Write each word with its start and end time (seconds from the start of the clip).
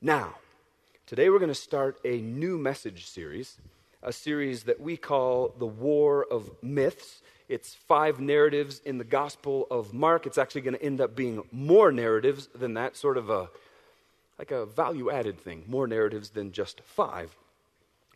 Now, 0.00 0.36
today 1.06 1.28
we're 1.28 1.40
going 1.40 1.48
to 1.50 1.54
start 1.56 1.98
a 2.04 2.18
new 2.20 2.56
message 2.56 3.06
series, 3.08 3.56
a 4.00 4.12
series 4.12 4.62
that 4.62 4.80
we 4.80 4.96
call 4.96 5.52
The 5.58 5.66
War 5.66 6.24
of 6.30 6.52
Myths. 6.62 7.20
It's 7.48 7.74
five 7.74 8.20
narratives 8.20 8.80
in 8.84 8.98
the 8.98 9.04
Gospel 9.04 9.66
of 9.72 9.92
Mark. 9.92 10.24
It's 10.24 10.38
actually 10.38 10.60
going 10.60 10.76
to 10.76 10.82
end 10.84 11.00
up 11.00 11.16
being 11.16 11.42
more 11.50 11.90
narratives 11.90 12.46
than 12.54 12.74
that, 12.74 12.96
sort 12.96 13.16
of 13.16 13.28
a 13.28 13.48
like 14.38 14.52
a 14.52 14.66
value 14.66 15.10
added 15.10 15.40
thing, 15.40 15.64
more 15.66 15.88
narratives 15.88 16.30
than 16.30 16.52
just 16.52 16.80
five. 16.82 17.34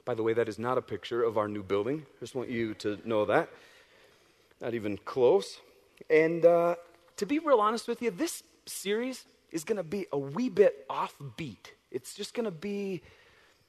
By 0.04 0.14
the 0.14 0.22
way, 0.22 0.34
that 0.34 0.48
is 0.48 0.60
not 0.60 0.78
a 0.78 0.82
picture 0.82 1.24
of 1.24 1.36
our 1.36 1.48
new 1.48 1.64
building. 1.64 2.06
Just 2.20 2.36
want 2.36 2.48
you 2.48 2.74
to 2.74 3.00
know 3.04 3.24
that. 3.24 3.48
Not 4.60 4.72
even 4.74 4.98
close. 4.98 5.58
And 6.08 6.46
uh, 6.46 6.76
to 7.16 7.26
be 7.26 7.40
real 7.40 7.58
honest 7.58 7.88
with 7.88 8.00
you, 8.00 8.12
this 8.12 8.44
series 8.66 9.24
is 9.52 9.62
going 9.64 9.76
to 9.76 9.84
be 9.84 10.06
a 10.12 10.18
wee 10.18 10.48
bit 10.48 10.88
offbeat. 10.88 11.66
It's 11.90 12.14
just 12.14 12.34
going 12.34 12.44
to 12.46 12.50
be 12.50 13.02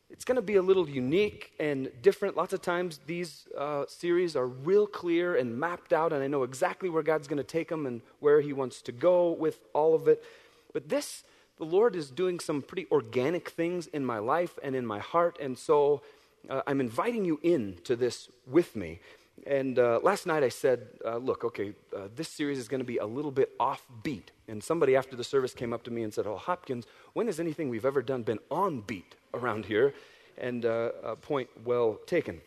it's 0.09 0.25
going 0.25 0.35
to 0.35 0.41
be 0.43 0.57
a 0.57 0.61
little 0.61 0.87
unique 0.87 1.53
and 1.59 1.89
different. 2.03 2.37
Lots 2.37 2.53
of 2.53 2.61
times 2.61 2.99
these 3.07 3.47
uh, 3.57 3.85
series 3.87 4.35
are 4.35 4.45
real 4.45 4.85
clear 4.85 5.35
and 5.35 5.57
mapped 5.57 5.91
out, 5.91 6.13
and 6.13 6.21
I 6.21 6.27
know 6.27 6.43
exactly 6.43 6.87
where 6.87 7.01
God's 7.01 7.27
going 7.27 7.37
to 7.37 7.43
take 7.43 7.69
them 7.69 7.85
and 7.87 8.01
where 8.19 8.39
He 8.41 8.53
wants 8.53 8.81
to 8.83 8.91
go 8.91 9.31
with 9.31 9.59
all 9.73 9.95
of 9.95 10.07
it. 10.07 10.23
But 10.71 10.89
this, 10.89 11.23
the 11.57 11.63
Lord 11.63 11.95
is 11.95 12.11
doing 12.11 12.39
some 12.39 12.61
pretty 12.61 12.85
organic 12.91 13.49
things 13.49 13.87
in 13.87 14.05
my 14.05 14.19
life 14.19 14.59
and 14.61 14.75
in 14.75 14.85
my 14.85 14.99
heart, 14.99 15.37
and 15.41 15.57
so 15.57 16.01
uh, 16.47 16.61
I'm 16.67 16.79
inviting 16.79 17.25
you 17.25 17.39
in 17.41 17.79
to 17.85 17.95
this 17.95 18.29
with 18.45 18.75
me. 18.75 18.99
And 19.45 19.77
uh, 19.77 19.99
last 20.01 20.25
night 20.25 20.41
I 20.43 20.49
said, 20.49 20.87
uh, 21.05 21.17
look, 21.17 21.43
okay, 21.43 21.73
uh, 21.95 22.07
this 22.15 22.29
series 22.29 22.57
is 22.57 22.67
going 22.67 22.79
to 22.79 22.85
be 22.85 22.97
a 22.97 23.05
little 23.05 23.31
bit 23.31 23.57
offbeat. 23.59 24.23
And 24.47 24.63
somebody 24.63 24.95
after 24.95 25.15
the 25.15 25.23
service 25.23 25.53
came 25.53 25.73
up 25.73 25.83
to 25.83 25.91
me 25.91 26.03
and 26.03 26.13
said, 26.13 26.25
oh, 26.27 26.37
Hopkins, 26.37 26.85
when 27.13 27.27
has 27.27 27.39
anything 27.39 27.67
we've 27.69 27.85
ever 27.85 28.01
done 28.01 28.23
been 28.23 28.39
on 28.49 28.81
beat 28.81 29.15
around 29.33 29.65
here? 29.65 29.93
And 30.37 30.65
uh, 30.65 30.91
a 31.03 31.15
point 31.17 31.49
well 31.65 31.99
taken. 32.05 32.41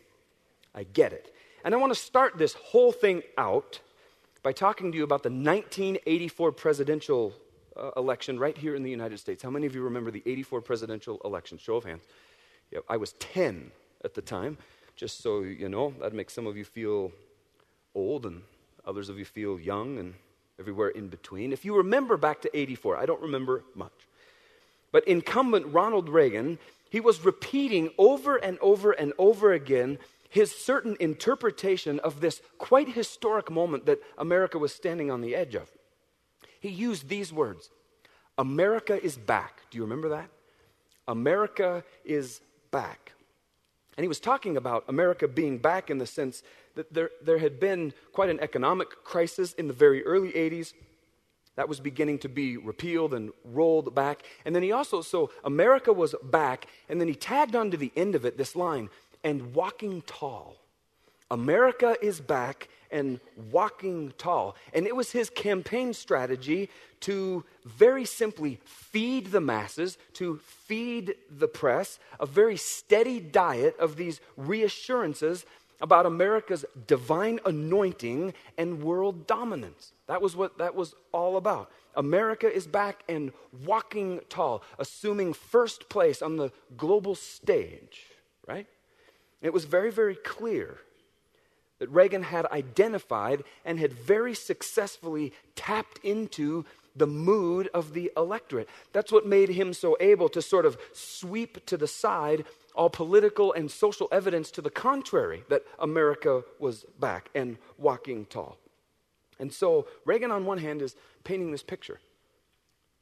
I 0.75 0.85
get 0.85 1.13
it. 1.13 1.35
And 1.65 1.75
I 1.75 1.79
want 1.79 1.93
to 1.93 1.99
start 1.99 2.39
this 2.39 2.55
whole 2.55 2.93
thing 2.93 3.23
out 3.37 3.81
by 4.43 4.53
talking 4.53 4.91
to 4.93 4.99
you 4.99 5.05
about 5.05 5.23
the 5.23 5.29
1984 5.31 6.53
presidential 6.53 7.35
uh, 7.77 7.91
election 7.97 8.39
right 8.39 8.57
here 8.57 8.75
in 8.75 8.83
the 8.83 8.91
United 8.91 9.19
States. 9.19 9.43
How 9.43 9.51
many 9.51 9.67
of 9.67 9.75
you 9.75 9.83
remember 9.83 10.11
the 10.11 10.23
84 10.25 10.63
presidential 10.63 11.21
election? 11.25 11.59
Show 11.59 11.77
of 11.77 11.85
hands. 11.85 12.05
I 12.89 12.97
was 12.97 13.13
10 13.15 13.71
at 14.05 14.15
the 14.15 14.23
time 14.23 14.57
just 14.97 15.23
so 15.23 15.43
you 15.43 15.69
know, 15.69 15.93
that 16.01 16.13
makes 16.15 16.33
some 16.33 16.47
of 16.47 16.57
you 16.57 16.65
feel 16.65 17.13
old 17.95 18.27
and 18.27 18.43
others 18.85 19.09
of 19.09 19.19
you 19.19 19.25
feel 19.25 19.61
young 19.61 19.99
and 19.99 20.15
everywhere 20.59 20.89
in 20.89 21.09
between. 21.09 21.53
If 21.53 21.65
you 21.65 21.77
remember 21.77 22.17
back 22.17 22.41
to 22.43 22.59
84, 22.59 22.97
I 22.97 23.05
don't 23.07 23.21
remember 23.21 23.63
much. 23.75 23.93
But 24.93 25.07
incumbent 25.07 25.67
Ronald 25.67 26.09
Reagan, 26.09 26.59
he 26.89 27.01
was 27.01 27.25
repeating 27.25 27.91
over 27.99 28.37
and 28.37 28.59
over 28.61 28.93
and 28.93 29.13
over 29.19 29.53
again 29.53 29.99
his 30.31 30.51
certain 30.53 30.97
interpretation 30.99 32.01
of 32.01 32.21
this 32.21 32.41
quite 32.59 32.89
historic 32.89 33.51
moment 33.51 33.85
that 33.87 33.99
America 34.17 34.59
was 34.59 34.75
standing 34.75 35.11
on 35.11 35.21
the 35.21 35.37
edge 35.37 35.55
of. 35.55 35.71
He 36.59 36.71
used 36.71 37.09
these 37.09 37.33
words 37.33 37.71
America 38.39 39.03
is 39.03 39.17
back. 39.19 39.61
Do 39.71 39.77
you 39.77 39.83
remember 39.83 40.09
that? 40.11 40.31
America 41.07 41.85
is 42.05 42.41
back. 42.71 43.13
And 43.97 44.05
he 44.05 44.09
was 44.09 44.21
talking 44.21 44.57
about 44.57 44.85
America 44.89 45.27
being 45.27 45.59
back 45.59 45.91
in 45.91 45.99
the 45.99 46.07
sense 46.07 46.43
that 46.75 46.93
there, 46.93 47.11
there 47.23 47.39
had 47.39 47.59
been 47.59 47.95
quite 48.13 48.29
an 48.29 48.39
economic 48.41 48.91
crisis 49.05 49.55
in 49.55 49.69
the 49.69 49.73
very 49.75 50.05
early 50.05 50.33
80s 50.33 50.75
that 51.57 51.69
was 51.69 51.81
beginning 51.81 52.19
to 52.19 52.29
be 52.29 52.59
repealed 52.59 53.15
and 53.15 53.33
rolled 53.45 53.95
back. 53.95 54.23
And 54.45 54.55
then 54.55 54.63
he 54.63 54.73
also, 54.73 55.01
so 55.01 55.31
America 55.43 55.93
was 55.95 56.15
back, 56.23 56.67
and 56.91 57.01
then 57.01 57.09
he 57.09 57.15
tagged 57.15 57.57
onto 57.57 57.79
the 57.79 57.93
end 57.97 58.15
of 58.15 58.27
it 58.27 58.37
this 58.37 58.55
line, 58.55 58.91
and 59.25 59.55
walking 59.55 60.03
tall. 60.03 60.57
America 61.31 61.97
is 62.03 62.21
back, 62.21 62.69
and 62.91 63.21
walking 63.51 64.13
tall. 64.19 64.57
And 64.75 64.87
it 64.87 64.95
was 64.95 65.13
his 65.13 65.31
campaign 65.31 65.93
strategy 65.95 66.69
to 67.01 67.45
very 67.65 68.05
simply 68.05 68.61
feed 68.65 69.27
the 69.33 69.41
masses, 69.41 69.99
to 70.15 70.39
feed 70.43 71.15
the 71.31 71.49
press, 71.49 71.99
a 72.19 72.27
very 72.27 72.57
steady 72.57 73.21
diet 73.21 73.77
of 73.79 73.97
these 73.97 74.21
reassurances 74.37 75.45
about 75.81 76.07
America's 76.07 76.65
divine 76.87 77.39
anointing 77.45 78.33
and 78.57 78.83
world 78.83 79.27
dominance. 79.27 79.93
That 80.07 80.23
was 80.23 80.35
what 80.35 80.57
that 80.59 80.75
was 80.75 80.95
all 81.13 81.37
about. 81.37 81.71
America 81.95 82.51
is 82.53 82.67
back 82.67 83.03
and 83.09 83.33
walking 83.65 84.21
tall, 84.31 84.63
assuming 84.79 85.35
first 85.35 85.89
place 85.91 86.23
on 86.23 86.37
the 86.37 86.51
global 86.79 87.15
stage, 87.15 88.03
right? 88.47 88.67
It 89.43 89.53
was 89.53 89.65
very, 89.67 89.91
very 89.91 90.15
clear 90.15 90.79
that 91.79 91.89
Reagan 91.89 92.23
had 92.23 92.47
identified 92.47 93.45
and 93.65 93.79
had 93.79 93.93
very 93.93 94.35
successfully 94.35 95.33
tapped 95.55 95.99
into 96.05 96.65
the 96.95 97.07
mood 97.07 97.69
of 97.75 97.93
the 97.93 98.11
electorate. 98.17 98.69
That's 98.93 99.13
what 99.13 99.27
made 99.27 99.51
him 99.51 99.75
so 99.75 99.97
able 100.01 100.29
to 100.31 100.41
sort 100.41 100.65
of 100.65 100.79
sweep 100.95 101.65
to 101.67 101.77
the 101.77 101.87
side 101.87 102.45
all 102.75 102.89
political 102.89 103.53
and 103.53 103.71
social 103.71 104.09
evidence 104.11 104.51
to 104.53 104.63
the 104.63 104.71
contrary 104.71 105.45
that 105.51 105.63
America 105.79 106.43
was 106.59 106.85
back 106.99 107.29
and 107.35 107.59
walking 107.77 108.25
tall. 108.27 108.57
And 109.39 109.53
so 109.53 109.87
Reagan, 110.07 110.31
on 110.31 110.47
one 110.47 110.59
hand, 110.59 110.81
is 110.81 110.95
painting 111.25 111.53
this 111.53 111.63
picture 111.63 112.01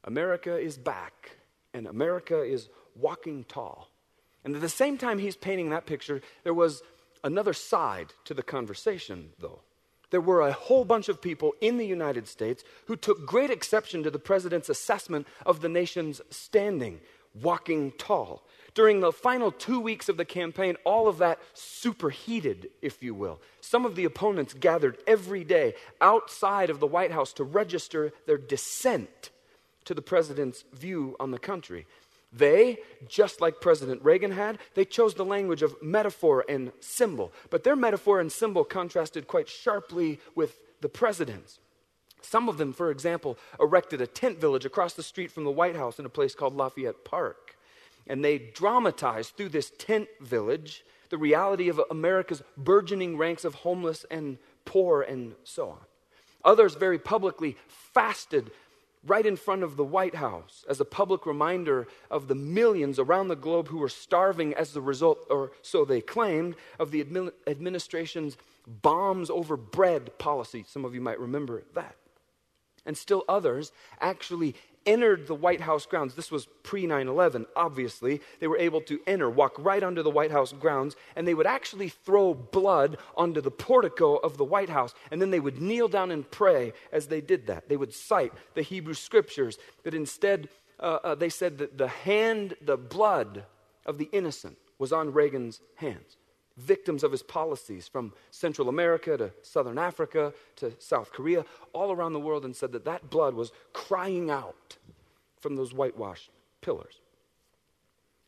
America 0.06 0.56
is 0.58 0.76
back, 0.76 1.36
and 1.72 1.86
America 1.86 2.42
is 2.42 2.68
walking 2.94 3.42
tall. 3.44 3.88
And 4.44 4.54
at 4.54 4.60
the 4.60 4.68
same 4.68 4.98
time 4.98 5.18
he's 5.18 5.36
painting 5.36 5.70
that 5.70 5.86
picture, 5.86 6.20
there 6.42 6.52
was 6.52 6.82
another 7.24 7.54
side 7.54 8.12
to 8.26 8.34
the 8.34 8.42
conversation, 8.44 9.30
though. 9.40 9.60
There 10.10 10.20
were 10.20 10.42
a 10.42 10.52
whole 10.52 10.84
bunch 10.84 11.08
of 11.08 11.20
people 11.20 11.54
in 11.60 11.78
the 11.78 11.86
United 11.86 12.28
States 12.28 12.62
who 12.86 12.94
took 12.94 13.26
great 13.26 13.50
exception 13.50 14.04
to 14.04 14.10
the 14.10 14.18
president's 14.20 14.68
assessment 14.68 15.26
of 15.44 15.60
the 15.60 15.68
nation's 15.68 16.20
standing, 16.30 17.00
walking 17.42 17.90
tall. 17.98 18.44
During 18.74 19.00
the 19.00 19.10
final 19.10 19.50
two 19.50 19.80
weeks 19.80 20.08
of 20.08 20.16
the 20.16 20.24
campaign, 20.24 20.76
all 20.84 21.08
of 21.08 21.18
that 21.18 21.40
superheated, 21.54 22.68
if 22.82 23.02
you 23.02 23.14
will. 23.14 23.40
Some 23.60 23.84
of 23.84 23.96
the 23.96 24.04
opponents 24.04 24.54
gathered 24.54 24.98
every 25.06 25.42
day 25.42 25.74
outside 26.00 26.70
of 26.70 26.78
the 26.78 26.86
White 26.86 27.10
House 27.10 27.32
to 27.34 27.44
register 27.44 28.12
their 28.26 28.38
dissent 28.38 29.30
to 29.84 29.94
the 29.94 30.02
president's 30.02 30.64
view 30.72 31.16
on 31.18 31.30
the 31.30 31.38
country. 31.38 31.86
They, 32.36 32.78
just 33.08 33.40
like 33.40 33.60
President 33.60 34.02
Reagan 34.02 34.32
had, 34.32 34.58
they 34.74 34.84
chose 34.84 35.14
the 35.14 35.24
language 35.24 35.62
of 35.62 35.80
metaphor 35.82 36.44
and 36.48 36.72
symbol. 36.80 37.32
But 37.48 37.62
their 37.62 37.76
metaphor 37.76 38.18
and 38.20 38.30
symbol 38.30 38.64
contrasted 38.64 39.28
quite 39.28 39.48
sharply 39.48 40.20
with 40.34 40.58
the 40.80 40.88
president's. 40.88 41.60
Some 42.22 42.48
of 42.48 42.56
them, 42.56 42.72
for 42.72 42.90
example, 42.90 43.36
erected 43.60 44.00
a 44.00 44.06
tent 44.06 44.40
village 44.40 44.64
across 44.64 44.94
the 44.94 45.02
street 45.02 45.30
from 45.30 45.44
the 45.44 45.50
White 45.50 45.76
House 45.76 45.98
in 45.98 46.06
a 46.06 46.08
place 46.08 46.34
called 46.34 46.56
Lafayette 46.56 47.04
Park. 47.04 47.54
And 48.06 48.24
they 48.24 48.38
dramatized 48.54 49.36
through 49.36 49.50
this 49.50 49.70
tent 49.76 50.08
village 50.22 50.84
the 51.10 51.18
reality 51.18 51.68
of 51.68 51.78
America's 51.90 52.42
burgeoning 52.56 53.18
ranks 53.18 53.44
of 53.44 53.56
homeless 53.56 54.06
and 54.10 54.38
poor 54.64 55.02
and 55.02 55.34
so 55.44 55.68
on. 55.68 55.80
Others 56.46 56.76
very 56.76 56.98
publicly 56.98 57.58
fasted 57.92 58.50
right 59.06 59.24
in 59.26 59.36
front 59.36 59.62
of 59.62 59.76
the 59.76 59.84
White 59.84 60.14
House 60.16 60.64
as 60.68 60.80
a 60.80 60.84
public 60.84 61.26
reminder 61.26 61.86
of 62.10 62.28
the 62.28 62.34
millions 62.34 62.98
around 62.98 63.28
the 63.28 63.36
globe 63.36 63.68
who 63.68 63.78
were 63.78 63.88
starving 63.88 64.54
as 64.54 64.72
the 64.72 64.80
result, 64.80 65.18
or 65.30 65.52
so 65.62 65.84
they 65.84 66.00
claimed, 66.00 66.54
of 66.78 66.90
the 66.90 67.04
administration's 67.46 68.36
bombs 68.66 69.30
over 69.30 69.56
bread 69.56 70.16
policy. 70.18 70.64
Some 70.66 70.84
of 70.84 70.94
you 70.94 71.00
might 71.00 71.20
remember 71.20 71.62
that 71.74 71.96
and 72.86 72.96
still 72.96 73.24
others 73.28 73.72
actually 74.00 74.54
entered 74.86 75.26
the 75.26 75.34
White 75.34 75.62
House 75.62 75.86
grounds. 75.86 76.14
This 76.14 76.30
was 76.30 76.46
pre 76.62 76.86
9 76.86 77.08
11, 77.08 77.46
obviously. 77.56 78.20
They 78.40 78.46
were 78.46 78.58
able 78.58 78.80
to 78.82 78.98
enter, 79.06 79.30
walk 79.30 79.54
right 79.58 79.82
onto 79.82 80.02
the 80.02 80.10
White 80.10 80.30
House 80.30 80.52
grounds, 80.52 80.94
and 81.16 81.26
they 81.26 81.32
would 81.34 81.46
actually 81.46 81.88
throw 81.88 82.34
blood 82.34 82.98
onto 83.16 83.40
the 83.40 83.50
portico 83.50 84.16
of 84.16 84.36
the 84.36 84.44
White 84.44 84.68
House. 84.68 84.94
And 85.10 85.22
then 85.22 85.30
they 85.30 85.40
would 85.40 85.60
kneel 85.62 85.88
down 85.88 86.10
and 86.10 86.30
pray 86.30 86.74
as 86.92 87.06
they 87.06 87.22
did 87.22 87.46
that. 87.46 87.68
They 87.68 87.78
would 87.78 87.94
cite 87.94 88.32
the 88.54 88.62
Hebrew 88.62 88.94
scriptures, 88.94 89.58
but 89.82 89.94
instead, 89.94 90.48
uh, 90.78 90.98
uh, 91.02 91.14
they 91.14 91.28
said 91.30 91.58
that 91.58 91.78
the 91.78 91.88
hand, 91.88 92.54
the 92.60 92.76
blood 92.76 93.44
of 93.86 93.96
the 93.96 94.08
innocent 94.12 94.58
was 94.78 94.92
on 94.92 95.12
Reagan's 95.12 95.60
hands 95.76 96.16
victims 96.56 97.02
of 97.02 97.10
his 97.12 97.22
policies 97.22 97.88
from 97.88 98.12
Central 98.30 98.68
America 98.68 99.16
to 99.16 99.32
Southern 99.42 99.78
Africa 99.78 100.32
to 100.56 100.72
South 100.78 101.12
Korea, 101.12 101.44
all 101.72 101.90
around 101.92 102.12
the 102.12 102.20
world, 102.20 102.44
and 102.44 102.54
said 102.54 102.72
that 102.72 102.84
that 102.84 103.10
blood 103.10 103.34
was 103.34 103.52
crying 103.72 104.30
out 104.30 104.76
from 105.40 105.56
those 105.56 105.74
whitewashed 105.74 106.30
pillars. 106.60 107.00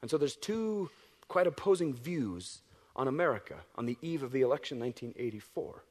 And 0.02 0.10
so 0.10 0.18
there's 0.18 0.36
two 0.36 0.90
quite 1.28 1.46
opposing 1.46 1.94
views 1.94 2.60
on 2.94 3.08
America 3.08 3.56
on 3.76 3.86
the 3.86 3.96
eve 4.02 4.22
of 4.22 4.32
the 4.32 4.40
election 4.40 4.78
1984. 4.80 5.84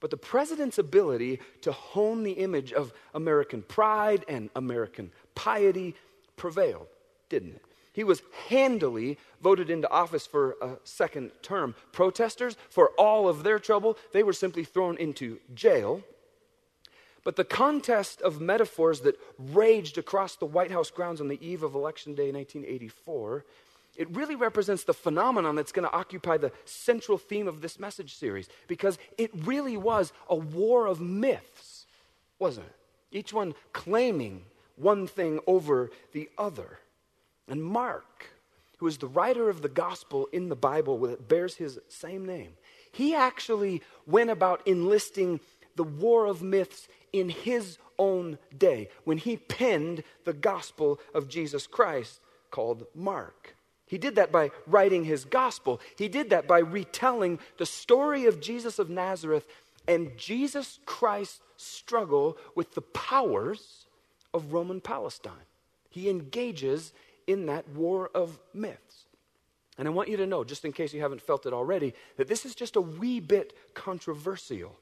But 0.00 0.10
the 0.10 0.16
president's 0.16 0.78
ability 0.78 1.40
to 1.62 1.72
hone 1.72 2.22
the 2.22 2.32
image 2.32 2.72
of 2.72 2.92
American 3.14 3.62
pride 3.62 4.24
and 4.28 4.48
American 4.54 5.10
piety 5.34 5.96
prevailed, 6.36 6.86
didn't 7.28 7.56
it? 7.56 7.62
He 7.98 8.04
was 8.04 8.22
handily 8.48 9.18
voted 9.42 9.70
into 9.70 9.90
office 9.90 10.24
for 10.24 10.54
a 10.62 10.76
second 10.84 11.32
term. 11.42 11.74
Protesters, 11.90 12.56
for 12.70 12.90
all 12.90 13.26
of 13.28 13.42
their 13.42 13.58
trouble, 13.58 13.98
they 14.12 14.22
were 14.22 14.32
simply 14.32 14.62
thrown 14.62 14.96
into 14.98 15.40
jail. 15.52 16.02
But 17.24 17.34
the 17.34 17.42
contest 17.42 18.22
of 18.22 18.40
metaphors 18.40 19.00
that 19.00 19.18
raged 19.36 19.98
across 19.98 20.36
the 20.36 20.44
White 20.44 20.70
House 20.70 20.92
grounds 20.92 21.20
on 21.20 21.26
the 21.26 21.44
eve 21.44 21.64
of 21.64 21.74
Election 21.74 22.14
Day 22.14 22.28
in 22.28 22.36
1984, 22.36 23.44
it 23.96 24.08
really 24.14 24.36
represents 24.36 24.84
the 24.84 24.94
phenomenon 24.94 25.56
that's 25.56 25.72
going 25.72 25.88
to 25.90 25.98
occupy 25.98 26.36
the 26.36 26.52
central 26.66 27.18
theme 27.18 27.48
of 27.48 27.62
this 27.62 27.80
message 27.80 28.14
series 28.14 28.48
because 28.68 28.96
it 29.18 29.32
really 29.44 29.76
was 29.76 30.12
a 30.30 30.36
war 30.36 30.86
of 30.86 31.00
myths, 31.00 31.84
wasn't 32.38 32.64
it? 32.66 32.74
Each 33.18 33.32
one 33.32 33.56
claiming 33.72 34.44
one 34.76 35.08
thing 35.08 35.40
over 35.48 35.90
the 36.12 36.28
other. 36.38 36.78
And 37.48 37.64
Mark, 37.64 38.26
who 38.78 38.86
is 38.86 38.98
the 38.98 39.06
writer 39.06 39.48
of 39.48 39.62
the 39.62 39.68
gospel 39.68 40.28
in 40.32 40.48
the 40.50 40.56
Bible 40.56 40.98
that 40.98 41.28
bears 41.28 41.56
his 41.56 41.78
same 41.88 42.26
name, 42.26 42.52
he 42.92 43.14
actually 43.14 43.82
went 44.06 44.30
about 44.30 44.66
enlisting 44.66 45.40
the 45.76 45.84
war 45.84 46.26
of 46.26 46.42
myths 46.42 46.88
in 47.12 47.30
his 47.30 47.78
own 47.98 48.38
day 48.56 48.88
when 49.04 49.18
he 49.18 49.36
penned 49.36 50.04
the 50.24 50.32
gospel 50.32 51.00
of 51.14 51.28
Jesus 51.28 51.66
Christ 51.66 52.20
called 52.50 52.86
Mark. 52.94 53.54
He 53.86 53.96
did 53.98 54.16
that 54.16 54.30
by 54.30 54.50
writing 54.66 55.04
his 55.04 55.24
gospel. 55.24 55.80
He 55.96 56.08
did 56.08 56.30
that 56.30 56.46
by 56.46 56.58
retelling 56.58 57.38
the 57.56 57.64
story 57.66 58.26
of 58.26 58.40
Jesus 58.40 58.78
of 58.78 58.90
Nazareth 58.90 59.46
and 59.86 60.16
Jesus 60.18 60.78
Christ's 60.84 61.40
struggle 61.56 62.36
with 62.54 62.74
the 62.74 62.82
powers 62.82 63.86
of 64.34 64.52
Roman 64.52 64.80
Palestine. 64.82 65.32
He 65.88 66.10
engages 66.10 66.92
in 67.28 67.46
that 67.46 67.68
war 67.68 68.10
of 68.14 68.40
myths. 68.52 69.04
And 69.76 69.86
I 69.86 69.92
want 69.92 70.08
you 70.08 70.16
to 70.16 70.26
know, 70.26 70.42
just 70.42 70.64
in 70.64 70.72
case 70.72 70.92
you 70.92 71.00
haven't 71.02 71.22
felt 71.22 71.46
it 71.46 71.52
already, 71.52 71.94
that 72.16 72.26
this 72.26 72.44
is 72.44 72.56
just 72.56 72.74
a 72.74 72.80
wee 72.80 73.20
bit 73.20 73.52
controversial. 73.74 74.74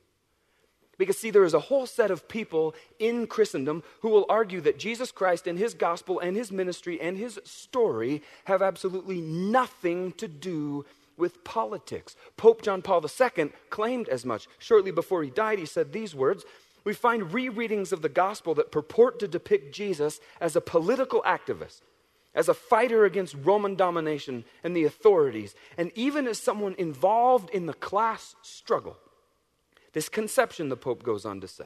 Because, 0.97 1.19
see, 1.19 1.29
there 1.31 1.45
is 1.45 1.53
a 1.53 1.61
whole 1.61 1.85
set 1.85 2.11
of 2.11 2.27
people 2.27 2.75
in 2.99 3.27
Christendom 3.27 3.83
who 4.01 4.09
will 4.09 4.25
argue 4.31 4.63
that 4.63 4.79
Jesus 4.79 5.13
Christ 5.13 5.47
and 5.47 5.59
his 5.59 5.75
gospel 5.75 6.19
and 6.21 6.35
his 6.35 6.51
ministry 6.51 6.99
and 6.99 7.19
his 7.19 7.39
story 7.45 8.23
have 8.45 8.63
absolutely 8.63 9.21
nothing 9.21 10.13
to 10.13 10.27
do 10.27 10.87
with 11.19 11.45
politics. 11.45 12.17
Pope 12.39 12.63
John 12.63 12.81
Paul 12.81 13.05
II 13.05 13.51
claimed 13.69 14.09
as 14.09 14.25
much. 14.25 14.49
Shortly 14.59 14.91
before 14.91 15.23
he 15.23 15.29
died, 15.31 15.59
he 15.59 15.67
said 15.67 15.93
these 15.93 16.15
words 16.15 16.45
We 16.85 16.95
find 16.95 17.25
rereadings 17.25 17.93
of 17.93 18.01
the 18.01 18.09
gospel 18.09 18.55
that 18.55 18.73
purport 18.73 19.19
to 19.19 19.29
depict 19.29 19.75
Jesus 19.75 20.21
as 20.41 20.57
a 20.57 20.63
political 20.63 21.21
activist 21.27 21.81
as 22.37 22.49
a 22.51 22.55
fighter 22.55 23.05
against 23.07 23.35
Roman 23.43 23.75
domination 23.75 24.45
and 24.63 24.77
the 24.77 24.85
authorities, 24.85 25.55
and 25.79 25.91
even 25.95 26.29
as 26.29 26.39
someone 26.39 26.75
involved 26.79 27.49
in 27.51 27.65
the 27.67 27.75
class 27.75 28.37
struggle. 28.43 28.97
This 29.95 30.11
conception, 30.11 30.69
the 30.69 30.77
Pope 30.77 31.03
goes 31.03 31.25
on 31.25 31.41
to 31.41 31.49
say, 31.49 31.65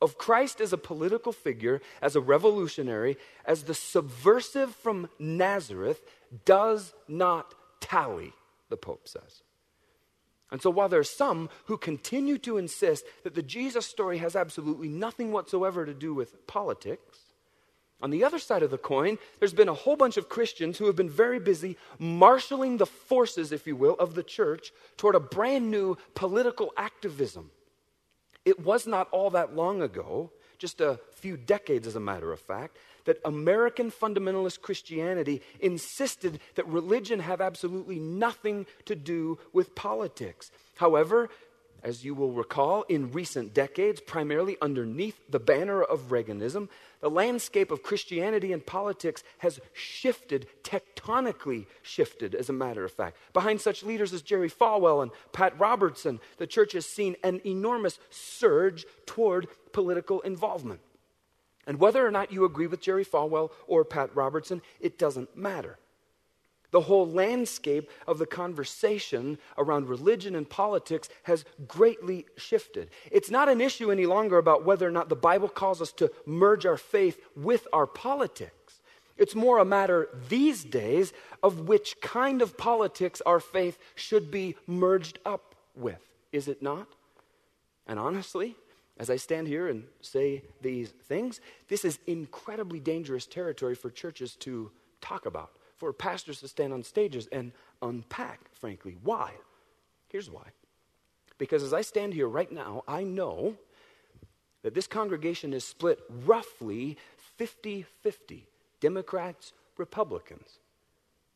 of 0.00 0.18
Christ 0.18 0.60
as 0.60 0.72
a 0.72 0.78
political 0.78 1.32
figure, 1.32 1.80
as 2.00 2.14
a 2.14 2.20
revolutionary, 2.20 3.16
as 3.44 3.64
the 3.64 3.74
subversive 3.74 4.74
from 4.76 5.08
Nazareth, 5.18 6.00
does 6.44 6.94
not 7.08 7.54
tally, 7.80 8.32
the 8.70 8.76
Pope 8.76 9.08
says. 9.08 9.42
And 10.52 10.60
so, 10.60 10.70
while 10.70 10.88
there 10.88 11.00
are 11.00 11.04
some 11.04 11.48
who 11.64 11.78
continue 11.78 12.36
to 12.38 12.58
insist 12.58 13.04
that 13.24 13.34
the 13.34 13.42
Jesus 13.42 13.86
story 13.86 14.18
has 14.18 14.36
absolutely 14.36 14.88
nothing 14.88 15.32
whatsoever 15.32 15.86
to 15.86 15.94
do 15.94 16.12
with 16.14 16.46
politics, 16.46 17.11
on 18.02 18.10
the 18.10 18.24
other 18.24 18.40
side 18.40 18.62
of 18.64 18.70
the 18.72 18.78
coin, 18.78 19.16
there's 19.38 19.54
been 19.54 19.68
a 19.68 19.74
whole 19.74 19.94
bunch 19.96 20.16
of 20.16 20.28
Christians 20.28 20.76
who 20.78 20.86
have 20.86 20.96
been 20.96 21.08
very 21.08 21.38
busy 21.38 21.76
marshaling 22.00 22.76
the 22.76 22.86
forces, 22.86 23.52
if 23.52 23.64
you 23.66 23.76
will, 23.76 23.94
of 23.98 24.14
the 24.16 24.24
church 24.24 24.72
toward 24.96 25.14
a 25.14 25.20
brand 25.20 25.70
new 25.70 25.96
political 26.16 26.72
activism. 26.76 27.52
It 28.44 28.58
was 28.58 28.88
not 28.88 29.08
all 29.12 29.30
that 29.30 29.54
long 29.54 29.82
ago, 29.82 30.32
just 30.58 30.80
a 30.80 30.98
few 31.12 31.36
decades 31.36 31.86
as 31.86 31.94
a 31.94 32.00
matter 32.00 32.32
of 32.32 32.40
fact, 32.40 32.76
that 33.04 33.20
American 33.24 33.90
fundamentalist 33.92 34.62
Christianity 34.62 35.40
insisted 35.60 36.40
that 36.56 36.66
religion 36.66 37.20
have 37.20 37.40
absolutely 37.40 38.00
nothing 38.00 38.66
to 38.86 38.96
do 38.96 39.38
with 39.52 39.76
politics. 39.76 40.50
However, 40.76 41.28
as 41.84 42.04
you 42.04 42.14
will 42.14 42.32
recall, 42.32 42.82
in 42.84 43.10
recent 43.12 43.54
decades, 43.54 44.00
primarily 44.00 44.56
underneath 44.62 45.20
the 45.28 45.40
banner 45.40 45.82
of 45.82 46.10
Reaganism, 46.10 46.68
the 47.02 47.10
landscape 47.10 47.72
of 47.72 47.82
Christianity 47.82 48.52
and 48.52 48.64
politics 48.64 49.24
has 49.38 49.58
shifted, 49.72 50.46
tectonically 50.62 51.66
shifted, 51.82 52.32
as 52.32 52.48
a 52.48 52.52
matter 52.52 52.84
of 52.84 52.92
fact. 52.92 53.16
Behind 53.32 53.60
such 53.60 53.82
leaders 53.82 54.12
as 54.12 54.22
Jerry 54.22 54.48
Falwell 54.48 55.02
and 55.02 55.10
Pat 55.32 55.58
Robertson, 55.58 56.20
the 56.38 56.46
church 56.46 56.74
has 56.74 56.86
seen 56.86 57.16
an 57.24 57.40
enormous 57.44 57.98
surge 58.10 58.86
toward 59.04 59.48
political 59.72 60.20
involvement. 60.20 60.78
And 61.66 61.80
whether 61.80 62.06
or 62.06 62.12
not 62.12 62.32
you 62.32 62.44
agree 62.44 62.68
with 62.68 62.80
Jerry 62.80 63.04
Falwell 63.04 63.50
or 63.66 63.84
Pat 63.84 64.14
Robertson, 64.14 64.62
it 64.78 64.96
doesn't 64.96 65.36
matter. 65.36 65.78
The 66.72 66.80
whole 66.80 67.06
landscape 67.08 67.88
of 68.06 68.18
the 68.18 68.26
conversation 68.26 69.38
around 69.58 69.88
religion 69.88 70.34
and 70.34 70.48
politics 70.48 71.08
has 71.24 71.44
greatly 71.68 72.24
shifted. 72.36 72.90
It's 73.12 73.30
not 73.30 73.50
an 73.50 73.60
issue 73.60 73.92
any 73.92 74.06
longer 74.06 74.38
about 74.38 74.64
whether 74.64 74.88
or 74.88 74.90
not 74.90 75.10
the 75.10 75.14
Bible 75.14 75.50
calls 75.50 75.82
us 75.82 75.92
to 75.92 76.10
merge 76.26 76.64
our 76.64 76.78
faith 76.78 77.20
with 77.36 77.68
our 77.74 77.86
politics. 77.86 78.52
It's 79.18 79.34
more 79.34 79.58
a 79.58 79.66
matter 79.66 80.08
these 80.30 80.64
days 80.64 81.12
of 81.42 81.68
which 81.68 82.00
kind 82.00 82.40
of 82.40 82.56
politics 82.56 83.20
our 83.26 83.38
faith 83.38 83.78
should 83.94 84.30
be 84.30 84.56
merged 84.66 85.18
up 85.26 85.54
with, 85.76 86.00
is 86.32 86.48
it 86.48 86.62
not? 86.62 86.86
And 87.86 87.98
honestly, 87.98 88.56
as 88.98 89.10
I 89.10 89.16
stand 89.16 89.46
here 89.46 89.68
and 89.68 89.84
say 90.00 90.42
these 90.62 90.88
things, 91.04 91.38
this 91.68 91.84
is 91.84 91.98
incredibly 92.06 92.80
dangerous 92.80 93.26
territory 93.26 93.74
for 93.74 93.90
churches 93.90 94.36
to 94.36 94.70
talk 95.02 95.26
about 95.26 95.50
for 95.82 95.92
pastors 95.92 96.38
to 96.38 96.46
stand 96.46 96.72
on 96.72 96.80
stages 96.84 97.26
and 97.32 97.50
unpack, 97.82 98.38
frankly. 98.54 98.96
Why? 99.02 99.32
Here's 100.06 100.30
why. 100.30 100.44
Because 101.38 101.64
as 101.64 101.72
I 101.74 101.80
stand 101.82 102.14
here 102.14 102.28
right 102.28 102.52
now, 102.52 102.84
I 102.86 103.02
know 103.02 103.56
that 104.62 104.74
this 104.74 104.86
congregation 104.86 105.52
is 105.52 105.64
split 105.64 105.98
roughly 106.24 106.96
50 107.36 107.84
50 108.00 108.46
Democrats, 108.78 109.54
Republicans. 109.76 110.60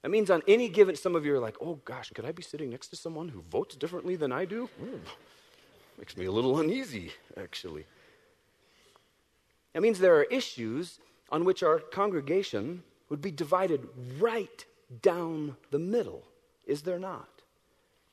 That 0.03 0.11
means 0.11 0.31
on 0.31 0.43
any 0.47 0.69
given, 0.69 0.95
some 0.95 1.17
of 1.17 1.27
you 1.27 1.35
are 1.35 1.41
like, 1.41 1.57
oh 1.61 1.81
gosh, 1.85 2.11
could 2.15 2.25
I 2.25 2.31
be 2.31 2.43
sitting 2.45 2.71
next 2.71 2.87
to 2.91 2.97
someone 2.97 3.29
who 3.31 3.43
votes 3.51 3.75
differently 3.75 4.15
than 4.15 4.31
I 4.31 4.45
do? 4.45 4.71
Ooh, 4.81 4.87
hmm. 4.87 4.97
makes 5.99 6.17
me 6.17 6.27
a 6.27 6.31
little 6.31 6.61
uneasy, 6.61 7.11
actually. 7.37 7.85
That 9.75 9.81
means 9.83 9.99
there 9.99 10.15
are 10.15 10.25
issues 10.25 11.01
on 11.33 11.45
which 11.45 11.65
our 11.65 11.81
congregation 11.81 12.85
would 13.09 13.21
be 13.23 13.31
divided 13.31 13.87
right 14.19 14.65
down 15.03 15.57
the 15.71 15.79
middle, 15.79 16.25
is 16.67 16.83
there 16.83 16.99
not? 16.99 17.29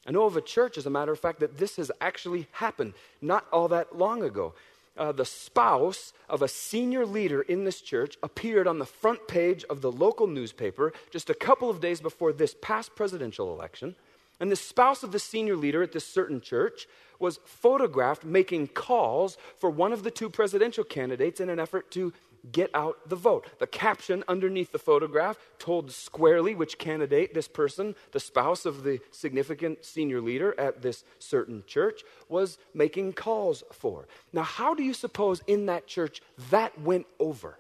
I 0.06 0.12
know 0.12 0.24
of 0.26 0.36
a 0.36 0.42
church, 0.42 0.78
as 0.78 0.86
a 0.86 0.90
matter 0.92 1.12
of 1.12 1.20
fact, 1.20 1.40
that 1.40 1.58
this 1.58 1.78
has 1.78 1.90
actually 2.02 2.48
happened 2.54 2.94
not 3.22 3.46
all 3.52 3.68
that 3.70 3.98
long 3.98 4.22
ago. 4.24 4.54
Uh, 4.98 5.12
the 5.12 5.26
spouse 5.26 6.14
of 6.30 6.42
a 6.42 6.48
senior 6.48 7.06
leader 7.06 7.42
in 7.42 7.64
this 7.64 7.82
church 7.82 8.18
appeared 8.22 8.68
on 8.68 8.80
the 8.80 8.86
front 8.86 9.28
page 9.28 9.64
of 9.70 9.82
the 9.82 9.92
local 9.92 10.28
newspaper 10.28 10.94
just 11.10 11.30
a 11.30 11.34
couple 11.36 11.70
of 11.70 11.80
days 11.82 12.00
before 12.02 12.32
this 12.34 12.56
past 12.62 12.96
presidential 12.96 13.54
election. 13.54 13.96
And 14.40 14.52
the 14.52 14.56
spouse 14.56 15.02
of 15.04 15.12
the 15.12 15.20
senior 15.20 15.56
leader 15.56 15.82
at 15.82 15.94
this 15.94 16.06
certain 16.06 16.42
church 16.42 16.86
was 17.18 17.40
photographed 17.46 18.26
making 18.26 18.68
calls 18.70 19.38
for 19.58 19.70
one 19.70 19.94
of 19.94 20.04
the 20.04 20.12
two 20.12 20.30
presidential 20.30 20.84
candidates 20.84 21.40
in 21.40 21.50
an 21.50 21.60
effort 21.60 21.90
to 21.92 22.14
Get 22.52 22.70
out 22.74 23.08
the 23.08 23.16
vote. 23.16 23.46
The 23.60 23.68
caption 23.68 24.24
underneath 24.28 24.74
the 24.74 24.80
photograph 24.80 25.38
told 25.60 25.92
squarely 25.92 26.56
which 26.56 26.78
candidate 26.78 27.34
this 27.34 27.48
person, 27.48 27.96
the 28.12 28.20
spouse 28.20 28.66
of 28.66 28.84
the 28.84 29.00
significant 29.12 29.86
senior 29.86 30.20
leader 30.20 30.54
at 30.60 30.82
this 30.82 31.06
certain 31.20 31.64
church, 31.68 32.02
was 32.28 32.58
making 32.74 33.14
calls 33.14 33.64
for. 33.72 34.08
Now, 34.34 34.44
how 34.44 34.74
do 34.74 34.84
you 34.84 34.94
suppose 34.94 35.42
in 35.48 35.68
that 35.68 35.88
church 35.88 36.22
that 36.50 36.80
went 36.82 37.06
over? 37.18 37.58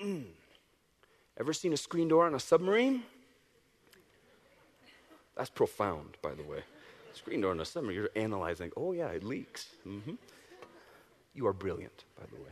Mm. 0.00 0.24
Ever 1.38 1.52
seen 1.52 1.74
a 1.74 1.76
screen 1.76 2.08
door 2.08 2.24
on 2.24 2.34
a 2.34 2.40
submarine? 2.40 3.02
That's 5.36 5.50
profound, 5.50 6.16
by 6.22 6.32
the 6.32 6.42
way. 6.44 6.60
Screen 7.12 7.42
door 7.42 7.50
on 7.50 7.60
a 7.60 7.64
submarine, 7.66 7.96
you're 7.98 8.10
analyzing, 8.16 8.70
oh, 8.74 8.92
yeah, 8.92 9.08
it 9.08 9.22
leaks. 9.22 9.66
Mm-hmm. 9.86 10.12
You 11.34 11.46
are 11.46 11.52
brilliant, 11.52 12.04
by 12.18 12.24
the 12.32 12.36
way 12.42 12.48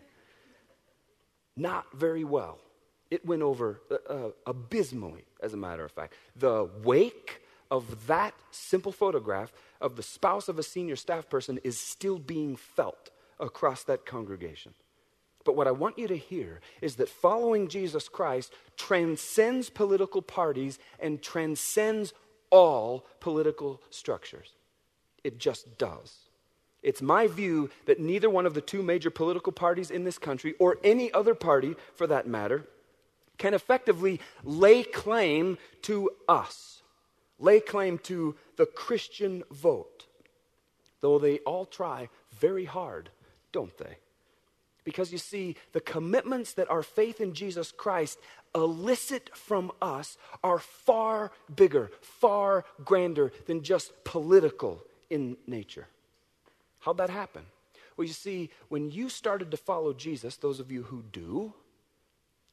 not 1.57 1.93
very 1.93 2.25
well. 2.25 2.59
It 3.11 3.25
went 3.25 3.43
over 3.43 3.81
uh, 3.91 4.13
uh, 4.13 4.31
abysmally, 4.47 5.25
as 5.41 5.53
a 5.55 5.57
matter 5.57 5.85
of 5.85 5.93
fact. 5.93 6.15
The 6.35 6.69
wake 6.83 7.43
of 7.71 8.07
that 8.07 8.35
simple 8.51 8.93
photograph 8.93 9.53
of 9.81 9.97
the 9.97 10.03
spouse 10.03 10.49
of 10.49 10.59
a 10.59 10.63
senior 10.63 10.97
staff 10.97 11.29
person 11.29 11.61
is 11.65 11.79
still 11.79 12.19
being 12.19 12.57
felt 12.57 13.11
across 13.39 13.85
that 13.85 14.07
congregation. 14.07 14.75
But 15.45 15.57
what 15.57 15.67
I 15.69 15.73
want 15.73 15.99
you 15.99 16.09
to 16.09 16.17
hear 16.17 16.61
is 16.81 16.97
that 16.97 17.09
following 17.09 17.69
Jesus 17.69 18.09
Christ 18.09 18.53
transcends 18.77 19.69
political 19.69 20.23
parties 20.23 20.79
and 20.99 21.21
transcends 21.21 22.15
all 22.51 23.05
political 23.21 23.81
structures. 23.91 24.53
It 25.23 25.39
just 25.39 25.77
does. 25.77 26.24
It's 26.85 27.01
my 27.01 27.27
view 27.29 27.71
that 27.87 27.99
neither 27.99 28.29
one 28.29 28.45
of 28.45 28.53
the 28.53 28.61
two 28.61 28.83
major 28.83 29.11
political 29.11 29.53
parties 29.53 29.91
in 29.91 30.05
this 30.05 30.19
country, 30.19 30.55
or 30.59 30.77
any 30.85 31.11
other 31.13 31.35
party 31.35 31.75
for 31.95 32.07
that 32.07 32.27
matter, 32.27 32.67
can 33.39 33.55
effectively 33.55 34.21
lay 34.45 34.83
claim 34.85 35.57
to 35.83 36.11
us, 36.29 36.83
lay 37.41 37.59
claim 37.59 37.99
to 38.01 38.37
the 38.59 38.67
Christian 38.67 39.43
vote. 39.51 40.07
Though 41.01 41.19
they 41.19 41.39
all 41.41 41.65
try 41.65 42.11
very 42.39 42.67
hard, 42.67 43.09
don't 43.51 43.77
they? 43.79 43.97
Because 44.85 45.11
you 45.11 45.19
see, 45.19 45.57
the 45.73 45.81
commitments 45.81 46.53
that 46.53 46.71
our 46.71 46.83
faith 46.83 47.19
in 47.19 47.33
Jesus 47.33 47.73
Christ 47.73 48.19
elicit 48.55 49.35
from 49.35 49.73
us 49.81 50.19
are 50.43 50.59
far 50.59 51.33
bigger, 51.57 51.91
far 52.03 52.67
grander 52.85 53.33
than 53.47 53.63
just 53.63 54.05
political 54.05 54.85
in 55.09 55.39
nature. 55.47 55.89
How'd 56.85 56.99
that 56.99 57.09
happen? 57.09 57.45
Well, 57.97 58.07
you 58.07 58.13
see, 58.13 58.51
when 58.69 58.91
you 58.91 59.09
started 59.09 59.51
to 59.53 59.57
follow 59.57 59.95
Jesus, 59.95 60.37
those 60.37 60.61
of 60.61 60.71
you 60.71 60.83
who 60.83 61.03
do, 61.03 61.55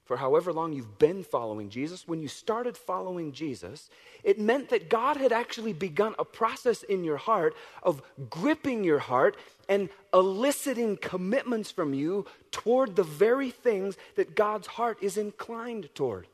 for 0.05 0.15
however 0.15 0.53
long 0.53 0.71
you've 0.71 0.97
been 0.97 1.21
following 1.21 1.69
Jesus, 1.69 2.07
when 2.07 2.21
you 2.21 2.29
started 2.29 2.77
following 2.77 3.33
Jesus, 3.33 3.89
it 4.23 4.39
meant 4.39 4.69
that 4.69 4.89
God 4.89 5.17
had 5.17 5.33
actually 5.33 5.73
begun 5.73 6.15
a 6.17 6.23
process 6.23 6.81
in 6.83 7.03
your 7.03 7.17
heart 7.17 7.55
of 7.83 8.01
gripping 8.29 8.85
your 8.85 8.99
heart 8.99 9.35
and 9.67 9.89
eliciting 10.13 10.95
commitments 10.95 11.69
from 11.69 11.93
you 11.93 12.25
toward 12.51 12.95
the 12.95 13.03
very 13.03 13.51
things 13.51 13.97
that 14.15 14.33
God's 14.37 14.67
heart 14.67 14.97
is 15.01 15.17
inclined 15.17 15.89
toward. 15.93 16.25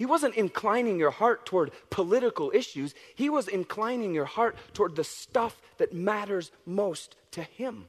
He 0.00 0.06
wasn't 0.06 0.34
inclining 0.36 0.98
your 0.98 1.10
heart 1.10 1.44
toward 1.44 1.72
political 1.90 2.50
issues, 2.54 2.94
he 3.16 3.28
was 3.28 3.46
inclining 3.48 4.14
your 4.14 4.24
heart 4.24 4.56
toward 4.72 4.96
the 4.96 5.04
stuff 5.04 5.60
that 5.76 5.92
matters 5.92 6.50
most 6.64 7.16
to 7.32 7.42
him, 7.42 7.84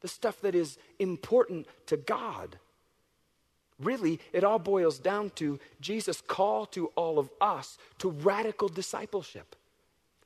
the 0.00 0.06
stuff 0.06 0.40
that 0.42 0.54
is 0.54 0.78
important 1.00 1.66
to 1.86 1.96
God. 1.96 2.60
Really, 3.80 4.20
it 4.32 4.44
all 4.44 4.60
boils 4.60 5.00
down 5.00 5.30
to 5.30 5.58
Jesus' 5.80 6.20
call 6.20 6.64
to 6.66 6.92
all 6.94 7.18
of 7.18 7.28
us 7.40 7.76
to 7.98 8.08
radical 8.10 8.68
discipleship 8.68 9.56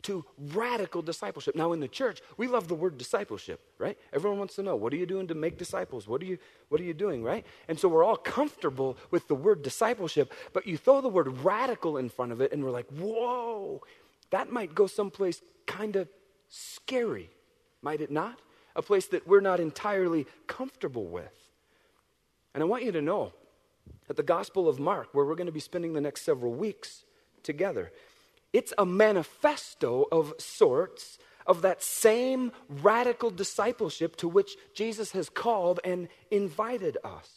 to 0.02 0.24
radical 0.52 1.02
discipleship. 1.02 1.54
Now, 1.54 1.72
in 1.72 1.80
the 1.80 1.88
church, 1.88 2.20
we 2.36 2.48
love 2.48 2.68
the 2.68 2.74
word 2.74 2.98
discipleship, 2.98 3.60
right? 3.78 3.96
Everyone 4.12 4.38
wants 4.38 4.56
to 4.56 4.62
know 4.62 4.76
what 4.76 4.92
are 4.92 4.96
you 4.96 5.06
doing 5.06 5.26
to 5.28 5.34
make 5.34 5.58
disciples? 5.58 6.06
What 6.06 6.20
are 6.22 6.26
you, 6.26 6.38
what 6.68 6.80
are 6.80 6.84
you 6.84 6.94
doing, 6.94 7.22
right? 7.22 7.46
And 7.68 7.78
so 7.78 7.88
we're 7.88 8.04
all 8.04 8.16
comfortable 8.16 8.96
with 9.10 9.28
the 9.28 9.34
word 9.34 9.62
discipleship, 9.62 10.32
but 10.52 10.66
you 10.66 10.76
throw 10.76 11.00
the 11.00 11.08
word 11.08 11.44
radical 11.44 11.96
in 11.96 12.08
front 12.08 12.32
of 12.32 12.40
it, 12.40 12.52
and 12.52 12.64
we're 12.64 12.70
like, 12.70 12.86
whoa, 12.98 13.80
that 14.30 14.50
might 14.50 14.74
go 14.74 14.86
someplace 14.86 15.40
kind 15.66 15.96
of 15.96 16.08
scary, 16.48 17.30
might 17.80 18.00
it 18.00 18.10
not? 18.10 18.40
A 18.74 18.82
place 18.82 19.06
that 19.06 19.26
we're 19.26 19.40
not 19.40 19.60
entirely 19.60 20.26
comfortable 20.46 21.04
with. 21.06 21.32
And 22.54 22.62
I 22.62 22.66
want 22.66 22.84
you 22.84 22.92
to 22.92 23.02
know 23.02 23.32
that 24.08 24.16
the 24.16 24.22
Gospel 24.22 24.68
of 24.68 24.78
Mark, 24.80 25.08
where 25.12 25.24
we're 25.24 25.34
going 25.34 25.46
to 25.46 25.52
be 25.52 25.60
spending 25.60 25.92
the 25.92 26.00
next 26.00 26.22
several 26.22 26.52
weeks 26.52 27.04
together, 27.42 27.92
it's 28.52 28.72
a 28.76 28.84
manifesto 28.84 30.06
of 30.12 30.34
sorts 30.38 31.18
of 31.46 31.62
that 31.62 31.82
same 31.82 32.52
radical 32.68 33.30
discipleship 33.30 34.14
to 34.16 34.28
which 34.28 34.56
Jesus 34.74 35.12
has 35.12 35.28
called 35.28 35.80
and 35.84 36.08
invited 36.30 36.98
us. 37.02 37.28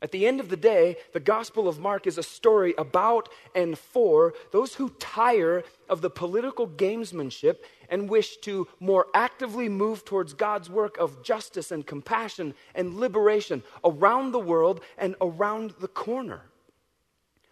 At 0.00 0.12
the 0.12 0.26
end 0.28 0.38
of 0.38 0.48
the 0.48 0.56
day, 0.56 0.96
the 1.12 1.18
Gospel 1.20 1.66
of 1.66 1.80
Mark 1.80 2.06
is 2.06 2.18
a 2.18 2.22
story 2.22 2.72
about 2.78 3.28
and 3.52 3.76
for 3.76 4.32
those 4.52 4.74
who 4.76 4.90
tire 5.00 5.64
of 5.88 6.02
the 6.02 6.10
political 6.10 6.68
gamesmanship 6.68 7.56
and 7.88 8.08
wish 8.08 8.36
to 8.38 8.68
more 8.78 9.06
actively 9.12 9.68
move 9.68 10.04
towards 10.04 10.34
God's 10.34 10.70
work 10.70 10.96
of 10.98 11.22
justice 11.24 11.72
and 11.72 11.84
compassion 11.84 12.54
and 12.76 12.94
liberation 12.94 13.64
around 13.84 14.30
the 14.30 14.38
world 14.38 14.80
and 14.96 15.16
around 15.20 15.74
the 15.80 15.88
corner. 15.88 16.42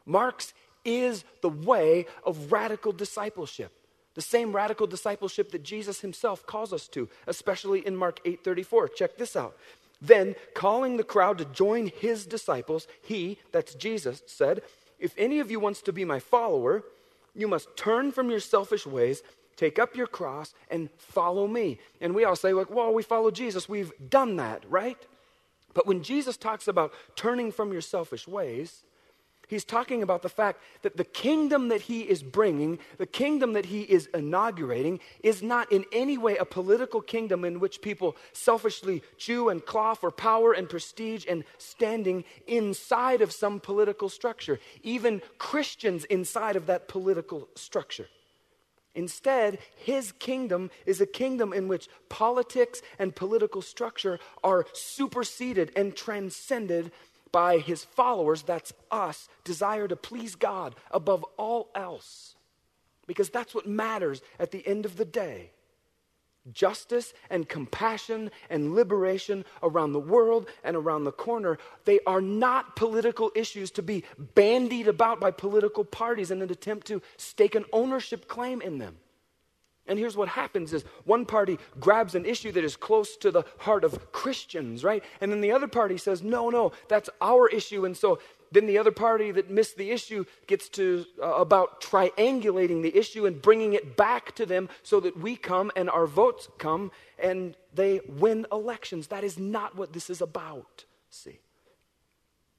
Mark's 0.05 0.55
is 0.87 1.25
the 1.43 1.49
way 1.51 2.07
of 2.25 2.51
radical 2.51 2.93
discipleship. 2.93 3.73
The 4.15 4.23
same 4.23 4.55
radical 4.55 4.87
discipleship 4.87 5.51
that 5.53 5.63
Jesus 5.65 6.01
himself 6.01 6.47
calls 6.47 6.73
us 6.73 6.89
to, 6.89 7.09
especially 7.27 7.87
in 7.87 7.95
Mark 7.97 8.21
8:34. 8.25 8.89
Check 8.95 9.19
this 9.19 9.37
out. 9.37 9.55
Then, 10.01 10.37
calling 10.55 10.97
the 10.97 11.05
crowd 11.05 11.37
to 11.39 11.45
join 11.45 11.89
his 11.89 12.25
disciples, 12.25 12.87
he, 13.03 13.39
that's 13.53 13.75
Jesus, 13.75 14.23
said, 14.27 14.63
If 14.99 15.13
any 15.19 15.41
of 15.41 15.51
you 15.51 15.59
wants 15.61 15.83
to 15.83 15.93
be 15.93 16.05
my 16.05 16.19
follower, 16.19 16.83
you 17.35 17.49
must 17.49 17.77
turn 17.77 18.13
from 18.13 18.31
your 18.31 18.41
selfish 18.41 18.87
ways, 18.87 19.23
take 19.57 19.79
up 19.79 19.97
your 19.97 20.07
cross, 20.07 20.55
and 20.71 20.91
follow 20.99 21.47
me. 21.47 21.79
And 22.01 22.15
we 22.15 22.25
all 22.25 22.37
say, 22.37 22.53
like, 22.53 22.71
well, 22.71 22.93
we 22.95 23.03
follow 23.03 23.31
Jesus. 23.31 23.69
We've 23.69 23.93
done 24.09 24.37
that, 24.37 24.63
right? 24.71 24.99
But 25.75 25.87
when 25.87 26.03
Jesus 26.03 26.39
talks 26.39 26.69
about 26.69 26.93
turning 27.17 27.53
from 27.53 27.73
your 27.73 27.83
selfish 27.83 28.29
ways, 28.29 28.83
He's 29.49 29.65
talking 29.65 30.03
about 30.03 30.23
the 30.23 30.29
fact 30.29 30.61
that 30.83 30.97
the 30.97 31.05
kingdom 31.05 31.69
that 31.69 31.83
he 31.83 32.01
is 32.03 32.21
bringing, 32.23 32.81
the 32.99 33.07
kingdom 33.07 33.53
that 33.53 33.67
he 33.67 33.83
is 33.83 34.07
inaugurating, 34.13 34.99
is 35.23 35.41
not 35.41 35.71
in 35.71 35.85
any 35.93 36.19
way 36.19 36.37
a 36.37 36.45
political 36.45 37.01
kingdom 37.01 37.45
in 37.45 37.61
which 37.61 37.81
people 37.81 38.17
selfishly 38.33 39.03
chew 39.19 39.49
and 39.49 39.65
claw 39.65 39.95
for 39.95 40.11
power 40.11 40.53
and 40.53 40.69
prestige 40.69 41.25
and 41.29 41.45
standing 41.59 42.25
inside 42.49 43.23
of 43.23 43.31
some 43.33 43.61
political 43.61 44.09
structure, 44.09 44.59
even 44.83 45.23
Christians 45.39 46.05
inside 46.07 46.57
of 46.57 46.67
that 46.67 46.89
political 46.89 47.49
structure. 47.55 48.09
Instead, 48.97 49.59
his 49.77 50.11
kingdom 50.13 50.71
is 50.87 51.01
a 51.01 51.07
kingdom 51.07 51.53
in 51.53 51.69
which 51.69 51.89
politics 52.09 52.81
and 52.99 53.15
political 53.15 53.61
structure 53.63 54.19
are 54.43 54.67
superseded 54.73 55.71
and 55.77 55.95
transcended 55.95 56.91
by 57.33 57.59
his 57.59 57.85
followers, 57.85 58.43
that's 58.43 58.73
us, 58.91 59.29
desire 59.45 59.89
to 59.89 59.97
please 59.97 60.35
God 60.35 60.75
above 60.91 61.25
all 61.37 61.71
else. 61.75 62.35
Because 63.07 63.31
that's 63.31 63.55
what 63.55 63.67
matters 63.67 64.21
at 64.39 64.51
the 64.51 64.67
end 64.67 64.85
of 64.85 64.97
the 64.97 65.05
day. 65.05 65.51
Justice 66.53 67.13
and 67.29 67.49
compassion 67.49 68.31
and 68.49 68.73
liberation 68.75 69.45
around 69.65 69.93
the 69.93 69.99
world 70.01 70.47
and 70.63 70.77
around 70.77 71.03
the 71.03 71.11
corner, 71.13 71.59
they 71.85 71.99
are 72.07 72.21
not 72.21 72.77
political 72.77 73.33
issues 73.35 73.71
to 73.73 73.83
be 73.83 74.05
bandied 74.35 74.87
about 74.87 75.19
by 75.21 75.33
political 75.33 75.85
parties 75.85 76.31
in 76.31 76.43
an 76.43 76.51
attempt 76.51 76.87
to 76.87 77.03
stake 77.17 77.57
an 77.57 77.65
ownership 77.73 78.29
claim 78.29 78.61
in 78.61 78.79
them. 78.79 78.97
And 79.89 79.99
here's 79.99 80.17
what 80.17 80.29
happens 80.29 80.73
is 80.73 80.83
one 81.05 81.25
party 81.27 81.59
grabs 81.81 82.15
an 82.15 82.27
issue 82.27 82.51
that 82.53 82.65
is 82.65 82.77
close 82.77 83.17
to 83.19 83.31
the 83.31 83.45
heart 83.59 83.85
of 83.85 84.13
Christians, 84.13 84.83
right? 84.83 85.03
And 85.21 85.31
then 85.31 85.41
the 85.41 85.53
other 85.53 85.69
party 85.69 85.97
says, 85.97 86.23
"No, 86.23 86.51
no, 86.51 86.73
that's 86.89 87.09
our 87.21 87.49
issue." 87.49 87.85
And 87.85 87.97
so 87.97 88.19
then 88.51 88.67
the 88.67 88.79
other 88.79 88.91
party 88.93 89.31
that 89.33 89.51
missed 89.51 89.77
the 89.77 89.91
issue 89.91 90.25
gets 90.47 90.69
to 90.71 91.05
uh, 91.23 91.35
about 91.35 91.81
triangulating 91.81 92.83
the 92.83 92.97
issue 92.97 93.27
and 93.27 93.41
bringing 93.41 93.75
it 93.75 93.97
back 93.97 94.35
to 94.37 94.47
them 94.47 94.69
so 94.83 94.99
that 95.01 95.17
we 95.17 95.37
come 95.37 95.71
and 95.77 95.89
our 95.91 96.07
votes 96.07 96.49
come 96.59 96.91
and 97.19 97.57
they 97.75 98.01
win 98.09 98.47
elections. 98.53 99.09
That 99.09 99.25
is 99.25 99.39
not 99.39 99.77
what 99.77 99.93
this 99.93 100.11
is 100.11 100.21
about. 100.21 100.85
See. 101.11 101.39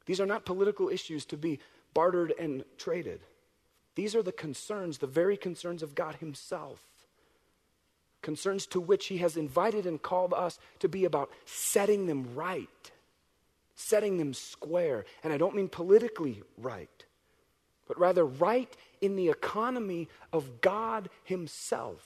These 0.06 0.22
are 0.22 0.26
not 0.26 0.46
political 0.46 0.88
issues 0.88 1.26
to 1.26 1.38
be 1.38 1.60
bartered 1.94 2.34
and 2.40 2.64
traded. 2.78 3.20
These 3.96 4.16
are 4.16 4.24
the 4.24 4.32
concerns, 4.32 5.00
the 5.00 5.08
very 5.08 5.36
concerns 5.36 5.84
of 5.84 5.96
God 5.96 6.16
himself 6.16 6.80
concerns 8.22 8.66
to 8.68 8.80
which 8.80 9.08
He 9.08 9.18
has 9.20 9.38
invited 9.38 9.86
and 9.86 10.02
called 10.02 10.34
us 10.34 10.60
to 10.80 10.90
be 10.90 11.06
about 11.06 11.30
setting 11.46 12.08
them 12.08 12.34
right, 12.36 12.70
setting 13.76 14.18
them 14.18 14.34
square. 14.34 15.06
And 15.24 15.32
I 15.32 15.38
don't 15.38 15.56
mean 15.56 15.70
politically 15.70 16.42
right, 16.58 16.90
but 17.88 18.00
rather 18.00 18.26
right 18.26 18.76
in 19.02 19.16
the 19.16 19.30
economy 19.30 20.10
of 20.34 20.62
God 20.62 21.10
Himself. 21.24 22.06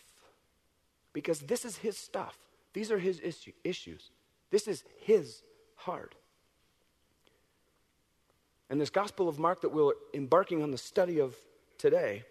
Because 1.13 1.39
this 1.41 1.65
is 1.65 1.77
His 1.77 1.97
stuff, 1.97 2.37
these 2.73 2.91
are 2.91 2.99
His 2.99 3.19
issue, 3.23 3.51
issues, 3.63 4.09
this 4.49 4.67
is 4.67 4.83
His 5.01 5.41
heart. 5.75 6.15
And 8.69 8.79
this 8.79 8.89
Gospel 8.89 9.27
of 9.27 9.37
Mark 9.37 9.61
that 9.61 9.73
we're 9.73 9.91
embarking 10.13 10.61
on 10.63 10.71
the 10.71 10.77
study 10.77 11.19
of 11.19 11.35
today, 11.77 12.23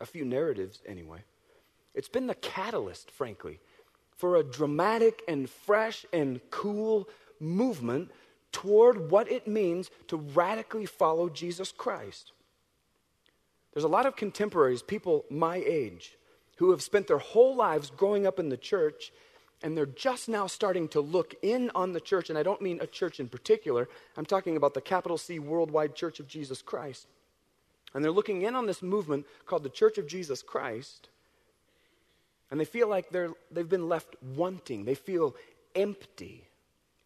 a 0.00 0.06
few 0.06 0.24
narratives 0.24 0.80
anyway, 0.86 1.24
it's 1.94 2.08
been 2.08 2.26
the 2.26 2.34
catalyst, 2.34 3.10
frankly, 3.10 3.60
for 4.16 4.36
a 4.36 4.42
dramatic 4.44 5.22
and 5.26 5.48
fresh 5.48 6.06
and 6.12 6.40
cool 6.50 7.08
movement 7.40 8.10
toward 8.52 9.10
what 9.10 9.30
it 9.30 9.46
means 9.46 9.90
to 10.08 10.16
radically 10.16 10.86
follow 10.86 11.28
Jesus 11.28 11.72
Christ. 11.72 12.32
There's 13.72 13.84
a 13.84 13.88
lot 13.88 14.06
of 14.06 14.16
contemporaries, 14.16 14.82
people 14.82 15.24
my 15.30 15.56
age, 15.56 16.16
who 16.56 16.70
have 16.70 16.82
spent 16.82 17.06
their 17.06 17.18
whole 17.18 17.54
lives 17.56 17.90
growing 17.90 18.26
up 18.26 18.38
in 18.38 18.48
the 18.50 18.56
church 18.56 19.12
and 19.62 19.76
they're 19.76 19.84
just 19.86 20.26
now 20.26 20.46
starting 20.46 20.88
to 20.88 21.02
look 21.02 21.34
in 21.42 21.70
on 21.74 21.92
the 21.92 22.00
church, 22.00 22.30
and 22.30 22.38
I 22.38 22.42
don't 22.42 22.62
mean 22.62 22.78
a 22.80 22.86
church 22.86 23.20
in 23.20 23.28
particular, 23.28 23.90
I'm 24.16 24.24
talking 24.24 24.56
about 24.56 24.72
the 24.72 24.80
capital 24.80 25.18
C 25.18 25.38
Worldwide 25.38 25.94
Church 25.94 26.18
of 26.18 26.26
Jesus 26.26 26.62
Christ. 26.62 27.06
And 27.92 28.02
they're 28.02 28.10
looking 28.10 28.40
in 28.40 28.54
on 28.54 28.64
this 28.64 28.80
movement 28.80 29.26
called 29.44 29.62
the 29.62 29.68
Church 29.68 29.98
of 29.98 30.06
Jesus 30.06 30.40
Christ, 30.42 31.10
and 32.50 32.58
they 32.58 32.64
feel 32.64 32.88
like 32.88 33.10
they're, 33.10 33.30
they've 33.50 33.68
been 33.68 33.88
left 33.88 34.16
wanting. 34.34 34.84
They 34.84 34.94
feel 34.96 35.34
empty. 35.74 36.44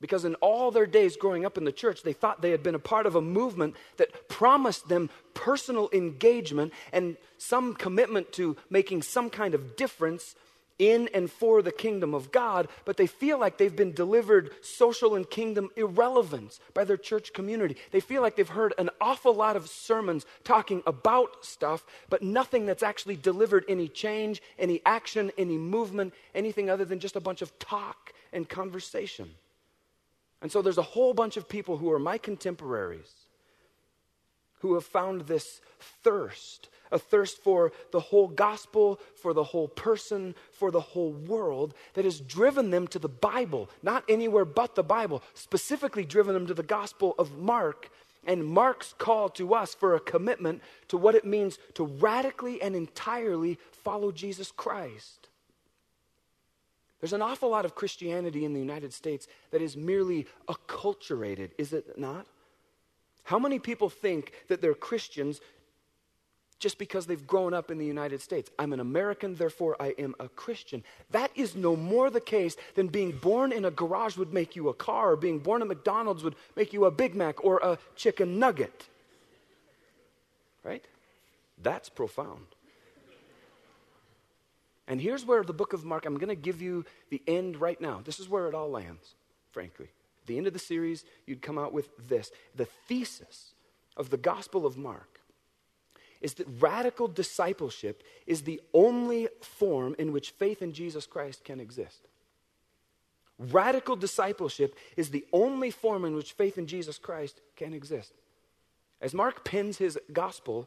Because 0.01 0.25
in 0.25 0.35
all 0.37 0.71
their 0.71 0.87
days 0.87 1.17
growing 1.17 1.45
up 1.45 1.57
in 1.59 1.65
the 1.65 1.73
church, 1.73 2.03
they 2.03 2.13
thought 2.13 2.43
they 2.43 2.51
had 2.51 2.63
been 2.63 2.75
a 2.75 2.79
part 2.81 3.07
of 3.07 3.15
a 3.15 3.21
movement 3.21 3.75
that 3.97 4.29
promised 4.29 4.89
them 4.89 5.09
personal 5.35 5.89
engagement 5.93 6.73
and 6.93 7.17
some 7.39 7.75
commitment 7.75 8.33
to 8.33 8.57
making 8.71 9.03
some 9.03 9.31
kind 9.31 9.55
of 9.55 9.77
difference 9.77 10.35
in 10.78 11.09
and 11.14 11.31
for 11.31 11.62
the 11.62 11.71
kingdom 11.73 12.14
of 12.14 12.33
God, 12.33 12.69
but 12.85 12.97
they 12.97 13.07
feel 13.07 13.38
like 13.38 13.57
they've 13.59 13.75
been 13.75 13.93
delivered 13.93 14.50
social 14.64 15.14
and 15.14 15.28
kingdom 15.28 15.71
irrelevance 15.76 16.59
by 16.75 16.85
their 16.85 16.97
church 16.97 17.33
community. 17.33 17.76
They 17.93 18.00
feel 18.00 18.23
like 18.23 18.37
they've 18.37 18.49
heard 18.49 18.75
an 18.78 18.90
awful 19.00 19.35
lot 19.35 19.54
of 19.57 19.69
sermons 19.69 20.26
talking 20.43 20.83
about 20.87 21.45
stuff, 21.45 21.85
but 22.09 22.23
nothing 22.23 22.66
that's 22.66 22.83
actually 22.83 23.16
delivered 23.16 23.64
any 23.69 23.88
change, 23.88 24.43
any 24.59 24.81
action, 24.85 25.31
any 25.38 25.57
movement, 25.59 26.12
anything 26.35 26.69
other 26.71 26.85
than 26.85 26.99
just 27.00 27.16
a 27.16 27.21
bunch 27.21 27.40
of 27.43 27.57
talk 27.59 28.12
and 28.33 28.49
conversation. 28.49 29.31
And 30.43 30.50
so 30.50 30.61
there's 30.61 30.78
a 30.78 30.83
whole 30.83 31.14
bunch 31.14 31.37
of 31.37 31.49
people 31.49 31.78
who 31.78 31.90
are 31.93 31.99
my 31.99 32.19
contemporaries 32.19 33.12
who 34.61 34.75
have 34.75 34.85
found 34.85 35.23
this 35.23 35.61
thirst 36.02 36.69
a 36.95 36.99
thirst 36.99 37.43
for 37.43 37.73
the 37.91 38.01
whole 38.01 38.29
gospel, 38.29 38.99
for 39.17 39.35
the 39.35 39.43
whole 39.43 39.69
person, 39.69 40.35
for 40.53 40.71
the 40.71 40.81
whole 40.81 41.11
world 41.13 41.75
that 41.95 42.05
has 42.05 42.21
driven 42.21 42.71
them 42.71 42.87
to 42.89 43.01
the 43.01 43.09
Bible, 43.09 43.69
not 43.83 44.05
anywhere 44.09 44.45
but 44.45 44.77
the 44.77 44.85
Bible, 44.85 45.23
specifically 45.35 46.05
driven 46.05 46.33
them 46.35 46.47
to 46.47 46.55
the 46.55 46.63
gospel 46.63 47.15
of 47.19 47.37
Mark 47.37 47.91
and 48.25 48.47
Mark's 48.47 48.95
call 48.97 49.29
to 49.31 49.55
us 49.55 49.75
for 49.75 49.95
a 49.95 50.01
commitment 50.01 50.63
to 50.89 50.97
what 50.97 51.15
it 51.17 51.27
means 51.27 51.59
to 51.75 51.85
radically 51.85 52.63
and 52.63 52.75
entirely 52.77 53.59
follow 53.73 54.11
Jesus 54.13 54.53
Christ. 54.53 55.29
There's 57.01 57.13
an 57.13 57.21
awful 57.21 57.51
lot 57.51 57.67
of 57.67 57.75
Christianity 57.75 58.45
in 58.47 58.55
the 58.55 58.61
United 58.61 58.95
States 58.95 59.27
that 59.51 59.61
is 59.61 59.77
merely 59.77 60.27
acculturated, 60.49 61.51
is 61.59 61.73
it 61.75 61.99
not? 61.99 62.27
How 63.25 63.39
many 63.39 63.59
people 63.59 63.91
think 63.91 64.33
that 64.49 64.63
they're 64.63 64.75
Christians 64.75 65.41
just 66.64 66.78
because 66.78 67.06
they've 67.06 67.26
grown 67.26 67.52
up 67.52 67.71
in 67.71 67.76
the 67.76 67.85
United 67.85 68.23
States. 68.23 68.50
I'm 68.59 68.73
an 68.73 68.80
American, 68.80 69.35
therefore 69.37 69.76
I 69.78 69.92
am 69.99 70.14
a 70.18 70.30
Christian. 70.30 70.83
That 71.11 71.30
is 71.35 71.54
no 71.54 71.76
more 71.76 72.09
the 72.09 72.23
case 72.23 72.56
than 72.75 72.87
being 72.87 73.12
born 73.12 73.52
in 73.52 73.66
a 73.66 73.71
garage 73.71 74.16
would 74.16 74.33
make 74.33 74.56
you 74.56 74.71
a 74.71 74.73
car, 74.73 75.11
or 75.11 75.16
being 75.16 75.40
born 75.40 75.61
at 75.61 75.68
McDonald's 75.68 76.23
would 76.25 76.37
make 76.56 76.73
you 76.73 76.87
a 76.87 76.90
Big 76.90 77.14
Mac 77.14 77.44
or 77.44 77.59
a 77.59 77.76
chicken 77.97 78.38
nugget. 78.38 78.88
Right? 80.64 80.83
That's 81.62 81.90
profound. 81.90 82.47
And 84.88 85.02
here's 85.02 85.26
where 85.26 85.42
the 85.42 85.52
book 85.52 85.75
of 85.75 85.85
Mark, 85.85 86.06
I'm 86.06 86.14
going 86.16 86.28
to 86.28 86.44
give 86.50 86.62
you 86.62 86.87
the 87.11 87.21
end 87.26 87.61
right 87.61 87.78
now. 87.78 88.00
This 88.02 88.18
is 88.18 88.26
where 88.26 88.49
it 88.49 88.54
all 88.54 88.71
lands, 88.71 89.12
frankly. 89.52 89.88
At 90.23 90.28
the 90.28 90.38
end 90.38 90.47
of 90.47 90.54
the 90.54 90.59
series, 90.59 91.04
you'd 91.26 91.42
come 91.42 91.59
out 91.59 91.75
with 91.75 91.90
this 92.09 92.30
the 92.56 92.64
thesis 92.88 93.52
of 93.99 94.09
the 94.09 94.16
Gospel 94.16 94.64
of 94.64 94.78
Mark 94.78 95.13
is 96.25 96.33
that 96.35 96.47
radical 96.59 97.07
discipleship 97.07 98.02
is 98.26 98.43
the 98.43 98.59
only 98.73 99.28
form 99.43 99.95
in 99.99 100.11
which 100.11 100.31
faith 100.31 100.62
in 100.62 100.73
Jesus 100.73 101.04
Christ 101.07 101.45
can 101.45 101.61
exist. 101.61 102.09
Radical 103.38 103.95
discipleship 103.95 104.75
is 104.97 105.11
the 105.11 105.26
only 105.35 105.71
form 105.71 106.02
in 106.07 106.14
which 106.14 106.33
faith 106.33 106.57
in 106.57 106.66
Jesus 106.66 106.97
Christ 106.97 107.43
can 107.57 107.75
exist. 107.75 108.14
As 109.02 109.12
Mark 109.12 109.45
pens 109.45 109.76
his 109.76 109.99
gospel, 110.14 110.66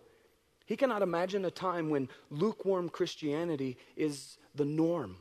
he 0.67 0.75
cannot 0.77 1.01
imagine 1.01 1.43
a 1.43 1.49
time 1.49 1.89
when 1.89 2.07
lukewarm 2.29 2.87
Christianity 2.87 3.77
is 3.95 4.37
the 4.53 4.65
norm. 4.65 5.15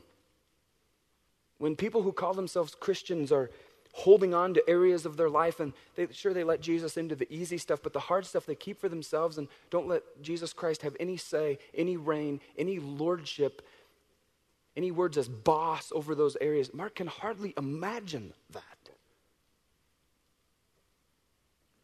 When 1.57 1.75
people 1.75 2.03
who 2.03 2.11
call 2.11 2.35
themselves 2.35 2.75
Christians 2.75 3.31
are 3.31 3.49
holding 3.97 4.31
on 4.33 4.53
to 4.53 4.69
areas 4.69 5.05
of 5.07 5.17
their 5.17 5.29
life. 5.29 5.59
And 5.59 5.73
they, 5.95 6.07
sure, 6.11 6.33
they 6.33 6.43
let 6.43 6.61
Jesus 6.61 6.97
into 6.97 7.15
the 7.15 7.31
easy 7.33 7.57
stuff, 7.57 7.79
but 7.81 7.93
the 7.93 7.99
hard 7.99 8.25
stuff 8.25 8.45
they 8.45 8.55
keep 8.55 8.79
for 8.79 8.87
themselves 8.89 9.37
and 9.37 9.47
don't 9.71 9.87
let 9.87 10.03
Jesus 10.21 10.53
Christ 10.53 10.83
have 10.83 10.95
any 10.99 11.17
say, 11.17 11.57
any 11.75 11.97
reign, 11.97 12.39
any 12.57 12.77
lordship, 12.79 13.63
any 14.75 14.91
words 14.91 15.17
as 15.17 15.27
boss 15.27 15.91
over 15.95 16.13
those 16.13 16.37
areas. 16.39 16.73
Mark 16.73 16.95
can 16.95 17.07
hardly 17.07 17.53
imagine 17.57 18.33
that. 18.51 18.63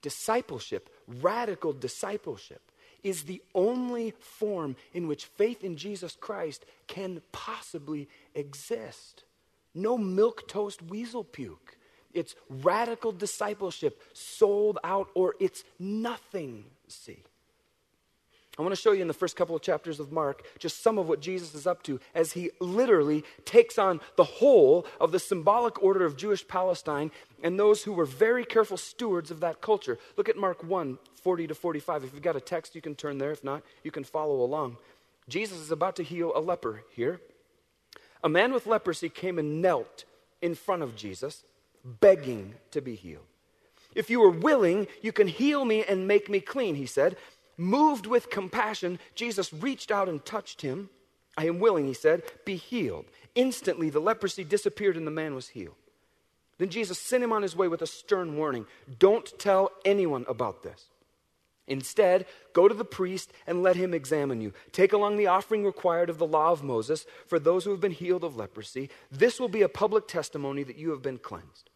Discipleship, 0.03 0.89
radical 1.07 1.73
discipleship, 1.73 2.61
is 3.03 3.23
the 3.23 3.41
only 3.55 4.11
form 4.19 4.75
in 4.93 5.07
which 5.07 5.25
faith 5.25 5.63
in 5.63 5.77
Jesus 5.77 6.15
Christ 6.19 6.63
can 6.87 7.21
possibly 7.31 8.07
exist. 8.35 9.23
No 9.73 9.97
milk 9.97 10.47
toast 10.47 10.79
weasel 10.83 11.23
puke. 11.23 11.77
It's 12.13 12.35
radical 12.49 13.11
discipleship, 13.11 14.01
sold 14.13 14.77
out, 14.83 15.09
or 15.13 15.35
it's 15.39 15.63
nothing. 15.79 16.65
See? 16.87 17.19
I 18.57 18.61
want 18.61 18.75
to 18.75 18.79
show 18.79 18.91
you 18.91 19.01
in 19.01 19.07
the 19.07 19.15
first 19.15 19.35
couple 19.35 19.55
of 19.55 19.63
chapters 19.63 19.99
of 19.99 20.11
Mark 20.11 20.45
just 20.59 20.83
some 20.83 20.99
of 20.99 21.09
what 21.09 21.21
Jesus 21.21 21.55
is 21.55 21.65
up 21.65 21.81
to 21.83 21.99
as 22.13 22.33
he 22.33 22.51
literally 22.61 23.23
takes 23.45 23.79
on 23.79 23.99
the 24.15 24.23
whole 24.23 24.85
of 25.01 25.11
the 25.11 25.17
symbolic 25.17 25.81
order 25.81 26.05
of 26.05 26.15
Jewish 26.15 26.47
Palestine 26.47 27.09
and 27.41 27.57
those 27.59 27.83
who 27.83 27.93
were 27.93 28.05
very 28.05 28.45
careful 28.45 28.77
stewards 28.77 29.31
of 29.31 29.39
that 29.39 29.59
culture. 29.59 29.97
Look 30.17 30.29
at 30.29 30.37
Mark 30.37 30.63
1 30.63 30.99
40 31.23 31.47
to 31.47 31.55
45. 31.55 32.03
If 32.03 32.13
you've 32.13 32.21
got 32.21 32.35
a 32.35 32.39
text, 32.41 32.75
you 32.75 32.81
can 32.81 32.93
turn 32.93 33.17
there. 33.17 33.31
If 33.31 33.43
not, 33.43 33.63
you 33.83 33.89
can 33.89 34.03
follow 34.03 34.41
along. 34.41 34.77
Jesus 35.27 35.57
is 35.57 35.71
about 35.71 35.95
to 35.95 36.03
heal 36.03 36.31
a 36.35 36.39
leper 36.39 36.83
here. 36.91 37.21
A 38.23 38.29
man 38.29 38.53
with 38.53 38.67
leprosy 38.67 39.09
came 39.09 39.39
and 39.39 39.63
knelt 39.63 40.05
in 40.43 40.53
front 40.53 40.83
of 40.83 40.95
Jesus 40.95 41.43
begging 41.83 42.55
to 42.71 42.81
be 42.81 42.95
healed. 42.95 43.23
If 43.95 44.09
you 44.09 44.23
are 44.23 44.29
willing, 44.31 44.87
you 45.01 45.11
can 45.11 45.27
heal 45.27 45.65
me 45.65 45.83
and 45.83 46.07
make 46.07 46.29
me 46.29 46.39
clean, 46.39 46.75
he 46.75 46.85
said. 46.85 47.15
Moved 47.57 48.07
with 48.07 48.31
compassion, 48.31 48.97
Jesus 49.13 49.53
reached 49.53 49.91
out 49.91 50.09
and 50.09 50.23
touched 50.25 50.61
him. 50.61 50.89
I 51.37 51.47
am 51.47 51.59
willing, 51.59 51.85
he 51.85 51.93
said, 51.93 52.23
be 52.45 52.55
healed. 52.55 53.05
Instantly, 53.35 53.89
the 53.89 53.99
leprosy 53.99 54.43
disappeared 54.43 54.97
and 54.97 55.05
the 55.05 55.11
man 55.11 55.35
was 55.35 55.49
healed. 55.49 55.75
Then 56.57 56.69
Jesus 56.69 56.99
sent 56.99 57.23
him 57.23 57.33
on 57.33 57.41
his 57.41 57.55
way 57.55 57.67
with 57.67 57.81
a 57.81 57.87
stern 57.87 58.37
warning 58.37 58.65
Don't 58.99 59.37
tell 59.39 59.71
anyone 59.85 60.23
about 60.29 60.63
this. 60.63 60.85
Instead, 61.67 62.25
go 62.53 62.67
to 62.67 62.73
the 62.75 62.85
priest 62.85 63.31
and 63.47 63.63
let 63.63 63.75
him 63.75 63.93
examine 63.93 64.41
you. 64.41 64.53
Take 64.71 64.93
along 64.93 65.17
the 65.17 65.27
offering 65.27 65.65
required 65.65 66.09
of 66.09 66.17
the 66.17 66.27
law 66.27 66.51
of 66.51 66.63
Moses 66.63 67.05
for 67.27 67.39
those 67.39 67.63
who 67.63 67.71
have 67.71 67.79
been 67.79 67.91
healed 67.91 68.23
of 68.23 68.35
leprosy. 68.35 68.89
This 69.11 69.39
will 69.39 69.47
be 69.49 69.61
a 69.61 69.69
public 69.69 70.07
testimony 70.07 70.63
that 70.63 70.77
you 70.77 70.91
have 70.91 71.01
been 71.01 71.19
cleansed. 71.19 71.69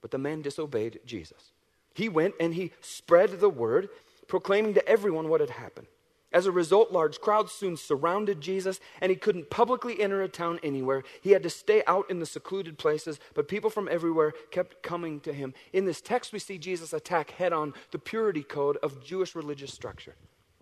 But 0.00 0.10
the 0.10 0.18
man 0.18 0.42
disobeyed 0.42 1.00
Jesus. 1.04 1.52
He 1.94 2.08
went 2.08 2.34
and 2.40 2.54
he 2.54 2.72
spread 2.80 3.40
the 3.40 3.48
word, 3.48 3.88
proclaiming 4.28 4.74
to 4.74 4.88
everyone 4.88 5.28
what 5.28 5.40
had 5.40 5.50
happened. 5.50 5.88
As 6.32 6.46
a 6.46 6.52
result, 6.52 6.92
large 6.92 7.20
crowds 7.20 7.50
soon 7.50 7.76
surrounded 7.76 8.40
Jesus, 8.40 8.78
and 9.00 9.10
he 9.10 9.16
couldn't 9.16 9.50
publicly 9.50 10.00
enter 10.00 10.22
a 10.22 10.28
town 10.28 10.60
anywhere. 10.62 11.02
He 11.20 11.32
had 11.32 11.42
to 11.42 11.50
stay 11.50 11.82
out 11.88 12.08
in 12.08 12.20
the 12.20 12.26
secluded 12.26 12.78
places, 12.78 13.18
but 13.34 13.48
people 13.48 13.68
from 13.68 13.88
everywhere 13.88 14.32
kept 14.52 14.80
coming 14.80 15.18
to 15.22 15.32
him. 15.32 15.54
In 15.72 15.86
this 15.86 16.00
text, 16.00 16.32
we 16.32 16.38
see 16.38 16.56
Jesus 16.56 16.92
attack 16.92 17.32
head 17.32 17.52
on 17.52 17.74
the 17.90 17.98
purity 17.98 18.44
code 18.44 18.76
of 18.76 19.02
Jewish 19.04 19.34
religious 19.34 19.72
structure. 19.74 20.14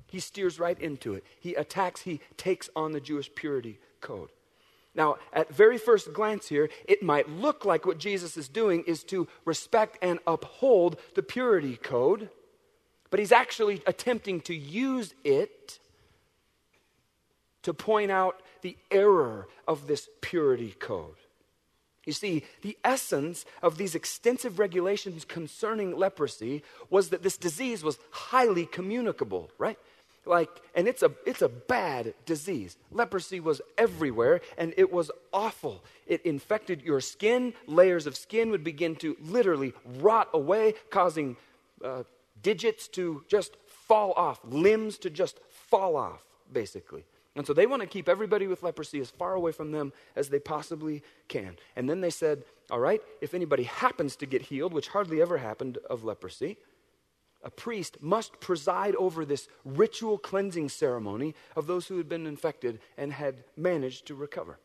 He 0.06 0.20
steers 0.20 0.58
right 0.58 0.80
into 0.80 1.12
it. 1.12 1.22
He 1.38 1.54
attacks, 1.54 2.00
he 2.02 2.20
takes 2.38 2.70
on 2.74 2.92
the 2.92 3.00
Jewish 3.00 3.30
purity 3.34 3.78
code. 4.00 4.30
Now, 4.98 5.18
at 5.32 5.48
very 5.54 5.78
first 5.78 6.12
glance 6.12 6.48
here, 6.48 6.68
it 6.88 7.04
might 7.04 7.28
look 7.30 7.64
like 7.64 7.86
what 7.86 7.98
Jesus 7.98 8.36
is 8.36 8.48
doing 8.48 8.82
is 8.84 9.04
to 9.04 9.28
respect 9.44 9.96
and 10.02 10.18
uphold 10.26 10.98
the 11.14 11.22
purity 11.22 11.76
code, 11.76 12.28
but 13.08 13.20
he's 13.20 13.30
actually 13.30 13.80
attempting 13.86 14.40
to 14.42 14.54
use 14.56 15.14
it 15.22 15.78
to 17.62 17.72
point 17.72 18.10
out 18.10 18.42
the 18.62 18.76
error 18.90 19.46
of 19.68 19.86
this 19.86 20.08
purity 20.20 20.72
code. 20.72 21.14
You 22.04 22.12
see, 22.12 22.44
the 22.62 22.76
essence 22.82 23.44
of 23.62 23.78
these 23.78 23.94
extensive 23.94 24.58
regulations 24.58 25.24
concerning 25.24 25.96
leprosy 25.96 26.64
was 26.90 27.10
that 27.10 27.22
this 27.22 27.36
disease 27.36 27.84
was 27.84 27.98
highly 28.10 28.66
communicable, 28.66 29.52
right? 29.58 29.78
like 30.24 30.48
and 30.74 30.88
it's 30.88 31.02
a 31.02 31.10
it's 31.26 31.42
a 31.42 31.48
bad 31.48 32.14
disease 32.26 32.76
leprosy 32.90 33.40
was 33.40 33.60
everywhere 33.76 34.40
and 34.56 34.72
it 34.76 34.92
was 34.92 35.10
awful 35.32 35.82
it 36.06 36.20
infected 36.24 36.82
your 36.82 37.00
skin 37.00 37.52
layers 37.66 38.06
of 38.06 38.16
skin 38.16 38.50
would 38.50 38.64
begin 38.64 38.96
to 38.96 39.16
literally 39.20 39.72
rot 40.00 40.28
away 40.32 40.74
causing 40.90 41.36
uh, 41.84 42.02
digits 42.42 42.88
to 42.88 43.24
just 43.28 43.56
fall 43.66 44.12
off 44.16 44.40
limbs 44.44 44.98
to 44.98 45.10
just 45.10 45.40
fall 45.68 45.96
off 45.96 46.22
basically 46.52 47.04
and 47.36 47.46
so 47.46 47.52
they 47.52 47.66
want 47.66 47.82
to 47.82 47.88
keep 47.88 48.08
everybody 48.08 48.48
with 48.48 48.64
leprosy 48.64 49.00
as 49.00 49.10
far 49.10 49.34
away 49.34 49.52
from 49.52 49.70
them 49.70 49.92
as 50.16 50.28
they 50.28 50.38
possibly 50.38 51.02
can 51.28 51.56
and 51.76 51.88
then 51.88 52.00
they 52.00 52.10
said 52.10 52.42
all 52.70 52.80
right 52.80 53.00
if 53.20 53.32
anybody 53.34 53.62
happens 53.64 54.16
to 54.16 54.26
get 54.26 54.42
healed 54.42 54.72
which 54.72 54.88
hardly 54.88 55.22
ever 55.22 55.38
happened 55.38 55.78
of 55.88 56.04
leprosy 56.04 56.56
a 57.44 57.50
priest 57.50 57.98
must 58.00 58.40
preside 58.40 58.94
over 58.96 59.24
this 59.24 59.48
ritual 59.64 60.18
cleansing 60.18 60.68
ceremony 60.68 61.34
of 61.56 61.66
those 61.66 61.86
who 61.86 61.96
had 61.98 62.08
been 62.08 62.26
infected 62.26 62.80
and 62.96 63.12
had 63.12 63.44
managed 63.56 64.06
to 64.06 64.14
recover. 64.14 64.58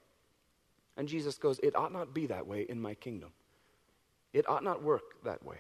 And 0.97 1.07
Jesus 1.07 1.37
goes, 1.37 1.59
It 1.59 1.75
ought 1.75 1.93
not 1.93 2.13
be 2.13 2.27
that 2.27 2.47
way 2.47 2.61
in 2.67 2.81
my 2.81 2.93
kingdom. 2.95 3.31
It 4.31 4.47
ought 4.49 4.63
not 4.63 4.81
work 4.83 5.23
that 5.23 5.43
way. 5.45 5.57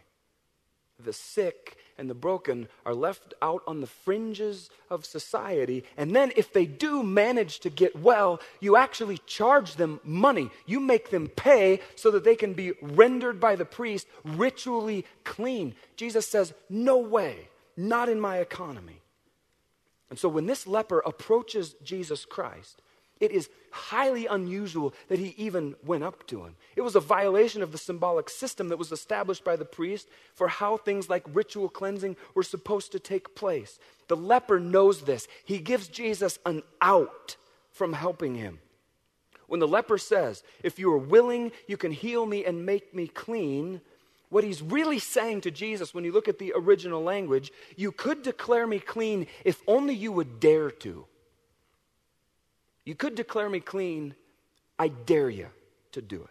The 1.03 1.13
sick 1.13 1.77
and 1.97 2.09
the 2.09 2.13
broken 2.15 2.67
are 2.85 2.93
left 2.93 3.33
out 3.41 3.61
on 3.67 3.81
the 3.81 3.87
fringes 3.87 4.69
of 4.89 5.05
society. 5.05 5.83
And 5.97 6.15
then, 6.15 6.31
if 6.35 6.51
they 6.53 6.65
do 6.65 7.03
manage 7.03 7.59
to 7.59 7.69
get 7.69 7.95
well, 7.95 8.39
you 8.59 8.75
actually 8.75 9.19
charge 9.19 9.75
them 9.75 9.99
money. 10.03 10.49
You 10.65 10.79
make 10.79 11.09
them 11.11 11.27
pay 11.29 11.81
so 11.95 12.11
that 12.11 12.23
they 12.23 12.35
can 12.35 12.53
be 12.53 12.73
rendered 12.81 13.39
by 13.39 13.55
the 13.55 13.65
priest 13.65 14.07
ritually 14.23 15.05
clean. 15.23 15.75
Jesus 15.95 16.27
says, 16.27 16.53
No 16.69 16.97
way, 16.97 17.47
not 17.77 18.09
in 18.09 18.19
my 18.19 18.37
economy. 18.37 19.01
And 20.09 20.17
so, 20.19 20.29
when 20.29 20.45
this 20.47 20.65
leper 20.67 20.99
approaches 21.05 21.75
Jesus 21.83 22.25
Christ, 22.25 22.81
it 23.19 23.31
is 23.31 23.49
highly 23.71 24.25
unusual 24.25 24.93
that 25.07 25.19
he 25.19 25.33
even 25.37 25.75
went 25.85 26.03
up 26.03 26.25
to 26.27 26.43
him. 26.45 26.55
It 26.75 26.81
was 26.81 26.95
a 26.95 26.99
violation 26.99 27.61
of 27.61 27.71
the 27.71 27.77
symbolic 27.77 28.29
system 28.29 28.69
that 28.69 28.77
was 28.79 28.91
established 28.91 29.43
by 29.43 29.55
the 29.55 29.65
priest 29.65 30.07
for 30.33 30.47
how 30.47 30.77
things 30.77 31.09
like 31.09 31.23
ritual 31.33 31.69
cleansing 31.69 32.15
were 32.35 32.43
supposed 32.43 32.91
to 32.91 32.99
take 32.99 33.35
place. 33.35 33.79
The 34.07 34.15
leper 34.17 34.59
knows 34.59 35.01
this. 35.03 35.27
He 35.45 35.59
gives 35.59 35.87
Jesus 35.87 36.39
an 36.45 36.63
out 36.81 37.37
from 37.71 37.93
helping 37.93 38.35
him. 38.35 38.59
When 39.47 39.59
the 39.59 39.67
leper 39.67 39.97
says, 39.97 40.43
If 40.63 40.79
you 40.79 40.91
are 40.93 40.97
willing, 40.97 41.51
you 41.67 41.77
can 41.77 41.91
heal 41.91 42.25
me 42.25 42.45
and 42.45 42.65
make 42.65 42.93
me 42.95 43.07
clean, 43.07 43.81
what 44.29 44.43
he's 44.43 44.63
really 44.63 44.97
saying 44.97 45.41
to 45.41 45.51
Jesus 45.51 45.93
when 45.93 46.03
you 46.03 46.11
look 46.11 46.27
at 46.27 46.39
the 46.39 46.53
original 46.55 47.03
language, 47.03 47.51
you 47.75 47.91
could 47.91 48.23
declare 48.23 48.65
me 48.65 48.79
clean 48.79 49.27
if 49.45 49.61
only 49.67 49.93
you 49.93 50.11
would 50.11 50.39
dare 50.39 50.71
to. 50.71 51.05
You 52.85 52.95
could 52.95 53.15
declare 53.15 53.49
me 53.49 53.59
clean. 53.59 54.15
I 54.77 54.89
dare 54.89 55.29
you 55.29 55.47
to 55.91 56.01
do 56.01 56.23
it. 56.23 56.29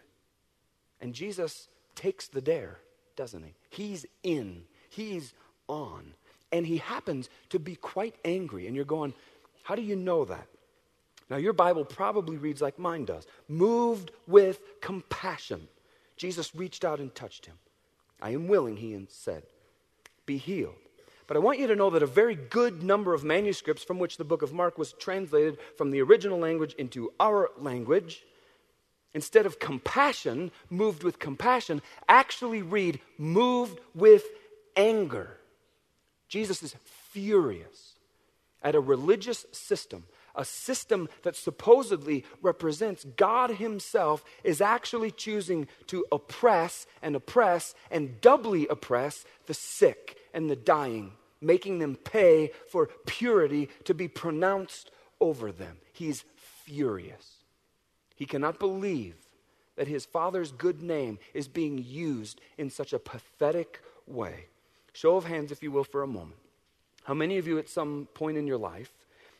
And 1.01 1.13
Jesus 1.13 1.67
takes 1.95 2.27
the 2.27 2.41
dare, 2.41 2.79
doesn't 3.15 3.43
he? 3.43 3.53
He's 3.69 4.05
in, 4.23 4.63
he's 4.89 5.33
on. 5.67 6.13
And 6.51 6.67
he 6.67 6.77
happens 6.77 7.29
to 7.49 7.59
be 7.59 7.75
quite 7.75 8.15
angry. 8.23 8.67
And 8.67 8.75
you're 8.75 8.85
going, 8.85 9.13
How 9.63 9.75
do 9.75 9.81
you 9.81 9.95
know 9.95 10.25
that? 10.25 10.47
Now, 11.29 11.37
your 11.37 11.53
Bible 11.53 11.83
probably 11.83 12.37
reads 12.37 12.61
like 12.61 12.77
mine 12.77 13.05
does 13.05 13.25
moved 13.47 14.11
with 14.27 14.59
compassion. 14.81 15.67
Jesus 16.15 16.53
reached 16.55 16.85
out 16.85 16.99
and 16.99 17.13
touched 17.15 17.47
him. 17.47 17.55
I 18.21 18.31
am 18.31 18.47
willing, 18.47 18.77
he 18.77 18.95
said. 19.09 19.43
Be 20.25 20.37
healed. 20.37 20.75
But 21.33 21.37
I 21.39 21.45
want 21.45 21.57
you 21.57 21.65
to 21.65 21.75
know 21.75 21.89
that 21.89 22.03
a 22.03 22.05
very 22.05 22.35
good 22.35 22.83
number 22.83 23.15
of 23.15 23.23
manuscripts 23.23 23.83
from 23.83 23.97
which 23.97 24.17
the 24.17 24.23
book 24.23 24.43
of 24.43 24.53
Mark 24.53 24.77
was 24.77 24.93
translated 24.93 25.57
from 25.75 25.89
the 25.89 25.99
original 25.99 26.37
language 26.37 26.75
into 26.75 27.11
our 27.19 27.49
language, 27.57 28.21
instead 29.15 29.47
of 29.47 29.57
compassion, 29.57 30.51
moved 30.69 31.01
with 31.03 31.17
compassion, 31.17 31.81
actually 32.07 32.61
read 32.61 32.99
moved 33.17 33.79
with 33.95 34.23
anger. 34.77 35.35
Jesus 36.27 36.61
is 36.61 36.75
furious 37.09 37.93
at 38.61 38.75
a 38.75 38.79
religious 38.79 39.47
system 39.51 40.03
a 40.35 40.45
system 40.45 41.07
that 41.23 41.35
supposedly 41.35 42.25
represents 42.43 43.03
God 43.05 43.49
Himself 43.51 44.23
is 44.43 44.61
actually 44.61 45.09
choosing 45.09 45.67
to 45.87 46.05
oppress 46.11 46.85
and 47.01 47.15
oppress 47.15 47.73
and 47.89 48.21
doubly 48.21 48.67
oppress 48.67 49.25
the 49.47 49.53
sick 49.55 50.15
and 50.31 50.47
the 50.47 50.55
dying 50.55 51.13
making 51.43 51.79
them 51.79 51.95
pay 51.95 52.51
for 52.69 52.87
purity 53.05 53.69
to 53.83 53.93
be 53.93 54.07
pronounced 54.07 54.89
over 55.19 55.51
them. 55.51 55.77
He's 55.91 56.23
furious. 56.65 57.33
He 58.15 58.25
cannot 58.25 58.59
believe 58.59 59.15
that 59.75 59.87
his 59.87 60.05
father's 60.05 60.51
good 60.51 60.81
name 60.81 61.19
is 61.33 61.47
being 61.47 61.77
used 61.83 62.39
in 62.57 62.69
such 62.69 62.93
a 62.93 62.99
pathetic 62.99 63.81
way. 64.07 64.45
Show 64.93 65.17
of 65.17 65.25
hands, 65.25 65.51
if 65.51 65.63
you 65.63 65.71
will, 65.71 65.83
for 65.83 66.03
a 66.03 66.07
moment. 66.07 66.39
How 67.03 67.13
many 67.15 67.37
of 67.37 67.47
you 67.47 67.57
at 67.57 67.69
some 67.69 68.07
point 68.13 68.37
in 68.37 68.47
your 68.47 68.57
life 68.59 68.91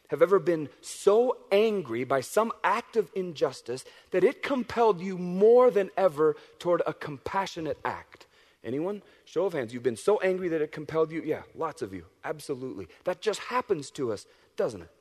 have 0.09 0.21
ever 0.21 0.39
been 0.39 0.69
so 0.81 1.37
angry 1.51 2.03
by 2.03 2.21
some 2.21 2.51
act 2.63 2.97
of 2.97 3.09
injustice 3.15 3.85
that 4.11 4.23
it 4.23 4.43
compelled 4.43 4.99
you 4.99 5.17
more 5.17 5.71
than 5.71 5.89
ever 5.95 6.35
toward 6.59 6.81
a 6.85 6.93
compassionate 6.93 7.77
act? 7.85 8.25
Anyone? 8.63 9.01
Show 9.25 9.45
of 9.45 9.53
hands. 9.53 9.73
You've 9.73 9.83
been 9.83 9.95
so 9.97 10.19
angry 10.21 10.47
that 10.49 10.61
it 10.61 10.71
compelled 10.71 11.11
you. 11.11 11.21
Yeah, 11.21 11.41
lots 11.55 11.81
of 11.81 11.93
you. 11.93 12.05
Absolutely. 12.23 12.87
That 13.03 13.19
just 13.21 13.39
happens 13.39 13.91
to 13.91 14.11
us, 14.13 14.25
doesn't 14.55 14.81
it? 14.81 14.91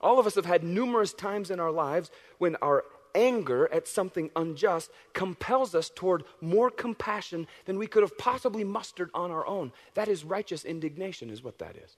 All 0.00 0.18
of 0.18 0.26
us 0.26 0.34
have 0.34 0.46
had 0.46 0.64
numerous 0.64 1.12
times 1.12 1.50
in 1.50 1.60
our 1.60 1.70
lives 1.70 2.10
when 2.38 2.56
our 2.62 2.84
anger 3.14 3.70
at 3.72 3.86
something 3.86 4.30
unjust 4.34 4.90
compels 5.12 5.74
us 5.74 5.90
toward 5.94 6.24
more 6.40 6.70
compassion 6.70 7.46
than 7.66 7.78
we 7.78 7.86
could 7.86 8.02
have 8.02 8.16
possibly 8.16 8.64
mustered 8.64 9.10
on 9.14 9.30
our 9.30 9.46
own. 9.46 9.70
That 9.94 10.08
is 10.08 10.24
righteous 10.24 10.64
indignation, 10.64 11.28
is 11.28 11.42
what 11.44 11.58
that 11.58 11.76
is. 11.76 11.96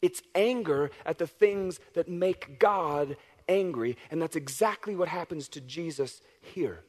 It's 0.00 0.22
anger 0.34 0.90
at 1.04 1.18
the 1.18 1.26
things 1.26 1.78
that 1.92 2.08
make 2.08 2.58
God 2.58 3.18
angry, 3.50 3.98
and 4.10 4.20
that's 4.22 4.34
exactly 4.36 4.96
what 4.96 5.08
happens 5.08 5.46
to 5.50 5.60
Jesus 5.60 6.22
here 6.40 6.80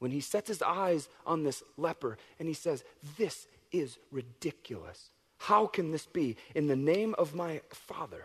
when 0.00 0.10
he 0.10 0.20
sets 0.20 0.48
his 0.48 0.60
eyes 0.62 1.08
on 1.24 1.44
this 1.44 1.62
leper 1.76 2.18
and 2.40 2.48
he 2.48 2.54
says, 2.54 2.82
This 3.16 3.46
is 3.70 3.98
ridiculous. 4.10 5.10
How 5.38 5.66
can 5.66 5.92
this 5.92 6.06
be? 6.06 6.36
In 6.54 6.66
the 6.66 6.76
name 6.76 7.14
of 7.16 7.34
my 7.34 7.60
Father. 7.70 8.24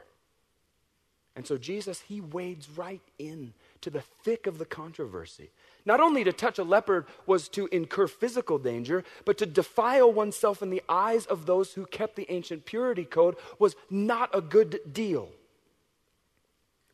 And 1.38 1.46
so 1.46 1.58
Jesus, 1.58 2.00
he 2.02 2.20
wades 2.22 2.70
right 2.70 3.02
in 3.20 3.54
to 3.82 3.90
the 3.90 4.04
thick 4.24 4.48
of 4.48 4.58
the 4.58 4.66
controversy. 4.66 5.50
Not 5.86 6.00
only 6.00 6.24
to 6.24 6.32
touch 6.32 6.58
a 6.58 6.64
leper 6.64 7.06
was 7.28 7.50
to 7.50 7.68
incur 7.68 8.08
physical 8.08 8.58
danger, 8.58 9.04
but 9.26 9.38
to 9.40 9.46
defile 9.46 10.12
oneself 10.12 10.62
in 10.62 10.70
the 10.70 10.82
eyes 10.88 11.26
of 11.26 11.46
those 11.46 11.74
who 11.74 11.86
kept 11.86 12.16
the 12.16 12.26
ancient 12.32 12.66
purity 12.66 13.04
code 13.04 13.36
was 13.60 13.76
not 13.90 14.30
a 14.34 14.40
good 14.40 14.80
deal. 14.94 15.28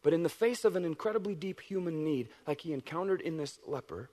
But 0.01 0.13
in 0.13 0.23
the 0.23 0.29
face 0.29 0.65
of 0.65 0.75
an 0.75 0.85
incredibly 0.85 1.35
deep 1.35 1.61
human 1.61 2.03
need, 2.03 2.27
like 2.47 2.61
he 2.61 2.73
encountered 2.73 3.21
in 3.21 3.37
this 3.37 3.59
leper, 3.67 4.09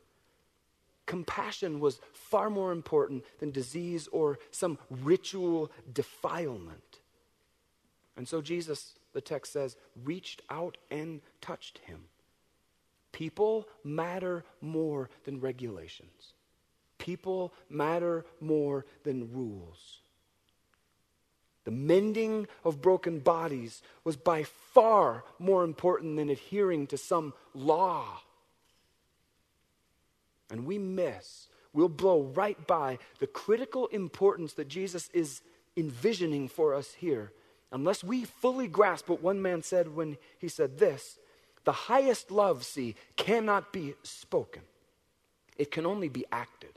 compassion 1.08 1.80
was 1.80 1.98
far 2.12 2.48
more 2.50 2.70
important 2.70 3.24
than 3.40 3.50
disease 3.50 4.08
or 4.12 4.38
some 4.52 4.78
ritual 5.02 5.72
defilement. 5.92 7.00
And 8.16 8.28
so 8.28 8.40
Jesus, 8.40 8.94
the 9.14 9.20
text 9.20 9.52
says, 9.52 9.76
reached 10.04 10.42
out 10.50 10.76
and 10.90 11.20
touched 11.40 11.78
him. 11.78 12.04
People 13.10 13.66
matter 13.82 14.44
more 14.60 15.08
than 15.24 15.40
regulations. 15.40 16.34
People 16.98 17.52
matter 17.70 18.24
more 18.38 18.84
than 19.04 19.32
rules. 19.32 20.00
The 21.64 21.70
mending 21.70 22.46
of 22.64 22.82
broken 22.82 23.18
bodies 23.18 23.82
was 24.04 24.16
by 24.16 24.44
far 24.74 25.24
more 25.38 25.64
important 25.64 26.16
than 26.16 26.28
adhering 26.28 26.86
to 26.88 26.98
some 26.98 27.32
law 27.54 28.20
and 30.50 30.64
we 30.64 30.78
miss, 30.78 31.48
we'll 31.72 31.88
blow 31.88 32.22
right 32.22 32.66
by 32.66 32.98
the 33.20 33.26
critical 33.26 33.86
importance 33.88 34.54
that 34.54 34.68
Jesus 34.68 35.08
is 35.12 35.40
envisioning 35.76 36.48
for 36.48 36.74
us 36.74 36.92
here 36.94 37.32
unless 37.70 38.02
we 38.02 38.24
fully 38.24 38.66
grasp 38.66 39.08
what 39.08 39.22
one 39.22 39.42
man 39.42 39.62
said 39.62 39.94
when 39.94 40.16
he 40.38 40.48
said 40.48 40.78
this 40.78 41.18
the 41.64 41.70
highest 41.72 42.30
love, 42.30 42.64
see, 42.64 42.94
cannot 43.16 43.72
be 43.72 43.94
spoken, 44.02 44.62
it 45.56 45.70
can 45.70 45.84
only 45.86 46.08
be 46.08 46.24
acted. 46.32 46.70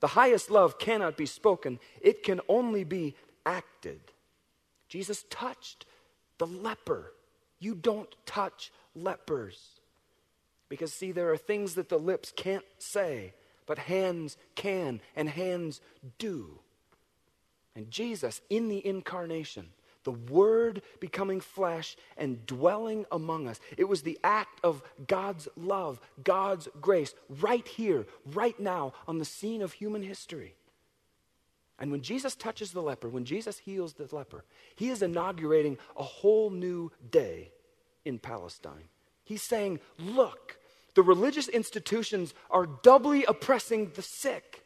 The 0.00 0.08
highest 0.08 0.48
love 0.50 0.78
cannot 0.78 1.16
be 1.16 1.26
spoken, 1.26 1.78
it 2.00 2.22
can 2.22 2.40
only 2.48 2.84
be 2.84 3.14
acted. 3.46 4.00
Jesus 4.88 5.24
touched 5.30 5.84
the 6.38 6.46
leper. 6.46 7.12
You 7.60 7.74
don't 7.74 8.08
touch 8.24 8.72
lepers. 8.94 9.77
Because, 10.68 10.92
see, 10.92 11.12
there 11.12 11.30
are 11.32 11.36
things 11.36 11.74
that 11.74 11.88
the 11.88 11.98
lips 11.98 12.32
can't 12.36 12.64
say, 12.78 13.32
but 13.66 13.78
hands 13.78 14.36
can 14.54 15.00
and 15.16 15.28
hands 15.28 15.80
do. 16.18 16.58
And 17.74 17.90
Jesus, 17.90 18.40
in 18.50 18.68
the 18.68 18.84
incarnation, 18.84 19.68
the 20.04 20.10
Word 20.10 20.82
becoming 21.00 21.40
flesh 21.40 21.96
and 22.16 22.44
dwelling 22.46 23.06
among 23.12 23.46
us, 23.48 23.60
it 23.76 23.84
was 23.84 24.02
the 24.02 24.18
act 24.24 24.58
of 24.62 24.82
God's 25.06 25.48
love, 25.56 26.00
God's 26.22 26.68
grace, 26.80 27.14
right 27.40 27.66
here, 27.66 28.06
right 28.26 28.58
now, 28.60 28.92
on 29.06 29.18
the 29.18 29.24
scene 29.24 29.62
of 29.62 29.74
human 29.74 30.02
history. 30.02 30.54
And 31.78 31.92
when 31.92 32.02
Jesus 32.02 32.34
touches 32.34 32.72
the 32.72 32.82
leper, 32.82 33.08
when 33.08 33.24
Jesus 33.24 33.58
heals 33.58 33.94
the 33.94 34.08
leper, 34.14 34.44
he 34.74 34.88
is 34.90 35.00
inaugurating 35.00 35.78
a 35.96 36.02
whole 36.02 36.50
new 36.50 36.90
day 37.10 37.52
in 38.04 38.18
Palestine. 38.18 38.88
He's 39.28 39.42
saying, 39.42 39.80
look, 39.98 40.56
the 40.94 41.02
religious 41.02 41.48
institutions 41.48 42.32
are 42.50 42.64
doubly 42.64 43.26
oppressing 43.26 43.90
the 43.94 44.00
sick. 44.00 44.64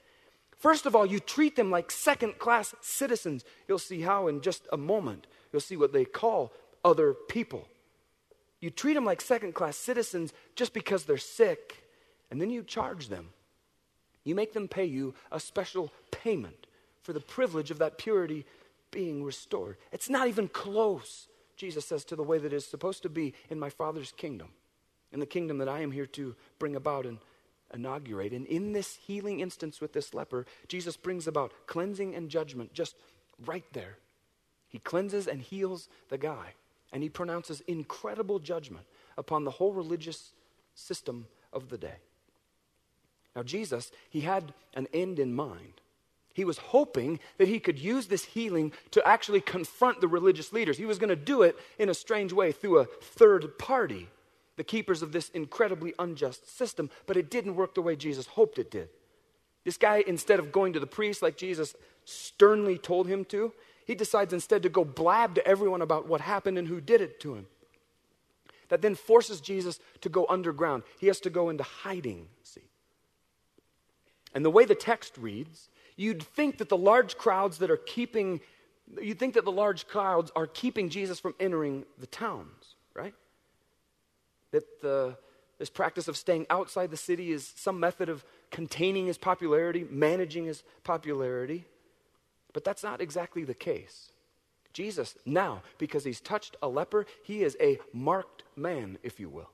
First 0.57 0.87
of 0.87 0.95
all, 0.95 1.05
you 1.05 1.19
treat 1.19 1.57
them 1.57 1.73
like 1.73 1.91
second 1.91 2.39
class 2.39 2.73
citizens. 2.81 3.45
You'll 3.67 3.81
see 3.81 4.03
how 4.03 4.29
in 4.29 4.41
just 4.41 4.69
a 4.73 4.77
moment. 4.77 5.27
You'll 5.53 5.59
see 5.61 5.77
what 5.77 5.93
they 5.93 6.05
call 6.05 6.53
other 6.85 7.13
people. 7.13 7.67
You 8.61 8.71
treat 8.71 8.95
them 8.95 9.05
like 9.05 9.21
second 9.21 9.53
class 9.55 9.77
citizens 9.77 10.33
just 10.55 10.73
because 10.75 11.03
they're 11.07 11.19
sick, 11.19 11.83
and 12.31 12.41
then 12.41 12.49
you 12.51 12.63
charge 12.63 13.09
them. 13.09 13.31
You 14.23 14.37
make 14.37 14.53
them 14.53 14.69
pay 14.69 14.85
you 14.85 15.15
a 15.33 15.41
special 15.41 15.91
payment 16.13 16.69
for 17.03 17.13
the 17.13 17.19
privilege 17.19 17.73
of 17.73 17.79
that 17.79 17.99
purity 17.99 18.47
being 18.93 19.25
restored. 19.25 19.77
It's 19.91 20.09
not 20.09 20.29
even 20.29 20.47
close. 20.47 21.27
Jesus 21.63 21.87
says, 21.87 22.05
to 22.07 22.17
the 22.17 22.25
way 22.25 22.39
that 22.39 22.53
is 22.53 22.65
supposed 22.67 23.05
to 23.05 23.09
be 23.09 23.35
in 23.49 23.57
my 23.57 23.71
Father's 23.71 24.11
kingdom, 24.17 24.49
in 25.13 25.21
the 25.21 25.27
kingdom 25.27 25.59
that 25.59 25.69
I 25.69 25.79
am 25.83 25.93
here 25.93 26.07
to 26.07 26.35
bring 26.59 26.75
about 26.75 27.07
and 27.07 27.19
inaugurate. 27.73 28.33
And 28.33 28.47
in 28.47 28.73
this 28.73 28.97
healing 28.97 29.39
instance 29.39 29.81
with 29.81 29.93
this 29.93 30.13
leper, 30.13 30.45
Jesus 30.67 30.97
brings 30.97 31.29
about 31.29 31.53
cleansing 31.69 32.17
and 32.17 32.29
judgment 32.29 32.73
just 32.73 32.97
right 33.47 33.63
there. 33.75 33.99
He 34.67 34.81
cleanses 34.81 35.29
and 35.29 35.41
heals 35.41 35.89
the 36.09 36.19
guy, 36.19 36.55
and 36.93 37.01
he 37.05 37.09
pronounces 37.09 37.61
incredible 37.69 38.41
judgment 38.41 38.87
upon 39.17 39.45
the 39.45 39.53
whole 39.53 39.73
religious 39.73 40.33
system 40.75 41.29
of 41.53 41.69
the 41.69 41.79
day. 41.79 41.99
Now, 43.37 43.45
Jesus, 43.45 43.93
he 44.11 44.23
had 44.23 44.53
an 44.75 44.89
end 44.93 45.21
in 45.21 45.33
mind. 45.33 45.81
He 46.35 46.45
was 46.45 46.59
hoping 46.59 47.21
that 47.39 47.49
he 47.49 47.59
could 47.59 47.79
use 47.79 48.07
this 48.07 48.25
healing 48.25 48.73
to 48.93 49.07
actually 49.07 49.41
confront 49.41 50.01
the 50.01 50.09
religious 50.09 50.53
leaders. 50.53 50.79
He 50.79 50.87
was 50.87 50.99
going 50.99 51.11
to 51.11 51.17
do 51.17 51.43
it 51.43 51.57
in 51.79 51.89
a 51.89 51.95
strange 51.95 52.33
way 52.33 52.53
through 52.53 52.79
a 52.79 52.85
third 52.87 53.59
party, 53.59 54.09
the 54.57 54.65
keepers 54.65 55.03
of 55.03 55.13
this 55.13 55.29
incredibly 55.31 55.95
unjust 55.99 56.57
system, 56.57 56.91
but 57.07 57.17
it 57.17 57.31
didn't 57.31 57.57
work 57.57 57.75
the 57.75 57.83
way 57.83 57.97
Jesus 57.97 58.27
hoped 58.27 58.59
it 58.59 58.71
did. 58.71 58.89
This 59.65 59.77
guy, 59.77 60.03
instead 60.07 60.39
of 60.39 60.53
going 60.53 60.73
to 60.73 60.81
the 60.81 60.87
priest 60.87 61.23
like 61.23 61.37
Jesus 61.37 61.75
sternly 62.05 62.77
told 62.79 63.07
him 63.07 63.25
to, 63.27 63.53
he 63.87 63.95
decides 63.95 64.33
instead 64.33 64.63
to 64.65 64.69
go 64.69 64.85
blab 64.85 65.35
to 65.37 65.47
everyone 65.47 65.83
about 65.83 66.07
what 66.09 66.21
happened 66.21 66.59
and 66.59 66.67
who 66.67 66.81
did 66.81 67.01
it 67.01 67.21
to 67.21 67.35
him. 67.35 67.47
That 68.71 68.81
then 68.83 68.95
forces 68.97 69.41
Jesus 69.41 69.79
to 70.01 70.09
go 70.09 70.27
underground. 70.29 70.83
He 70.99 71.07
has 71.09 71.21
to 71.21 71.31
go 71.31 71.49
into 71.51 71.63
hiding, 71.63 72.27
see. 72.43 72.63
And 74.35 74.45
the 74.45 74.51
way 74.51 74.65
the 74.65 74.75
text 74.75 75.17
reads, 75.19 75.69
You'd 75.97 76.23
think 76.23 76.59
that 76.59 76.69
the 76.69 76.77
large 76.77 77.17
crowds 77.19 77.59
that 77.59 77.71
are 77.71 77.77
keeping, 77.77 78.41
you'd 79.01 79.19
think 79.19 79.35
that 79.35 79.45
the 79.45 79.53
large 79.53 79.87
crowds 79.87 80.31
are 80.35 80.47
keeping 80.47 80.89
Jesus 80.89 81.21
from 81.21 81.35
entering 81.39 81.85
the 81.99 82.07
towns, 82.07 82.77
right? 82.95 83.15
That 84.53 84.81
the, 84.81 85.17
this 85.59 85.71
practice 85.71 86.09
of 86.09 86.17
staying 86.17 86.47
outside 86.51 86.91
the 86.91 86.97
city 86.97 87.31
is 87.33 87.53
some 87.57 87.79
method 87.79 88.09
of 88.09 88.25
containing 88.51 89.07
his 89.07 89.19
popularity, 89.19 89.87
managing 89.91 90.47
his 90.47 90.63
popularity. 90.85 91.65
But 92.53 92.65
that's 92.65 92.83
not 92.83 93.01
exactly 93.01 93.45
the 93.45 93.55
case. 93.55 94.11
Jesus, 94.73 95.17
now, 95.27 95.63
because 95.77 96.05
he's 96.05 96.21
touched 96.21 96.57
a 96.63 96.69
leper, 96.69 97.05
he 97.23 97.43
is 97.43 97.57
a 97.61 97.79
marked 97.93 98.43
man, 98.57 98.97
if 99.03 99.21
you 99.21 99.29
will. 99.29 99.51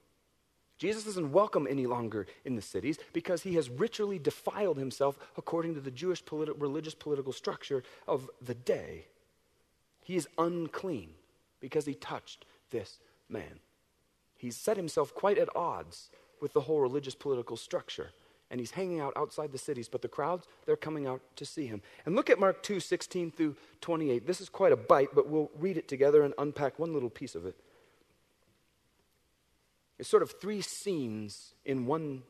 Jesus 0.79 1.07
isn't 1.09 1.33
welcome 1.33 1.67
any 1.69 1.87
longer 1.87 2.27
in 2.45 2.55
the 2.55 2.63
cities 2.63 2.99
because 3.13 3.43
he 3.43 3.55
has 3.57 3.69
ritually 3.69 4.19
defiled 4.19 4.79
himself 4.79 5.19
according 5.37 5.75
to 5.75 5.81
the 5.81 5.91
Jewish 5.91 6.23
politi- 6.25 6.55
religious 6.61 6.95
political 6.95 7.33
structure 7.33 7.83
of 8.07 8.31
the 8.41 8.55
day. 8.55 9.07
He 10.05 10.17
is 10.17 10.29
unclean 10.39 11.15
because 11.61 11.85
he 11.85 11.95
touched 11.95 12.45
this 12.71 13.01
man. 13.29 13.59
He's 14.37 14.57
set 14.57 14.77
himself 14.77 15.13
quite 15.15 15.37
at 15.37 15.55
odds 15.57 16.11
with 16.41 16.53
the 16.53 16.61
whole 16.63 16.81
religious 16.81 17.17
political 17.17 17.57
structure. 17.57 18.13
And 18.51 18.61
he's 18.61 18.71
hanging 18.71 19.01
out 19.01 19.13
outside 19.17 19.51
the 19.53 19.59
cities, 19.59 19.89
but 19.91 20.01
the 20.01 20.09
crowds, 20.09 20.47
they're 20.65 20.77
coming 20.77 21.07
out 21.07 21.21
to 21.37 21.45
see 21.45 21.67
him. 21.67 21.83
And 22.07 22.15
look 22.15 22.31
at 22.31 22.39
Mark 22.39 22.63
2 22.63 22.81
16 22.81 23.33
through 23.33 23.57
28. 23.83 24.27
This 24.27 24.41
is 24.41 24.49
quite 24.49 24.73
a 24.73 24.77
bite, 24.77 25.09
but 25.15 25.29
we'll 25.29 25.51
read 25.59 25.77
it 25.77 25.87
together 25.89 26.23
and 26.23 26.33
unpack 26.39 26.79
one 26.79 26.95
little 26.95 27.11
piece 27.11 27.35
of 27.35 27.45
it. 27.45 27.57
It's 29.99 30.09
sort 30.09 30.23
of 30.23 30.33
three 30.41 30.61
scenes 30.61 31.53
in 31.65 31.85
one 31.87 32.23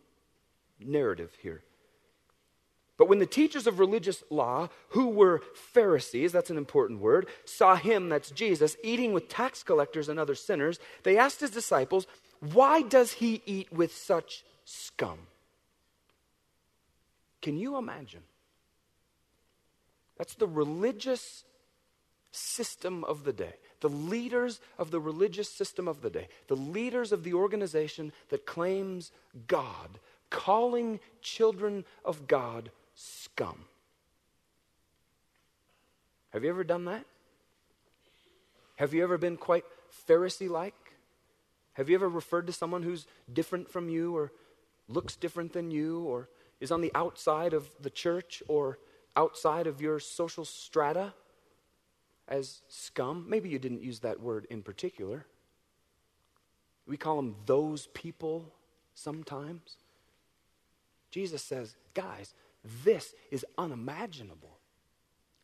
narrative 0.81 1.37
here. 1.43 1.63
But 2.97 3.09
when 3.09 3.19
the 3.21 3.27
teachers 3.27 3.67
of 3.67 3.79
religious 3.79 4.25
law, 4.31 4.71
who 4.89 5.09
were 5.11 5.43
Pharisees, 5.55 6.33
that's 6.33 6.51
an 6.51 6.57
important 6.57 6.99
word, 7.01 7.27
saw 7.45 7.77
him, 7.77 8.09
that's 8.09 8.31
Jesus, 8.31 8.77
eating 8.83 9.13
with 9.13 9.29
tax 9.29 9.63
collectors 9.63 10.09
and 10.09 10.19
other 10.19 10.35
sinners, 10.35 10.81
they 11.05 11.17
asked 11.17 11.41
his 11.41 11.51
disciples, 11.51 12.07
Why 12.41 12.83
does 12.83 13.13
he 13.15 13.43
eat 13.47 13.73
with 13.73 13.95
such 13.95 14.45
scum? 14.65 15.19
Can 17.41 17.57
you 17.57 17.77
imagine? 17.77 18.23
That's 20.17 20.35
the 20.35 20.49
religious 20.49 21.45
system 22.33 23.05
of 23.05 23.23
the 23.23 23.33
day 23.33 23.55
the 23.81 23.89
leaders 23.89 24.61
of 24.79 24.91
the 24.91 25.01
religious 25.01 25.49
system 25.49 25.87
of 25.87 26.01
the 26.03 26.11
day, 26.11 26.29
the 26.49 26.57
leaders 26.57 27.13
of 27.13 27.25
the 27.25 27.35
organization 27.35 28.13
that 28.31 28.47
claims 28.47 29.13
God, 29.47 29.99
calling 30.31 31.01
children 31.23 31.85
of 32.05 32.27
God 32.27 32.71
scum. 32.95 33.65
Have 36.33 36.45
you 36.45 36.51
ever 36.51 36.65
done 36.65 36.85
that? 36.87 37.05
Have 38.77 38.95
you 38.95 39.03
ever 39.03 39.19
been 39.19 39.37
quite 39.37 39.65
Pharisee 40.07 40.49
like? 40.51 40.75
Have 41.75 41.89
you 41.89 41.95
ever 41.95 42.09
referred 42.09 42.47
to 42.49 42.53
someone 42.53 42.83
who's 42.83 43.07
different 43.33 43.71
from 43.71 43.89
you 43.89 44.15
or 44.17 44.33
looks 44.89 45.17
different 45.17 45.53
than 45.53 45.71
you 45.71 46.03
or 46.03 46.29
is 46.61 46.73
on 46.73 46.81
the 46.81 46.91
outside 46.95 47.53
of 47.53 47.71
the 47.81 47.91
church 47.91 48.43
or 48.49 48.79
outside 49.17 49.67
of 49.67 49.81
your 49.81 50.01
social 50.01 50.45
strata? 50.45 51.13
as 52.29 52.61
scum. 52.69 53.25
Maybe 53.29 53.49
you 53.49 53.59
didn't 53.59 53.83
use 53.83 54.01
that 54.01 54.21
word 54.21 54.47
in 54.51 54.63
particular. 54.63 55.25
We 56.87 56.97
call 56.97 57.17
them 57.17 57.37
those 57.47 57.89
people 57.95 58.53
sometimes. 58.95 59.77
Jesus 61.11 61.43
says, 61.43 61.75
guys, 61.95 62.35
this 62.85 63.15
is 63.31 63.45
unimaginable. 63.57 64.59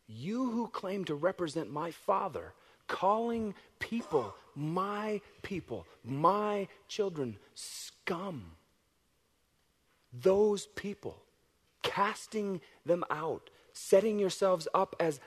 You 0.06 0.50
who 0.50 0.68
claim 0.68 1.04
to 1.06 1.14
represent 1.14 1.72
my 1.72 1.90
Father, 1.90 2.52
calling 2.86 3.54
people, 3.78 4.34
my 4.54 5.20
people, 5.42 5.86
my 6.04 6.68
children, 6.88 7.36
scum. 7.54 8.44
Those 10.12 10.66
people, 10.76 11.16
casting 11.82 12.60
them 12.84 13.02
out, 13.10 13.48
setting 13.72 14.18
yourselves 14.18 14.68
up 14.74 14.94
as 15.00 15.18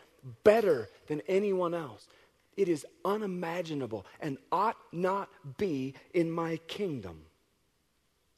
better 0.44 0.90
than 1.08 1.22
anyone 1.28 1.74
else. 1.74 2.08
It 2.56 2.70
is 2.70 2.86
unimaginable 3.06 4.06
and 4.20 4.38
ought 4.52 4.78
not 4.92 5.30
be 5.58 5.94
in 6.14 6.32
my 6.32 6.58
kingdom. 6.68 7.22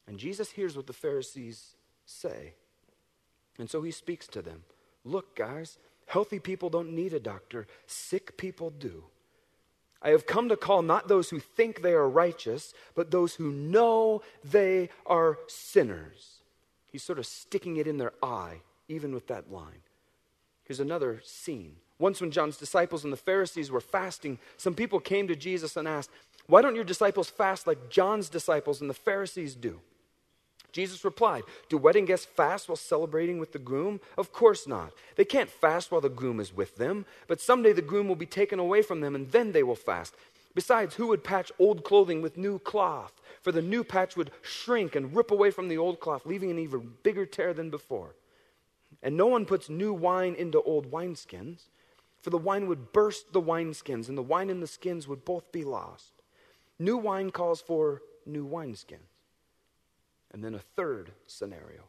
And 0.07 0.17
Jesus 0.17 0.51
hears 0.51 0.75
what 0.75 0.87
the 0.87 0.93
Pharisees 0.93 1.75
say. 2.05 2.53
And 3.57 3.69
so 3.69 3.81
he 3.81 3.91
speaks 3.91 4.27
to 4.27 4.41
them 4.41 4.63
Look, 5.05 5.35
guys, 5.37 5.77
healthy 6.07 6.39
people 6.39 6.69
don't 6.69 6.93
need 6.93 7.13
a 7.13 7.19
doctor, 7.21 7.67
sick 7.87 8.35
people 8.37 8.69
do. 8.71 9.05
I 10.01 10.09
have 10.09 10.25
come 10.27 10.47
to 10.49 10.57
call 10.57 10.81
not 10.81 11.07
those 11.07 11.29
who 11.29 11.39
think 11.39 11.81
they 11.81 11.91
are 11.93 12.07
righteous, 12.07 12.73
but 12.95 13.11
those 13.11 13.35
who 13.35 13.51
know 13.51 14.21
they 14.43 14.89
are 15.05 15.37
sinners. 15.47 16.39
He's 16.91 17.03
sort 17.03 17.19
of 17.19 17.25
sticking 17.25 17.77
it 17.77 17.85
in 17.87 17.97
their 17.97 18.13
eye, 18.23 18.61
even 18.87 19.13
with 19.13 19.27
that 19.27 19.51
line. 19.51 19.81
Here's 20.69 20.79
another 20.79 21.19
scene. 21.25 21.77
Once, 21.97 22.21
when 22.21 22.29
John's 22.29 22.55
disciples 22.55 23.03
and 23.03 23.11
the 23.11 23.17
Pharisees 23.17 23.71
were 23.71 23.81
fasting, 23.81 24.37
some 24.55 24.75
people 24.75 24.99
came 24.99 25.27
to 25.27 25.35
Jesus 25.35 25.75
and 25.75 25.87
asked, 25.87 26.11
Why 26.45 26.61
don't 26.61 26.75
your 26.75 26.83
disciples 26.83 27.27
fast 27.27 27.65
like 27.65 27.89
John's 27.89 28.29
disciples 28.29 28.79
and 28.79 28.87
the 28.87 28.93
Pharisees 28.93 29.55
do? 29.55 29.79
Jesus 30.71 31.03
replied, 31.03 31.41
Do 31.69 31.79
wedding 31.79 32.05
guests 32.05 32.27
fast 32.27 32.69
while 32.69 32.75
celebrating 32.75 33.39
with 33.39 33.51
the 33.51 33.57
groom? 33.57 33.99
Of 34.15 34.31
course 34.31 34.67
not. 34.67 34.91
They 35.15 35.25
can't 35.25 35.49
fast 35.49 35.91
while 35.91 36.01
the 36.01 36.07
groom 36.07 36.39
is 36.39 36.55
with 36.55 36.75
them, 36.75 37.07
but 37.27 37.41
someday 37.41 37.73
the 37.73 37.81
groom 37.81 38.07
will 38.07 38.15
be 38.15 38.27
taken 38.27 38.59
away 38.59 38.83
from 38.83 39.01
them 39.01 39.15
and 39.15 39.31
then 39.31 39.53
they 39.53 39.63
will 39.63 39.75
fast. 39.75 40.13
Besides, 40.53 40.93
who 40.95 41.07
would 41.07 41.23
patch 41.23 41.51
old 41.57 41.83
clothing 41.83 42.21
with 42.21 42.37
new 42.37 42.59
cloth? 42.59 43.13
For 43.41 43.51
the 43.51 43.63
new 43.63 43.83
patch 43.83 44.15
would 44.15 44.29
shrink 44.43 44.95
and 44.95 45.15
rip 45.15 45.31
away 45.31 45.49
from 45.49 45.67
the 45.67 45.79
old 45.79 45.99
cloth, 45.99 46.27
leaving 46.27 46.51
an 46.51 46.59
even 46.59 46.91
bigger 47.01 47.25
tear 47.25 47.55
than 47.55 47.71
before. 47.71 48.13
And 49.01 49.15
no 49.15 49.27
one 49.27 49.45
puts 49.45 49.69
new 49.69 49.93
wine 49.93 50.35
into 50.35 50.61
old 50.61 50.91
wineskins, 50.91 51.69
for 52.21 52.29
the 52.31 52.37
wine 52.37 52.67
would 52.67 52.91
burst 52.91 53.31
the 53.31 53.41
wineskins, 53.41 54.09
and 54.09 54.17
the 54.17 54.21
wine 54.23 54.49
and 54.49 54.61
the 54.61 54.67
skins 54.67 55.07
would 55.07 55.23
both 55.23 55.51
be 55.51 55.63
lost. 55.63 56.11
New 56.77 56.97
wine 56.97 57.29
calls 57.31 57.61
for 57.61 58.01
new 58.25 58.45
wineskins. 58.47 59.03
And 60.31 60.43
then 60.43 60.53
a 60.53 60.59
third 60.59 61.13
scenario. 61.25 61.83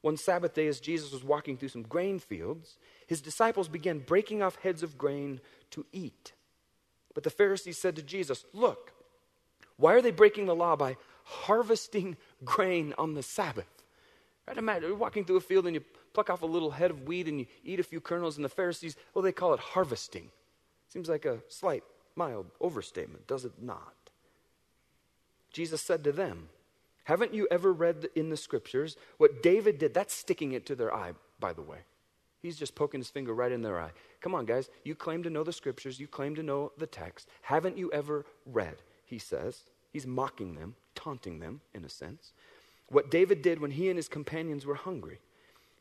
One 0.00 0.16
Sabbath 0.16 0.54
day, 0.54 0.66
as 0.66 0.80
Jesus 0.80 1.12
was 1.12 1.22
walking 1.22 1.56
through 1.56 1.68
some 1.68 1.82
grain 1.82 2.18
fields, 2.18 2.76
his 3.06 3.20
disciples 3.22 3.68
began 3.68 4.00
breaking 4.00 4.42
off 4.42 4.56
heads 4.56 4.82
of 4.82 4.98
grain 4.98 5.40
to 5.70 5.86
eat. 5.92 6.32
But 7.14 7.22
the 7.22 7.30
Pharisees 7.30 7.78
said 7.78 7.94
to 7.96 8.02
Jesus, 8.02 8.44
Look, 8.52 8.92
why 9.76 9.94
are 9.94 10.02
they 10.02 10.10
breaking 10.10 10.46
the 10.46 10.56
law 10.56 10.74
by 10.76 10.96
harvesting 11.24 12.16
grain 12.44 12.94
on 12.98 13.14
the 13.14 13.22
Sabbath? 13.22 13.70
Right? 14.48 14.56
Imagine 14.58 14.88
you're 14.88 14.96
walking 14.98 15.24
through 15.24 15.36
a 15.36 15.40
field 15.40 15.66
and 15.66 15.76
you 15.76 15.84
pluck 16.14 16.30
off 16.30 16.40
a 16.42 16.46
little 16.46 16.70
head 16.70 16.90
of 16.92 17.06
wheat 17.06 17.28
and 17.28 17.40
you 17.40 17.46
eat 17.64 17.80
a 17.80 17.82
few 17.82 18.00
kernels. 18.00 18.36
And 18.36 18.44
the 18.44 18.48
Pharisees, 18.48 18.96
well, 19.12 19.20
they 19.22 19.32
call 19.32 19.52
it 19.52 19.60
harvesting. 19.60 20.30
Seems 20.88 21.08
like 21.08 21.26
a 21.26 21.40
slight, 21.48 21.82
mild 22.16 22.46
overstatement, 22.60 23.26
does 23.26 23.44
it 23.44 23.52
not? 23.60 23.92
Jesus 25.52 25.82
said 25.82 26.02
to 26.04 26.12
them, 26.12 26.48
Haven't 27.04 27.34
you 27.34 27.46
ever 27.50 27.72
read 27.72 28.08
in 28.14 28.30
the 28.30 28.36
scriptures 28.36 28.96
what 29.18 29.42
David 29.42 29.78
did? 29.78 29.92
That's 29.92 30.14
sticking 30.14 30.52
it 30.52 30.64
to 30.66 30.74
their 30.74 30.94
eye, 30.94 31.12
by 31.38 31.52
the 31.52 31.62
way. 31.62 31.78
He's 32.40 32.56
just 32.58 32.74
poking 32.74 33.00
his 33.00 33.08
finger 33.10 33.32
right 33.34 33.52
in 33.52 33.62
their 33.62 33.80
eye. 33.80 33.90
Come 34.20 34.34
on, 34.34 34.46
guys. 34.46 34.68
You 34.84 34.94
claim 34.94 35.22
to 35.22 35.30
know 35.30 35.42
the 35.44 35.52
scriptures. 35.52 35.98
You 35.98 36.06
claim 36.06 36.34
to 36.36 36.42
know 36.42 36.72
the 36.78 36.86
text. 36.86 37.28
Haven't 37.42 37.78
you 37.78 37.90
ever 37.92 38.24
read? 38.46 38.76
He 39.06 39.18
says. 39.18 39.60
He's 39.90 40.06
mocking 40.06 40.54
them, 40.56 40.74
taunting 40.94 41.38
them, 41.38 41.60
in 41.72 41.84
a 41.84 41.88
sense. 41.88 42.32
What 42.88 43.10
David 43.10 43.40
did 43.42 43.60
when 43.60 43.70
he 43.72 43.88
and 43.88 43.96
his 43.96 44.08
companions 44.08 44.66
were 44.66 44.74
hungry. 44.74 45.18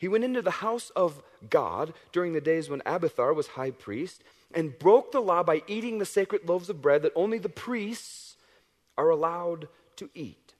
He 0.03 0.09
went 0.09 0.25
into 0.25 0.41
the 0.41 0.51
house 0.65 0.89
of 0.97 1.23
God 1.49 1.93
during 2.11 2.33
the 2.33 2.41
days 2.41 2.69
when 2.69 2.81
Abiathar 2.85 3.31
was 3.33 3.47
high 3.47 3.71
priest 3.71 4.21
and 4.53 4.77
broke 4.77 5.13
the 5.13 5.21
law 5.21 5.43
by 5.43 5.63
eating 5.65 5.97
the 5.97 6.05
sacred 6.05 6.45
loaves 6.45 6.67
of 6.69 6.81
bread 6.81 7.03
that 7.03 7.13
only 7.15 7.37
the 7.37 7.47
priests 7.47 8.35
are 8.97 9.09
allowed 9.09 9.69
to 9.95 10.09
eat. 10.13 10.55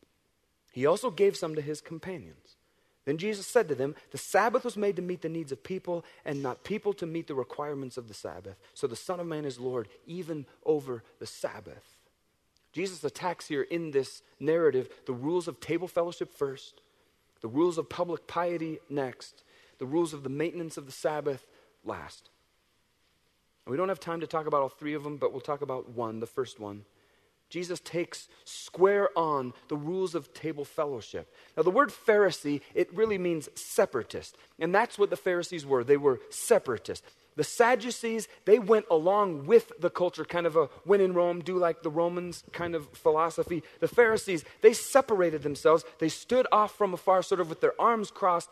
He 0.72 0.86
also 0.86 1.12
gave 1.12 1.36
some 1.36 1.56
to 1.56 1.62
his 1.62 1.82
companions. 1.82 2.56
Then 3.04 3.18
Jesus 3.18 3.46
said 3.46 3.68
to 3.68 3.76
them, 3.76 3.96
The 4.14 4.18
Sabbath 4.18 4.64
was 4.64 4.78
made 4.78 4.96
to 4.96 5.02
meet 5.02 5.22
the 5.22 5.28
needs 5.28 5.52
of 5.52 5.62
people, 5.62 6.06
and 6.24 6.42
not 6.42 6.64
people 6.64 6.94
to 6.94 7.06
meet 7.06 7.28
the 7.28 7.36
requirements 7.36 7.98
of 7.98 8.08
the 8.08 8.14
Sabbath. 8.14 8.56
So 8.74 8.88
the 8.88 8.96
Son 8.96 9.20
of 9.20 9.28
Man 9.28 9.44
is 9.44 9.60
Lord, 9.60 9.90
even 10.08 10.46
over 10.66 11.04
the 11.20 11.28
Sabbath. 11.28 11.84
Jesus 12.72 13.04
attacks 13.04 13.50
here 13.50 13.64
in 13.64 13.92
this 13.92 14.22
narrative 14.40 14.88
the 15.06 15.12
rules 15.12 15.50
of 15.50 15.60
table 15.60 15.90
fellowship 15.90 16.34
first, 16.34 16.80
the 17.44 17.50
rules 17.50 17.78
of 17.78 17.90
public 17.90 18.26
piety 18.26 18.80
next, 18.90 19.44
the 19.78 19.86
rules 19.86 20.14
of 20.14 20.24
the 20.24 20.30
maintenance 20.30 20.78
of 20.78 20.86
the 20.88 20.94
Sabbath 20.94 21.46
last. 21.84 22.30
And 23.66 23.72
we 23.72 23.78
don't 23.78 23.90
have 23.90 24.00
time 24.00 24.22
to 24.22 24.28
talk 24.28 24.48
about 24.48 24.62
all 24.62 24.70
three 24.70 24.94
of 24.94 25.04
them, 25.04 25.18
but 25.18 25.34
we'll 25.34 25.42
talk 25.42 25.62
about 25.62 25.90
one, 25.90 26.22
the 26.22 26.26
first 26.26 26.58
one. 26.60 26.86
Jesus 27.54 27.80
takes 27.82 28.30
square 28.46 29.10
on 29.16 29.54
the 29.68 29.78
rules 29.78 30.16
of 30.16 30.34
table 30.34 30.66
fellowship. 30.66 31.32
Now, 31.56 31.62
the 31.62 31.70
word 31.70 31.92
Pharisee, 31.92 32.62
it 32.74 32.92
really 32.92 33.20
means 33.20 33.48
separatist. 33.54 34.36
And 34.58 34.74
that's 34.74 34.98
what 34.98 35.12
the 35.12 35.16
Pharisees 35.16 35.64
were. 35.64 35.84
They 35.84 35.98
were 35.98 36.20
separatists. 36.32 37.06
The 37.36 37.44
Sadducees, 37.44 38.28
they 38.46 38.58
went 38.58 38.86
along 38.90 39.46
with 39.46 39.72
the 39.80 39.92
culture, 39.92 40.26
kind 40.26 40.48
of 40.48 40.56
a 40.56 40.68
win 40.84 41.00
in 41.00 41.14
Rome, 41.14 41.42
do 41.44 41.60
like 41.60 41.84
the 41.84 41.92
Romans 41.92 42.44
kind 42.54 42.74
of 42.74 42.90
philosophy. 42.90 43.62
The 43.82 43.88
Pharisees, 43.88 44.44
they 44.62 44.74
separated 44.74 45.44
themselves. 45.44 45.86
They 46.00 46.10
stood 46.10 46.48
off 46.52 46.76
from 46.76 46.92
afar, 46.96 47.22
sort 47.22 47.40
of 47.40 47.50
with 47.50 47.62
their 47.62 47.80
arms 47.80 48.10
crossed, 48.10 48.50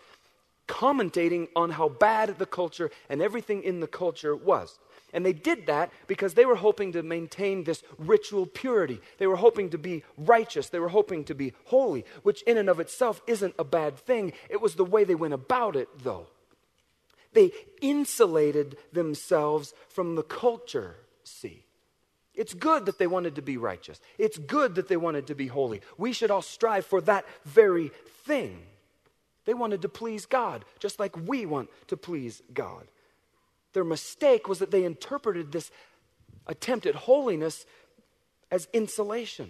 commentating 0.67 1.47
on 1.55 1.71
how 1.71 1.89
bad 1.89 2.37
the 2.37 2.45
culture 2.45 2.91
and 3.09 3.19
everything 3.19 3.63
in 3.63 3.79
the 3.79 3.87
culture 3.87 4.35
was. 4.35 4.77
And 5.13 5.25
they 5.25 5.33
did 5.33 5.65
that 5.65 5.91
because 6.07 6.33
they 6.33 6.45
were 6.45 6.55
hoping 6.55 6.91
to 6.93 7.03
maintain 7.03 7.63
this 7.63 7.83
ritual 7.97 8.45
purity. 8.45 9.01
They 9.17 9.27
were 9.27 9.35
hoping 9.35 9.69
to 9.71 9.77
be 9.77 10.03
righteous. 10.17 10.69
They 10.69 10.79
were 10.79 10.89
hoping 10.89 11.23
to 11.25 11.35
be 11.35 11.53
holy, 11.65 12.05
which 12.23 12.41
in 12.43 12.57
and 12.57 12.69
of 12.69 12.79
itself 12.79 13.21
isn't 13.27 13.55
a 13.59 13.63
bad 13.63 13.97
thing. 13.97 14.33
It 14.49 14.61
was 14.61 14.75
the 14.75 14.85
way 14.85 15.03
they 15.03 15.15
went 15.15 15.33
about 15.33 15.75
it, 15.75 15.89
though. 16.03 16.27
They 17.33 17.51
insulated 17.81 18.77
themselves 18.91 19.73
from 19.89 20.15
the 20.15 20.23
culture, 20.23 20.95
see. 21.23 21.63
It's 22.33 22.53
good 22.53 22.85
that 22.85 22.97
they 22.97 23.07
wanted 23.07 23.35
to 23.35 23.41
be 23.41 23.57
righteous. 23.57 23.99
It's 24.17 24.37
good 24.37 24.75
that 24.75 24.87
they 24.87 24.97
wanted 24.97 25.27
to 25.27 25.35
be 25.35 25.47
holy. 25.47 25.81
We 25.97 26.13
should 26.13 26.31
all 26.31 26.41
strive 26.41 26.85
for 26.85 27.01
that 27.01 27.25
very 27.45 27.91
thing. 28.25 28.61
They 29.45 29.53
wanted 29.53 29.81
to 29.81 29.89
please 29.89 30.25
God, 30.25 30.63
just 30.79 30.99
like 30.99 31.15
we 31.27 31.45
want 31.45 31.69
to 31.87 31.97
please 31.97 32.41
God. 32.53 32.87
Their 33.73 33.83
mistake 33.83 34.47
was 34.49 34.59
that 34.59 34.71
they 34.71 34.83
interpreted 34.83 35.51
this 35.51 35.71
attempt 36.47 36.85
at 36.85 36.95
holiness 36.95 37.65
as 38.49 38.67
insulation. 38.73 39.49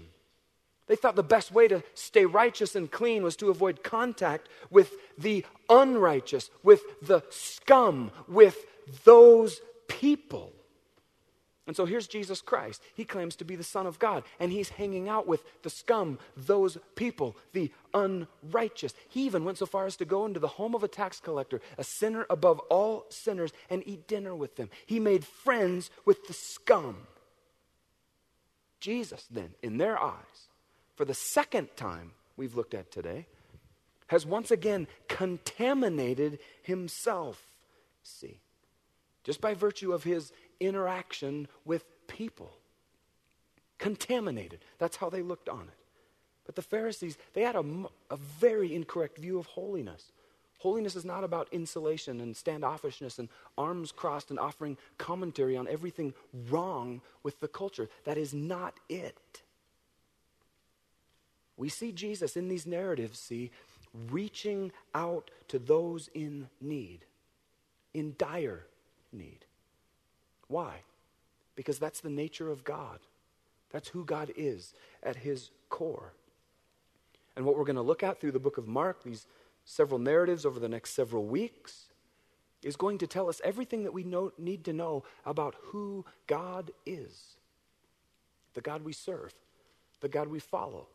They 0.88 0.95
thought 0.95 1.15
the 1.15 1.23
best 1.23 1.51
way 1.51 1.67
to 1.69 1.84
stay 1.93 2.25
righteous 2.25 2.75
and 2.75 2.91
clean 2.91 3.23
was 3.23 3.36
to 3.38 3.49
avoid 3.49 3.84
contact 3.84 4.49
with 4.69 4.93
the 5.17 5.45
unrighteous, 5.69 6.49
with 6.63 6.81
the 7.01 7.21
scum, 7.29 8.12
with 8.27 8.57
those 9.05 9.60
people. 9.88 10.53
And 11.71 11.75
so 11.77 11.86
here's 11.86 12.05
Jesus 12.07 12.41
Christ. 12.41 12.81
He 12.95 13.05
claims 13.05 13.34
to 13.38 13.45
be 13.45 13.55
the 13.55 13.63
Son 13.63 13.88
of 13.88 13.97
God, 13.97 14.25
and 14.41 14.51
he's 14.51 14.67
hanging 14.67 15.07
out 15.07 15.25
with 15.25 15.41
the 15.63 15.69
scum, 15.69 16.19
those 16.36 16.77
people, 16.95 17.38
the 17.53 17.71
unrighteous. 17.93 18.93
He 19.07 19.23
even 19.23 19.45
went 19.45 19.57
so 19.57 19.65
far 19.65 19.86
as 19.86 19.95
to 19.95 20.03
go 20.03 20.25
into 20.25 20.41
the 20.41 20.49
home 20.49 20.75
of 20.75 20.84
a 20.84 20.89
tax 20.89 21.21
collector, 21.21 21.62
a 21.77 21.86
sinner 21.86 22.25
above 22.29 22.60
all 22.69 23.05
sinners, 23.07 23.53
and 23.69 23.84
eat 23.88 24.05
dinner 24.05 24.36
with 24.36 24.57
them. 24.57 24.69
He 24.86 24.99
made 24.99 25.23
friends 25.23 25.89
with 26.03 26.27
the 26.27 26.34
scum. 26.34 27.07
Jesus, 28.81 29.25
then, 29.31 29.51
in 29.63 29.77
their 29.77 29.97
eyes, 29.97 30.49
for 30.97 31.05
the 31.05 31.13
second 31.13 31.69
time 31.77 32.12
we've 32.36 32.57
looked 32.57 32.73
at 32.73 32.91
today, 32.91 33.27
has 34.07 34.25
once 34.25 34.51
again 34.51 34.88
contaminated 35.07 36.39
himself. 36.63 37.41
See, 38.03 38.41
just 39.23 39.39
by 39.39 39.53
virtue 39.53 39.93
of 39.93 40.03
his 40.03 40.34
interaction 40.62 41.47
with 41.65 41.84
people. 42.08 42.52
Contaminated. 43.80 44.60
That's 44.78 44.95
how 44.97 45.10
they 45.10 45.21
looked 45.24 45.50
on 45.50 45.62
it. 45.62 45.76
But 46.45 46.56
the 46.56 46.62
Pharisees, 46.62 47.17
they 47.34 47.41
had 47.41 47.56
a, 47.56 47.63
a 48.10 48.15
very 48.17 48.74
incorrect 48.74 49.17
view 49.17 49.38
of 49.39 49.47
holiness. 49.47 50.12
Holiness 50.60 50.95
is 50.95 51.06
not 51.06 51.24
about 51.24 51.47
insulation 51.52 52.21
and 52.21 52.36
standoffishness 52.36 53.17
and 53.17 53.30
arms 53.58 53.91
crossed 53.91 54.30
and 54.30 54.38
offering 54.38 54.78
commentary 55.00 55.58
on 55.58 55.67
everything 55.67 56.13
wrong 56.50 57.02
with 57.24 57.39
the 57.39 57.47
culture. 57.47 57.89
That 58.06 58.17
is 58.17 58.34
not 58.34 58.76
it. 58.88 59.41
We 61.58 61.69
see 61.69 61.91
Jesus 61.91 62.36
in 62.38 62.47
these 62.47 62.67
narratives, 62.67 63.19
see, 63.19 63.52
reaching 64.10 64.71
out 64.93 65.32
to 65.47 65.58
those 65.60 66.10
in 66.13 66.47
need, 66.60 67.06
in 67.93 68.15
dire 68.17 68.65
need. 69.12 69.45
Why? 70.52 70.74
Because 71.56 71.80
that's 71.80 72.02
the 72.02 72.10
nature 72.10 72.52
of 72.52 72.64
God. 72.64 73.00
That's 73.72 73.88
who 73.90 74.04
God 74.04 74.32
is 74.36 74.74
at 75.02 75.16
his 75.16 75.50
core. 75.70 76.12
And 77.36 77.46
what 77.46 77.58
we're 77.58 77.64
going 77.66 77.78
to 77.78 77.82
look 77.82 78.04
at 78.04 78.20
through 78.20 78.34
the 78.34 78.40
book 78.40 78.58
of 78.58 78.68
Mark, 78.68 79.02
these 79.04 79.26
several 79.64 79.98
narratives 79.98 80.46
over 80.46 80.60
the 80.60 80.68
next 80.68 80.92
several 80.92 81.24
weeks, 81.24 81.86
is 82.62 82.76
going 82.76 82.98
to 82.98 83.08
tell 83.08 83.30
us 83.30 83.40
everything 83.46 83.84
that 83.84 83.94
we 83.94 84.04
know, 84.04 84.34
need 84.38 84.66
to 84.66 84.74
know 84.74 85.06
about 85.26 85.56
who 85.68 86.06
God 86.28 86.72
is 86.86 87.38
the 88.54 88.60
God 88.60 88.84
we 88.84 88.92
serve, 88.92 89.34
the 90.02 90.10
God 90.10 90.28
we 90.28 90.38
follow, 90.38 90.88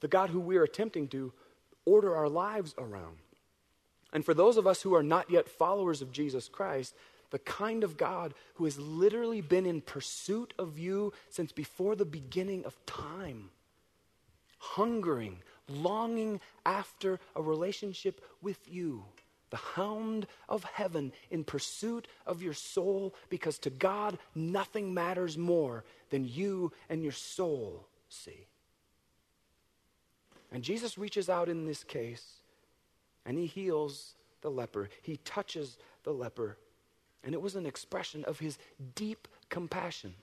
the 0.00 0.08
God 0.08 0.30
who 0.30 0.40
we're 0.40 0.64
attempting 0.64 1.06
to 1.08 1.34
order 1.84 2.16
our 2.16 2.30
lives 2.30 2.74
around. 2.78 3.18
And 4.10 4.24
for 4.24 4.32
those 4.32 4.56
of 4.56 4.66
us 4.66 4.80
who 4.80 4.94
are 4.94 5.02
not 5.02 5.30
yet 5.30 5.46
followers 5.46 6.00
of 6.00 6.12
Jesus 6.12 6.48
Christ, 6.48 6.94
the 7.34 7.38
kind 7.40 7.82
of 7.82 7.96
God 7.96 8.32
who 8.54 8.64
has 8.64 8.78
literally 8.78 9.40
been 9.40 9.66
in 9.66 9.80
pursuit 9.80 10.54
of 10.56 10.78
you 10.78 11.12
since 11.30 11.50
before 11.50 11.96
the 11.96 12.04
beginning 12.04 12.64
of 12.64 12.76
time, 12.86 13.50
hungering, 14.58 15.38
longing 15.68 16.38
after 16.64 17.18
a 17.34 17.42
relationship 17.42 18.20
with 18.40 18.58
you, 18.72 19.04
the 19.50 19.56
hound 19.56 20.28
of 20.48 20.62
heaven 20.62 21.10
in 21.28 21.42
pursuit 21.42 22.06
of 22.24 22.40
your 22.40 22.52
soul, 22.54 23.16
because 23.30 23.58
to 23.58 23.68
God 23.70 24.16
nothing 24.36 24.94
matters 24.94 25.36
more 25.36 25.82
than 26.10 26.24
you 26.28 26.70
and 26.88 27.02
your 27.02 27.10
soul, 27.10 27.88
see. 28.08 28.46
And 30.52 30.62
Jesus 30.62 30.96
reaches 30.96 31.28
out 31.28 31.48
in 31.48 31.66
this 31.66 31.82
case 31.82 32.34
and 33.26 33.36
he 33.36 33.46
heals 33.46 34.14
the 34.40 34.52
leper. 34.52 34.88
He 35.02 35.16
touches 35.16 35.76
the 36.04 36.12
leper. 36.12 36.58
And 37.24 37.34
it 37.34 37.40
was 37.42 37.56
an 37.56 37.66
expression 37.66 38.24
of 38.24 38.38
his 38.38 38.58
deep 38.94 39.26
compassion. 39.48 40.14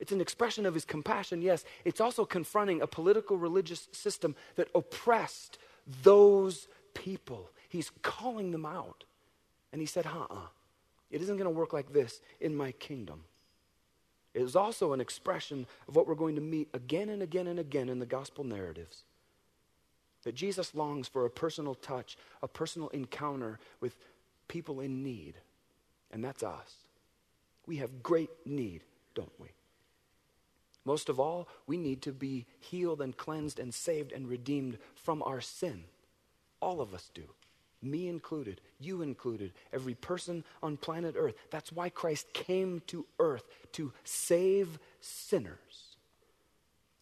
It's 0.00 0.12
an 0.12 0.20
expression 0.20 0.66
of 0.66 0.74
his 0.74 0.84
compassion, 0.84 1.42
yes. 1.42 1.64
It's 1.84 2.00
also 2.00 2.24
confronting 2.24 2.80
a 2.80 2.86
political 2.86 3.36
religious 3.36 3.88
system 3.92 4.34
that 4.56 4.68
oppressed 4.74 5.58
those 6.02 6.66
people. 6.94 7.50
He's 7.68 7.90
calling 8.02 8.50
them 8.50 8.64
out. 8.66 9.04
And 9.72 9.80
he 9.80 9.86
said, 9.86 10.06
"Ha! 10.06 10.26
Uh-uh. 10.30 10.46
It 11.10 11.20
isn't 11.22 11.36
going 11.36 11.44
to 11.44 11.50
work 11.58 11.72
like 11.72 11.92
this 11.92 12.20
in 12.40 12.54
my 12.56 12.72
kingdom. 12.72 13.24
It 14.34 14.42
is 14.42 14.56
also 14.56 14.92
an 14.94 15.00
expression 15.00 15.66
of 15.86 15.94
what 15.94 16.06
we're 16.08 16.14
going 16.14 16.36
to 16.36 16.40
meet 16.40 16.68
again 16.72 17.10
and 17.10 17.22
again 17.22 17.46
and 17.46 17.58
again 17.58 17.90
in 17.90 17.98
the 17.98 18.06
gospel 18.06 18.44
narratives. 18.44 19.04
That 20.24 20.34
Jesus 20.34 20.74
longs 20.74 21.08
for 21.08 21.26
a 21.26 21.30
personal 21.30 21.74
touch, 21.74 22.16
a 22.42 22.48
personal 22.48 22.88
encounter 22.88 23.58
with 23.80 23.94
people 24.48 24.80
in 24.80 25.02
need 25.02 25.34
and 26.12 26.22
that's 26.22 26.42
us. 26.42 26.74
We 27.66 27.76
have 27.76 28.02
great 28.02 28.30
need, 28.44 28.82
don't 29.14 29.32
we? 29.38 29.48
Most 30.84 31.08
of 31.08 31.18
all, 31.20 31.48
we 31.66 31.76
need 31.78 32.02
to 32.02 32.12
be 32.12 32.46
healed 32.60 33.00
and 33.00 33.16
cleansed 33.16 33.58
and 33.58 33.72
saved 33.72 34.12
and 34.12 34.28
redeemed 34.28 34.78
from 34.96 35.22
our 35.22 35.40
sin. 35.40 35.84
All 36.60 36.80
of 36.80 36.92
us 36.92 37.08
do, 37.14 37.22
me 37.80 38.08
included, 38.08 38.60
you 38.80 39.02
included, 39.02 39.52
every 39.72 39.94
person 39.94 40.44
on 40.62 40.76
planet 40.76 41.14
Earth. 41.16 41.34
That's 41.50 41.72
why 41.72 41.88
Christ 41.88 42.26
came 42.32 42.82
to 42.88 43.06
earth 43.18 43.44
to 43.72 43.92
save 44.04 44.78
sinners. 45.00 45.96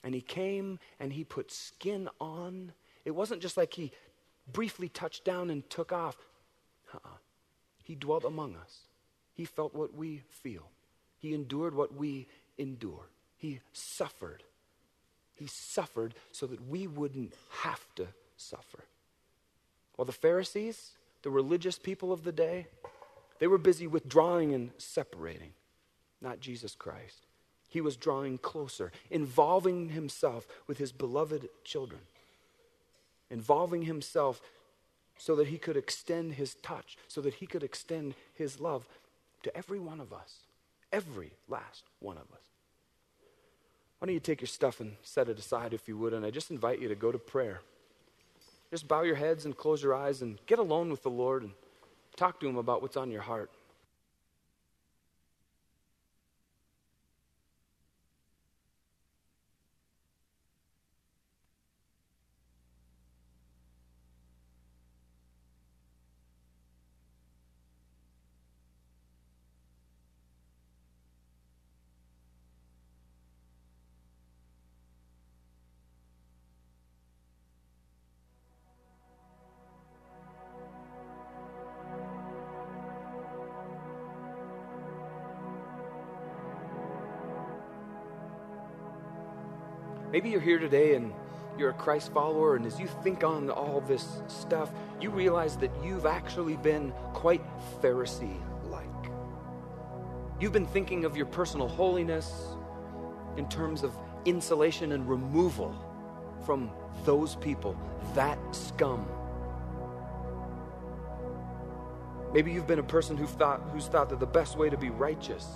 And 0.04 0.14
he 0.14 0.20
came 0.20 0.78
and 0.98 1.12
he 1.12 1.24
put 1.24 1.50
skin 1.52 2.08
on. 2.20 2.72
It 3.04 3.10
wasn't 3.10 3.42
just 3.42 3.56
like 3.56 3.74
he 3.74 3.92
briefly 4.50 4.88
touched 4.88 5.24
down 5.24 5.50
and 5.50 5.68
took 5.68 5.92
off. 5.92 6.16
Uh-uh. 6.94 7.08
He 7.82 7.94
dwelt 7.94 8.24
among 8.24 8.56
us. 8.56 8.80
He 9.34 9.44
felt 9.44 9.74
what 9.74 9.94
we 9.94 10.18
feel. 10.30 10.68
He 11.18 11.34
endured 11.34 11.74
what 11.74 11.94
we 11.94 12.26
endure. 12.58 13.06
He 13.36 13.60
suffered. 13.72 14.42
He 15.36 15.46
suffered 15.46 16.14
so 16.32 16.46
that 16.46 16.68
we 16.68 16.86
wouldn't 16.86 17.32
have 17.62 17.82
to 17.96 18.08
suffer. 18.36 18.84
While 19.96 20.06
the 20.06 20.12
Pharisees, 20.12 20.92
the 21.22 21.30
religious 21.30 21.78
people 21.78 22.12
of 22.12 22.24
the 22.24 22.32
day, 22.32 22.66
they 23.38 23.46
were 23.46 23.58
busy 23.58 23.86
withdrawing 23.86 24.52
and 24.54 24.70
separating, 24.78 25.52
not 26.20 26.40
Jesus 26.40 26.74
Christ. 26.74 27.26
He 27.68 27.80
was 27.80 27.96
drawing 27.96 28.38
closer, 28.38 28.92
involving 29.10 29.90
himself 29.90 30.46
with 30.66 30.78
his 30.78 30.92
beloved 30.92 31.48
children, 31.64 32.00
involving 33.30 33.82
himself 33.82 34.40
so 35.16 35.36
that 35.36 35.46
he 35.48 35.56
could 35.58 35.76
extend 35.76 36.34
his 36.34 36.54
touch, 36.62 36.98
so 37.06 37.20
that 37.20 37.34
he 37.34 37.46
could 37.46 37.62
extend 37.62 38.14
his 38.34 38.58
love, 38.58 38.86
to 39.42 39.56
every 39.56 39.78
one 39.78 40.00
of 40.00 40.12
us, 40.12 40.42
every 40.92 41.32
last 41.48 41.84
one 42.00 42.16
of 42.16 42.24
us. 42.24 42.44
Why 43.98 44.06
don't 44.06 44.14
you 44.14 44.20
take 44.20 44.40
your 44.40 44.48
stuff 44.48 44.80
and 44.80 44.96
set 45.02 45.28
it 45.28 45.38
aside 45.38 45.74
if 45.74 45.86
you 45.86 45.96
would? 45.98 46.14
And 46.14 46.24
I 46.24 46.30
just 46.30 46.50
invite 46.50 46.80
you 46.80 46.88
to 46.88 46.94
go 46.94 47.12
to 47.12 47.18
prayer. 47.18 47.60
Just 48.70 48.88
bow 48.88 49.02
your 49.02 49.16
heads 49.16 49.44
and 49.44 49.56
close 49.56 49.82
your 49.82 49.94
eyes 49.94 50.22
and 50.22 50.38
get 50.46 50.58
alone 50.58 50.90
with 50.90 51.02
the 51.02 51.10
Lord 51.10 51.42
and 51.42 51.52
talk 52.16 52.40
to 52.40 52.48
Him 52.48 52.56
about 52.56 52.80
what's 52.82 52.96
on 52.96 53.10
your 53.10 53.20
heart. 53.20 53.50
Maybe 90.12 90.28
you're 90.30 90.40
here 90.40 90.58
today 90.58 90.96
and 90.96 91.12
you're 91.56 91.70
a 91.70 91.74
Christ 91.74 92.12
follower, 92.12 92.56
and 92.56 92.66
as 92.66 92.80
you 92.80 92.88
think 93.04 93.22
on 93.22 93.48
all 93.48 93.80
this 93.80 94.22
stuff, 94.26 94.70
you 95.00 95.08
realize 95.08 95.56
that 95.58 95.70
you've 95.84 96.06
actually 96.06 96.56
been 96.56 96.92
quite 97.12 97.40
Pharisee 97.80 98.36
like. 98.68 98.82
You've 100.40 100.52
been 100.52 100.66
thinking 100.66 101.04
of 101.04 101.16
your 101.16 101.26
personal 101.26 101.68
holiness 101.68 102.56
in 103.36 103.48
terms 103.48 103.84
of 103.84 103.92
insulation 104.24 104.92
and 104.92 105.08
removal 105.08 105.76
from 106.44 106.70
those 107.04 107.36
people, 107.36 107.76
that 108.14 108.38
scum. 108.50 109.06
Maybe 112.34 112.50
you've 112.50 112.66
been 112.66 112.78
a 112.80 112.82
person 112.82 113.16
who 113.16 113.26
thought, 113.26 113.60
who's 113.72 113.86
thought 113.86 114.08
that 114.10 114.18
the 114.18 114.26
best 114.26 114.58
way 114.58 114.70
to 114.70 114.76
be 114.76 114.90
righteous 114.90 115.46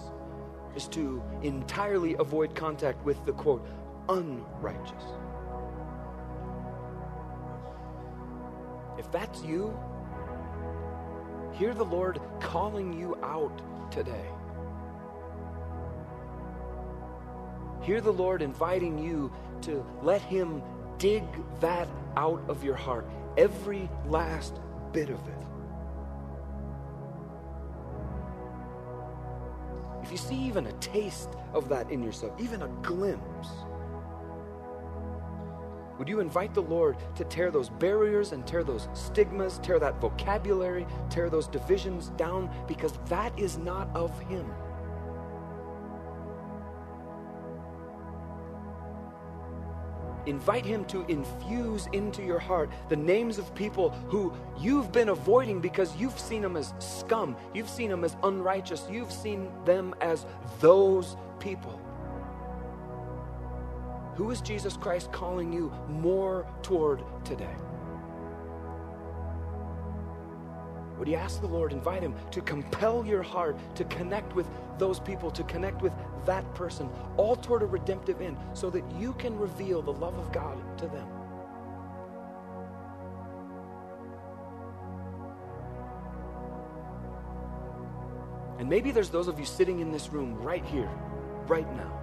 is 0.76 0.86
to 0.88 1.20
entirely 1.42 2.14
avoid 2.20 2.54
contact 2.54 3.04
with 3.04 3.24
the 3.26 3.32
quote, 3.32 3.66
unrighteous. 4.08 5.04
If 8.98 9.10
that's 9.10 9.42
you, 9.42 9.76
hear 11.52 11.74
the 11.74 11.84
Lord 11.84 12.20
calling 12.40 12.92
you 12.92 13.16
out 13.22 13.60
today. 13.90 14.24
Hear 17.82 18.00
the 18.00 18.12
Lord 18.12 18.40
inviting 18.40 18.98
you 18.98 19.32
to 19.62 19.84
let 20.02 20.22
Him 20.22 20.62
dig 20.98 21.24
that 21.60 21.88
out 22.16 22.42
of 22.48 22.64
your 22.64 22.74
heart, 22.76 23.08
every 23.36 23.90
last 24.06 24.58
bit 24.92 25.10
of 25.10 25.18
it. 25.28 25.34
If 30.02 30.10
you 30.12 30.16
see 30.16 30.36
even 30.44 30.66
a 30.66 30.72
taste 30.74 31.30
of 31.52 31.68
that 31.70 31.90
in 31.90 32.02
yourself, 32.02 32.38
even 32.40 32.62
a 32.62 32.68
glimpse, 32.82 33.48
would 35.98 36.08
you 36.08 36.18
invite 36.20 36.54
the 36.54 36.62
Lord 36.62 36.96
to 37.14 37.24
tear 37.24 37.50
those 37.52 37.68
barriers 37.68 38.32
and 38.32 38.44
tear 38.46 38.64
those 38.64 38.88
stigmas, 38.94 39.58
tear 39.62 39.78
that 39.78 40.00
vocabulary, 40.00 40.86
tear 41.10 41.30
those 41.30 41.46
divisions 41.46 42.08
down? 42.16 42.50
Because 42.66 42.92
that 43.08 43.36
is 43.38 43.58
not 43.58 43.88
of 43.94 44.16
Him. 44.22 44.44
Invite 50.26 50.64
Him 50.64 50.84
to 50.86 51.02
infuse 51.06 51.86
into 51.92 52.22
your 52.24 52.38
heart 52.38 52.70
the 52.88 52.96
names 52.96 53.38
of 53.38 53.54
people 53.54 53.90
who 54.08 54.32
you've 54.58 54.90
been 54.90 55.10
avoiding 55.10 55.60
because 55.60 55.94
you've 55.96 56.18
seen 56.18 56.40
them 56.42 56.56
as 56.56 56.72
scum, 56.78 57.36
you've 57.52 57.68
seen 57.68 57.90
them 57.90 58.04
as 58.04 58.16
unrighteous, 58.24 58.86
you've 58.90 59.12
seen 59.12 59.48
them 59.66 59.94
as 60.00 60.24
those 60.60 61.14
people. 61.40 61.78
Who 64.16 64.30
is 64.30 64.40
Jesus 64.40 64.76
Christ 64.76 65.10
calling 65.12 65.52
you 65.52 65.72
more 65.88 66.46
toward 66.62 67.02
today? 67.24 67.50
Would 70.98 71.08
you 71.08 71.16
ask 71.16 71.40
the 71.40 71.48
Lord, 71.48 71.72
invite 71.72 72.02
Him 72.02 72.14
to 72.30 72.40
compel 72.40 73.04
your 73.04 73.22
heart 73.22 73.58
to 73.74 73.84
connect 73.84 74.34
with 74.36 74.46
those 74.78 75.00
people, 75.00 75.30
to 75.32 75.42
connect 75.44 75.82
with 75.82 75.92
that 76.26 76.54
person, 76.54 76.88
all 77.16 77.34
toward 77.34 77.62
a 77.62 77.66
redemptive 77.66 78.20
end, 78.20 78.36
so 78.54 78.70
that 78.70 78.84
you 78.98 79.12
can 79.14 79.36
reveal 79.38 79.82
the 79.82 79.92
love 79.92 80.16
of 80.16 80.30
God 80.32 80.56
to 80.78 80.86
them? 80.86 81.08
And 88.60 88.68
maybe 88.70 88.92
there's 88.92 89.10
those 89.10 89.26
of 89.26 89.40
you 89.40 89.44
sitting 89.44 89.80
in 89.80 89.90
this 89.90 90.10
room 90.12 90.36
right 90.40 90.64
here, 90.64 90.88
right 91.48 91.70
now 91.76 92.00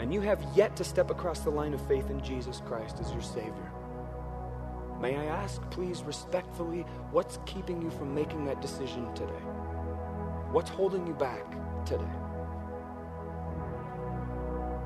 and 0.00 0.12
you 0.12 0.20
have 0.20 0.44
yet 0.54 0.76
to 0.76 0.84
step 0.84 1.10
across 1.10 1.40
the 1.40 1.50
line 1.50 1.72
of 1.74 1.86
faith 1.86 2.10
in 2.10 2.22
Jesus 2.22 2.60
Christ 2.66 2.96
as 3.00 3.12
your 3.12 3.22
Savior, 3.22 3.70
may 5.00 5.16
I 5.16 5.24
ask, 5.26 5.60
please, 5.70 6.02
respectfully, 6.02 6.82
what's 7.10 7.38
keeping 7.46 7.80
you 7.82 7.90
from 7.90 8.14
making 8.14 8.44
that 8.46 8.60
decision 8.62 9.12
today? 9.14 9.32
What's 10.52 10.70
holding 10.70 11.06
you 11.06 11.14
back 11.14 11.44
today? 11.84 12.10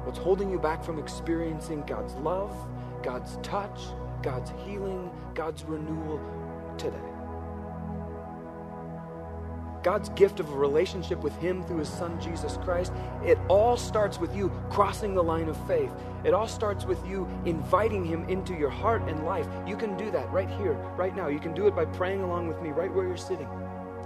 What's 0.04 0.18
holding 0.18 0.50
you 0.50 0.58
back 0.58 0.82
from 0.82 0.98
experiencing 0.98 1.84
God's 1.86 2.14
love, 2.14 2.54
God's 3.02 3.36
touch, 3.42 3.78
God's 4.22 4.50
healing, 4.66 5.10
God's 5.34 5.64
renewal 5.64 6.20
today? 6.78 7.04
God's 9.82 10.10
gift 10.10 10.40
of 10.40 10.50
a 10.50 10.54
relationship 10.56 11.22
with 11.22 11.34
Him 11.38 11.62
through 11.64 11.78
His 11.78 11.88
Son 11.88 12.20
Jesus 12.20 12.56
Christ, 12.58 12.92
it 13.24 13.38
all 13.48 13.76
starts 13.76 14.18
with 14.18 14.34
you 14.36 14.50
crossing 14.70 15.14
the 15.14 15.22
line 15.22 15.48
of 15.48 15.56
faith. 15.66 15.90
It 16.24 16.34
all 16.34 16.46
starts 16.48 16.84
with 16.84 17.04
you 17.06 17.26
inviting 17.46 18.04
Him 18.04 18.28
into 18.28 18.54
your 18.54 18.70
heart 18.70 19.02
and 19.08 19.24
life. 19.24 19.46
You 19.66 19.76
can 19.76 19.96
do 19.96 20.10
that 20.10 20.30
right 20.30 20.50
here, 20.50 20.74
right 20.96 21.14
now. 21.16 21.28
You 21.28 21.40
can 21.40 21.54
do 21.54 21.66
it 21.66 21.74
by 21.74 21.84
praying 21.86 22.20
along 22.22 22.48
with 22.48 22.60
me, 22.60 22.70
right 22.70 22.92
where 22.92 23.06
you're 23.06 23.16
sitting. 23.16 23.48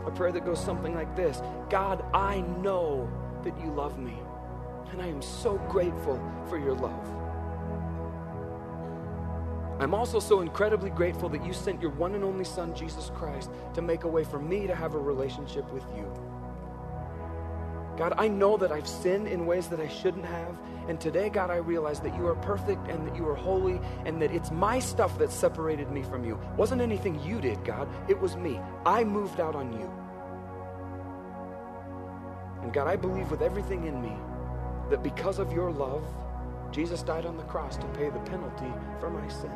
A 0.07 0.11
prayer 0.15 0.33
that 0.33 0.45
goes 0.45 0.63
something 0.63 0.95
like 0.95 1.17
this 1.17 1.41
God, 1.71 2.05
I 2.15 2.41
know 2.61 3.11
that 3.43 3.59
you 3.61 3.71
love 3.73 3.99
me, 3.99 4.17
and 4.93 5.03
I 5.03 5.07
am 5.07 5.23
so 5.23 5.57
grateful 5.71 6.17
for 6.49 6.59
your 6.59 6.75
love. 6.75 7.11
I'm 9.81 9.93
also 9.93 10.21
so 10.21 10.41
incredibly 10.41 10.91
grateful 10.91 11.29
that 11.31 11.45
you 11.45 11.53
sent 11.53 11.83
your 11.83 11.91
one 11.91 12.15
and 12.15 12.23
only 12.23 12.45
Son, 12.45 12.75
Jesus 12.77 13.11
Christ, 13.17 13.51
to 13.75 13.83
make 13.83 14.05
a 14.05 14.09
way 14.09 14.23
for 14.23 14.39
me 14.39 14.67
to 14.69 14.75
have 14.75 14.95
a 14.95 14.99
relationship 14.99 15.69
with 15.73 15.83
you. 15.97 16.07
God, 17.97 18.15
I 18.19 18.27
know 18.29 18.57
that 18.57 18.71
I've 18.73 18.89
sinned 18.89 19.27
in 19.29 19.47
ways 19.47 19.69
that 19.69 19.81
I 19.81 19.89
shouldn't 19.89 20.25
have. 20.25 20.61
And 20.89 21.01
today, 21.01 21.29
God, 21.29 21.51
I 21.51 21.57
realize 21.57 22.01
that 22.01 22.17
you 22.17 22.27
are 22.27 22.35
perfect 22.37 22.87
and 22.89 23.07
that 23.07 23.15
you 23.17 23.27
are 23.29 23.35
holy 23.37 23.81
and 24.05 24.21
that 24.23 24.31
it's 24.33 24.51
my 24.51 24.79
stuff 24.81 25.17
that 25.19 25.31
separated 25.31 25.91
me 25.91 26.03
from 26.03 26.25
you. 26.25 26.35
It 26.53 26.59
wasn't 26.59 26.81
anything 26.83 27.21
you 27.25 27.41
did, 27.41 27.65
God. 27.65 27.89
It 28.09 28.21
was 28.21 28.37
me. 28.37 28.59
I 28.87 29.03
moved 29.05 29.39
out 29.41 29.55
on 29.57 29.73
you. 29.73 29.89
And 32.63 32.73
God, 32.73 32.87
I 32.89 32.97
believe 32.97 33.31
with 33.31 33.43
everything 33.43 33.85
in 33.87 34.01
me 34.03 34.13
that 34.91 35.03
because 35.03 35.39
of 35.39 35.53
your 35.53 35.71
love, 35.71 36.03
Jesus 36.75 37.05
died 37.05 37.25
on 37.25 37.37
the 37.37 37.45
cross 37.45 37.77
to 37.77 37.87
pay 37.89 38.11
the 38.11 38.19
penalty 38.21 38.73
for 38.99 39.09
my 39.09 39.29
sin. 39.29 39.53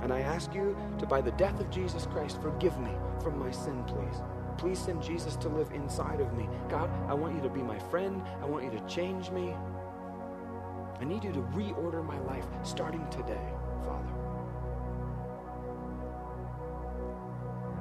And 0.00 0.12
I 0.12 0.20
ask 0.20 0.54
you 0.54 0.76
to, 1.00 1.04
by 1.06 1.20
the 1.20 1.32
death 1.32 1.58
of 1.58 1.68
Jesus 1.72 2.06
Christ, 2.06 2.40
forgive 2.40 2.78
me 2.78 2.92
from 3.20 3.36
my 3.36 3.50
sin, 3.50 3.82
please. 3.88 4.22
Please 4.56 4.78
send 4.78 5.02
Jesus 5.02 5.34
to 5.36 5.48
live 5.48 5.72
inside 5.72 6.20
of 6.20 6.32
me. 6.34 6.48
God, 6.68 6.88
I 7.08 7.14
want 7.14 7.34
you 7.34 7.42
to 7.42 7.48
be 7.48 7.62
my 7.62 7.80
friend. 7.90 8.22
I 8.40 8.44
want 8.44 8.62
you 8.64 8.70
to 8.70 8.86
change 8.86 9.32
me. 9.32 9.52
I 11.00 11.04
need 11.04 11.24
you 11.24 11.32
to 11.32 11.40
reorder 11.40 12.04
my 12.06 12.18
life 12.20 12.46
starting 12.62 13.04
today, 13.10 13.42
Father. 13.84 14.14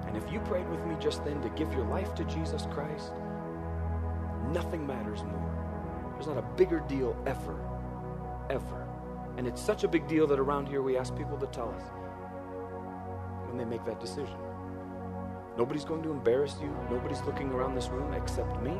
And 0.07 0.17
if 0.17 0.31
you 0.31 0.39
prayed 0.39 0.67
with 0.69 0.83
me 0.87 0.95
just 0.99 1.23
then 1.23 1.39
to 1.43 1.49
give 1.49 1.71
your 1.71 1.85
life 1.85 2.15
to 2.15 2.23
Jesus 2.23 2.63
Christ, 2.71 3.11
nothing 4.51 4.87
matters 4.87 5.21
more. 5.21 6.11
There's 6.13 6.27
not 6.27 6.39
a 6.39 6.55
bigger 6.57 6.79
deal 6.89 7.15
ever 7.27 7.55
forever. 8.49 8.87
And 9.37 9.47
it's 9.47 9.61
such 9.61 9.83
a 9.83 9.87
big 9.87 10.07
deal 10.07 10.27
that 10.27 10.39
around 10.39 10.67
here 10.67 10.81
we 10.81 10.97
ask 10.97 11.15
people 11.15 11.37
to 11.37 11.47
tell 11.47 11.69
us 11.69 11.83
when 13.47 13.57
they 13.57 13.65
make 13.65 13.85
that 13.85 13.99
decision. 13.99 14.37
Nobody's 15.57 15.85
going 15.85 16.03
to 16.03 16.11
embarrass 16.11 16.55
you. 16.61 16.73
Nobody's 16.89 17.21
looking 17.21 17.49
around 17.51 17.75
this 17.75 17.89
room 17.89 18.13
except 18.13 18.61
me. 18.61 18.75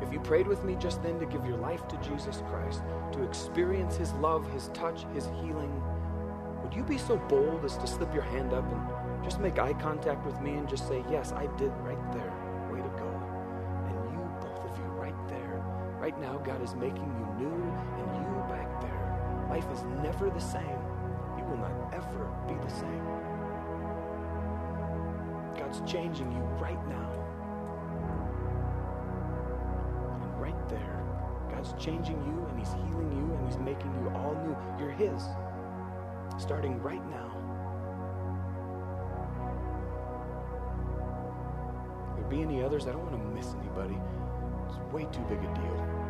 If 0.00 0.12
you 0.12 0.18
prayed 0.20 0.48
with 0.48 0.64
me 0.64 0.76
just 0.78 1.02
then 1.02 1.18
to 1.20 1.26
give 1.26 1.44
your 1.46 1.58
life 1.58 1.86
to 1.88 1.96
Jesus 1.98 2.42
Christ, 2.48 2.82
to 3.12 3.22
experience 3.24 3.96
his 3.96 4.12
love, 4.14 4.50
his 4.52 4.68
touch, 4.74 5.04
his 5.14 5.26
healing, 5.40 5.82
would 6.62 6.74
you 6.74 6.82
be 6.82 6.98
so 6.98 7.16
bold 7.28 7.64
as 7.64 7.76
to 7.78 7.86
slip 7.86 8.12
your 8.12 8.24
hand 8.24 8.52
up 8.52 8.64
and 8.72 9.24
just 9.24 9.38
make 9.40 9.58
eye 9.58 9.74
contact 9.74 10.26
with 10.26 10.40
me 10.40 10.52
and 10.54 10.68
just 10.68 10.88
say, 10.88 11.04
Yes, 11.10 11.32
I 11.32 11.46
did 11.56 11.70
right 11.82 12.12
there? 12.12 12.32
now, 16.22 16.38
God 16.38 16.62
is 16.62 16.74
making 16.76 17.02
you 17.02 17.46
new, 17.46 17.50
and 17.50 18.06
you 18.14 18.42
back 18.48 18.80
there, 18.80 19.44
life 19.50 19.66
is 19.72 19.82
never 20.04 20.30
the 20.30 20.38
same. 20.40 20.78
You 21.36 21.42
will 21.50 21.56
not 21.56 21.74
ever 21.92 22.30
be 22.46 22.54
the 22.54 22.68
same. 22.70 23.04
God's 25.58 25.80
changing 25.90 26.30
you 26.30 26.42
right 26.64 26.78
now. 26.86 27.10
And 30.22 30.40
right 30.40 30.68
there, 30.68 31.02
God's 31.50 31.72
changing 31.84 32.22
you, 32.24 32.46
and 32.48 32.56
He's 32.56 32.72
healing 32.72 33.10
you, 33.10 33.34
and 33.34 33.44
He's 33.44 33.58
making 33.58 33.92
you 34.00 34.10
all 34.14 34.36
new. 34.46 34.54
You're 34.78 34.92
His, 34.94 35.24
starting 36.38 36.80
right 36.80 37.04
now. 37.10 37.30
be 42.30 42.40
any 42.40 42.62
others, 42.62 42.86
I 42.86 42.92
don't 42.92 43.02
want 43.04 43.12
to 43.22 43.28
miss 43.34 43.54
anybody. 43.60 43.98
It's 44.66 44.78
way 44.90 45.02
too 45.12 45.20
big 45.28 45.36
a 45.40 45.54
deal. 45.54 46.01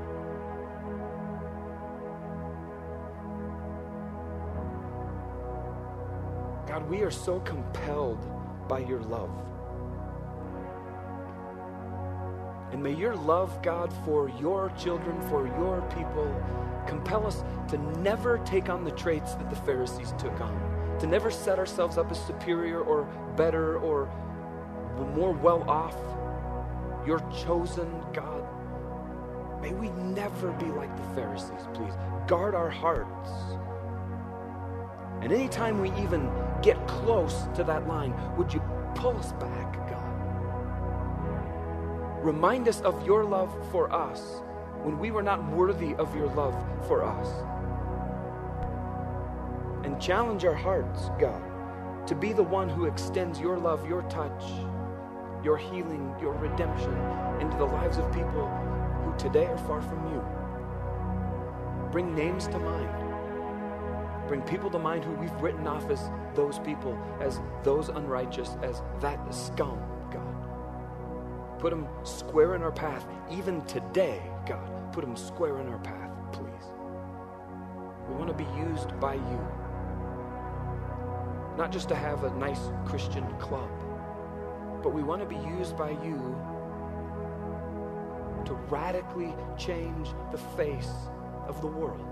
God, 6.73 6.89
we 6.89 7.03
are 7.03 7.11
so 7.11 7.39
compelled 7.41 8.27
by 8.67 8.79
your 8.79 9.01
love. 9.03 9.29
And 12.73 12.83
may 12.83 12.95
your 12.95 13.15
love, 13.15 13.63
God, 13.63 13.93
for 14.07 14.31
your 14.41 14.73
children, 14.79 15.21
for 15.29 15.49
your 15.49 15.83
people, 15.95 16.35
compel 16.89 17.27
us 17.27 17.45
to 17.69 17.77
never 18.01 18.39
take 18.47 18.71
on 18.71 18.85
the 18.85 18.91
traits 18.93 19.35
that 19.35 19.51
the 19.51 19.57
Pharisees 19.57 20.15
took 20.19 20.41
on, 20.41 20.97
to 20.99 21.07
never 21.07 21.31
set 21.31 21.59
ourselves 21.59 21.99
up 21.99 22.11
as 22.11 22.19
superior 22.25 22.81
or 22.81 23.03
better 23.37 23.77
or 23.77 24.07
more 25.15 25.33
well 25.33 25.69
off. 25.69 25.95
Your 27.07 27.19
chosen, 27.45 27.95
God. 28.15 28.47
May 29.61 29.75
we 29.75 29.91
never 29.91 30.53
be 30.53 30.65
like 30.71 30.97
the 30.97 31.15
Pharisees, 31.15 31.69
please. 31.75 31.93
Guard 32.27 32.55
our 32.55 32.71
hearts. 32.71 33.29
And 35.21 35.31
anytime 35.33 35.79
we 35.81 35.91
even 36.03 36.29
get 36.63 36.87
close 36.87 37.49
to 37.55 37.65
that 37.65 37.87
line? 37.87 38.15
Would 38.39 38.55
you 38.55 38.63
pull 38.95 39.17
us 39.17 39.33
back, 39.33 39.73
God? 39.91 40.11
Remind 42.25 42.69
us 42.69 42.81
of 42.83 43.05
your 43.05 43.25
love 43.25 43.53
for 43.71 43.93
us 43.93 44.43
when 44.83 44.99
we 44.99 45.11
were 45.11 45.23
not 45.23 45.45
worthy 45.51 45.95
of 45.97 46.15
your 46.17 46.29
love 46.29 46.55
for 46.87 47.03
us. 47.05 47.29
And 49.85 50.01
challenge 50.01 50.45
our 50.45 50.55
hearts, 50.55 51.11
God, 51.19 51.43
to 52.07 52.15
be 52.15 52.33
the 52.33 52.43
one 52.43 52.69
who 52.69 52.87
extends 52.87 53.41
your 53.41 53.59
love, 53.59 53.89
your 53.89 54.03
touch, 54.03 54.45
your 55.45 55.57
healing, 55.57 56.15
your 56.21 56.35
redemption 56.35 56.95
into 57.41 57.57
the 57.57 57.65
lives 57.65 57.99
of 57.99 58.13
people 58.13 58.47
who 59.05 59.15
today 59.19 59.47
are 59.47 59.59
far 59.59 59.83
from 59.83 60.07
you. 60.13 60.25
Bring 61.91 62.15
names 62.15 62.47
to 62.47 62.59
mind 62.61 63.02
bring 64.33 64.41
people 64.45 64.71
to 64.71 64.79
mind 64.79 65.05
who 65.05 65.13
we've 65.17 65.43
written 65.43 65.67
off 65.67 65.91
as 65.91 66.09
those 66.35 66.59
people, 66.61 66.97
as 67.21 67.39
those 67.65 67.91
unrighteous, 67.91 68.57
as 68.63 68.81
that 68.99 69.19
scum, 69.31 69.79
God. 70.11 71.59
Put 71.59 71.69
them 71.69 71.87
square 72.03 72.55
in 72.55 72.63
our 72.63 72.73
path, 72.73 73.05
even 73.31 73.61
today, 73.67 74.23
God. 74.47 74.91
Put 74.91 75.05
them 75.05 75.17
square 75.17 75.61
in 75.61 75.69
our 75.69 75.77
path, 75.81 76.11
please. 76.33 76.65
We 78.09 78.15
want 78.15 78.29
to 78.29 78.33
be 78.35 78.49
used 78.59 78.99
by 78.99 79.17
you. 79.17 79.41
Not 81.59 81.69
just 81.71 81.91
to 81.91 81.95
have 81.95 82.25
a 82.25 82.31
nice 82.39 82.71
Christian 82.87 83.27
club, 83.39 83.69
but 84.83 84.95
we 84.95 85.03
want 85.03 85.21
to 85.21 85.29
be 85.29 85.47
used 85.47 85.77
by 85.77 85.91
you 85.91 86.35
to 88.47 88.55
radically 88.71 89.35
change 89.59 90.09
the 90.31 90.39
face 90.57 90.91
of 91.47 91.61
the 91.61 91.67
world. 91.67 92.09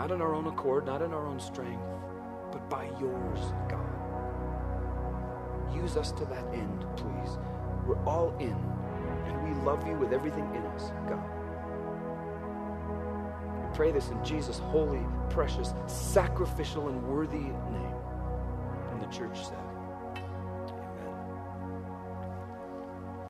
Not 0.00 0.12
in 0.12 0.22
our 0.22 0.34
own 0.34 0.46
accord, 0.46 0.86
not 0.86 1.02
in 1.02 1.12
our 1.12 1.26
own 1.26 1.38
strength, 1.38 1.84
but 2.52 2.70
by 2.70 2.84
yours, 2.98 3.38
God. 3.68 3.86
Use 5.76 5.94
us 5.98 6.10
to 6.12 6.24
that 6.24 6.46
end, 6.54 6.86
please. 6.96 7.36
We're 7.86 8.02
all 8.06 8.34
in, 8.40 8.56
and 9.26 9.42
we 9.46 9.54
love 9.62 9.86
you 9.86 9.92
with 9.96 10.14
everything 10.14 10.48
in 10.54 10.62
us, 10.68 10.84
God. 11.06 11.22
We 13.70 13.76
pray 13.76 13.92
this 13.92 14.08
in 14.08 14.24
Jesus' 14.24 14.56
holy, 14.58 15.04
precious, 15.28 15.74
sacrificial, 15.86 16.88
and 16.88 17.02
worthy 17.02 17.36
name. 17.36 17.96
And 18.92 19.02
the 19.02 19.06
church 19.08 19.44
said, 19.44 19.69